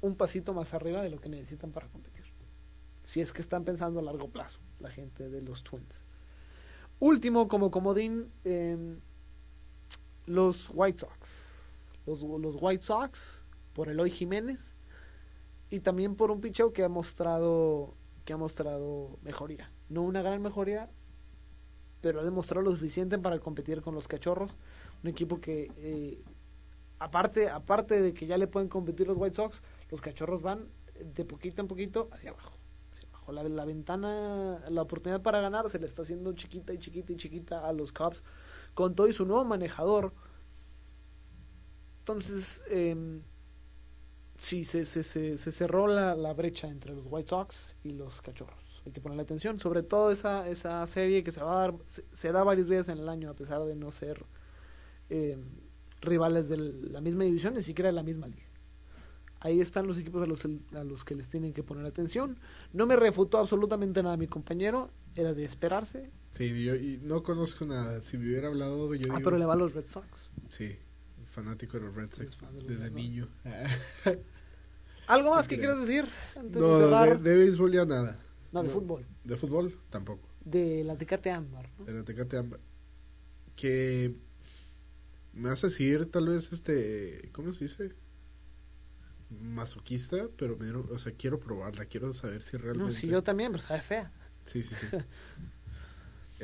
[0.00, 2.24] un pasito más arriba de lo que necesitan para competir.
[3.04, 6.02] Si es que están pensando a largo plazo, la gente de los Twins.
[6.98, 8.98] Último, como comodín, em,
[10.26, 11.30] los White Sox.
[12.04, 13.44] Los, los White Sox,
[13.74, 14.74] por Eloy Jiménez,
[15.70, 17.94] y también por un picheo que ha mostrado
[18.24, 19.72] que ha mostrado mejoría.
[19.88, 20.90] No una gran mejoría,
[22.02, 24.50] pero ha demostrado lo suficiente para competir con los cachorros.
[25.02, 26.22] Un equipo que, eh,
[26.98, 30.68] aparte, aparte de que ya le pueden competir los White Sox, los cachorros van
[31.02, 32.52] de poquito en poquito hacia abajo.
[33.28, 37.66] La, ventana, la oportunidad para ganar se le está haciendo chiquita y chiquita y chiquita
[37.66, 38.22] a los Cubs
[38.74, 40.12] con todo y su nuevo manejador.
[42.00, 43.22] Entonces, eh,
[44.34, 48.20] sí, se, se, se, se cerró la, la brecha entre los White Sox y los
[48.20, 48.71] cachorros.
[48.84, 52.04] Hay que ponerle atención, sobre todo esa, esa serie que se va a dar, se,
[52.12, 54.24] se da varias veces en el año, a pesar de no ser
[55.08, 55.38] eh,
[56.00, 58.42] rivales de la misma división, ni siquiera de la misma liga.
[59.38, 60.44] Ahí están los equipos a los,
[60.74, 62.38] a los que les tienen que poner atención.
[62.72, 66.10] No me refutó absolutamente nada mi compañero, era de esperarse.
[66.30, 68.00] Sí, yo y no conozco nada.
[68.02, 70.30] Si me hubiera hablado, yo Ah, digo- pero le va a los Red Sox.
[70.48, 70.76] Sí,
[71.26, 72.94] fanático de los Red Sox los desde Red Sox.
[72.94, 73.28] niño.
[75.08, 76.04] ¿Algo más que quieras decir
[76.36, 77.18] antes de no, cerrar?
[77.20, 78.18] de, de béisbol ya nada.
[78.52, 78.74] No, de no.
[78.74, 79.06] fútbol.
[79.24, 80.28] De fútbol tampoco.
[80.44, 81.68] De la Tecate Ámbar.
[81.78, 81.84] ¿no?
[81.84, 82.60] De la Tecate Ámbar.
[83.56, 84.14] Que
[85.32, 87.94] me hace decir tal vez este, ¿cómo se dice?
[89.30, 93.22] Masoquista, pero me dieron- o sea, quiero probarla, quiero saber si realmente No, sí, yo
[93.22, 94.12] también, pero sabe fea.
[94.44, 94.86] Sí, sí, sí.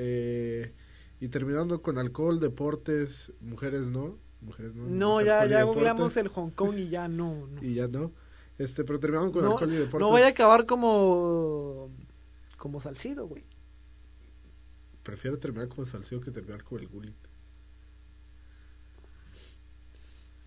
[0.01, 0.73] Eh,
[1.21, 4.85] y terminando con alcohol, deportes, mujeres no, mujeres no.
[4.87, 7.63] No, ya, ya deportes, el Hong Kong y ya no, no.
[7.65, 8.13] Y ya no.
[8.59, 10.07] Este, pero terminamos con No, alcohol y deportes.
[10.07, 11.91] no vaya a acabar como
[12.57, 13.45] como Salcido, güey.
[15.03, 17.17] Prefiero terminar como Salcido que terminar como el Gulit.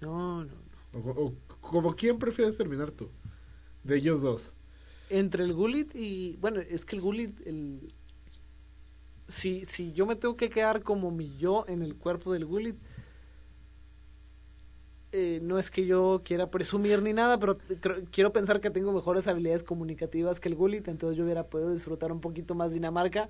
[0.01, 0.71] No, no, no.
[0.93, 3.09] O, o como quién prefieres terminar tú?
[3.83, 4.53] De ellos dos.
[5.09, 7.93] Entre el Gullit y bueno, es que el Gullit el
[9.27, 12.75] si si yo me tengo que quedar como mi yo en el cuerpo del Gullit
[15.11, 17.57] eh, no es que yo quiera presumir ni nada, pero
[18.11, 22.11] quiero pensar que tengo mejores habilidades comunicativas que el Gullit, entonces yo hubiera podido disfrutar
[22.11, 23.29] un poquito más Dinamarca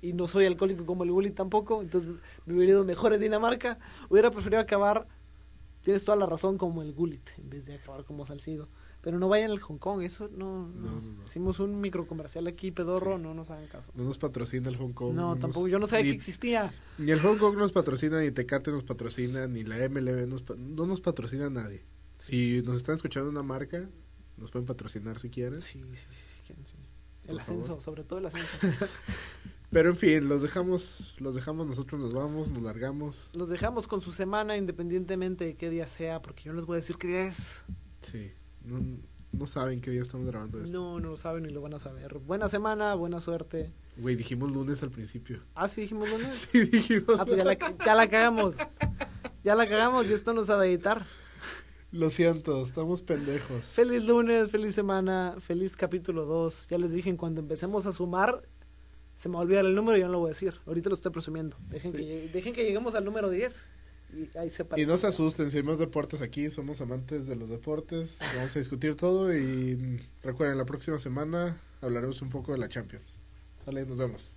[0.00, 2.10] y no soy alcohólico como el Gullit tampoco, entonces
[2.46, 5.08] me hubiera ido mejor en Dinamarca, hubiera preferido acabar,
[5.82, 8.68] tienes toda la razón, como el Gullit, en vez de acabar como Salcido.
[9.02, 11.24] Pero no vayan al Hong Kong, eso no, no.
[11.24, 13.22] Hicimos un microcomercial aquí, pedorro, Sí.
[13.22, 13.90] no nos hagan caso.
[13.96, 15.12] No nos patrocina el Hong Kong.
[15.14, 16.72] No, nos- tampoco, yo no sabía ni, que existía.
[16.98, 20.86] Ni el Hong Kong nos patrocina, ni Tecate nos patrocina, ni la MLB nos no
[20.86, 21.82] nos patrocina nadie.
[22.18, 23.88] Si nos están escuchando una marca,
[24.36, 25.60] nos pueden patrocinar si quieren.
[25.60, 26.74] Sí, sí, sí, sí, quieren, sí.
[27.24, 27.82] El Por ascenso, favor.
[27.82, 28.48] sobre todo el ascenso.
[29.70, 33.30] Pero en fin, los dejamos, los dejamos, nosotros nos vamos, nos largamos.
[33.32, 36.74] Los dejamos con su semana independientemente de qué día sea, porque yo no les voy
[36.74, 37.64] a decir qué día es.
[38.02, 38.30] Sí,
[38.64, 38.80] no,
[39.32, 40.76] no saben qué día estamos grabando esto.
[40.78, 42.18] No, no lo saben ni lo van a saber.
[42.18, 43.72] Buena semana, buena suerte.
[43.96, 45.40] Güey, dijimos lunes al principio.
[45.54, 46.48] Ah, sí, dijimos lunes.
[46.52, 47.18] Sí, dijimos.
[47.18, 48.56] Ah, pues ya la, ya la cagamos.
[49.44, 51.04] Ya la cagamos y esto no sabe editar.
[51.90, 53.64] Lo siento, estamos pendejos.
[53.66, 56.68] Feliz lunes, feliz semana, feliz capítulo 2.
[56.68, 58.48] Ya les dije, en cuando empecemos a sumar,
[59.14, 60.54] se me va a olvidar el número y yo no lo voy a decir.
[60.66, 61.56] Ahorita lo estoy presumiendo.
[61.68, 61.98] Dejen, Sí.
[61.98, 63.68] que, dejen que lleguemos al número 10
[64.76, 68.18] y no se asusten, si hay más deportes aquí, somos amantes de los deportes.
[68.36, 73.14] Vamos a discutir todo y recuerden, la próxima semana hablaremos un poco de la Champions.
[73.64, 74.32] Sale, nos vemos.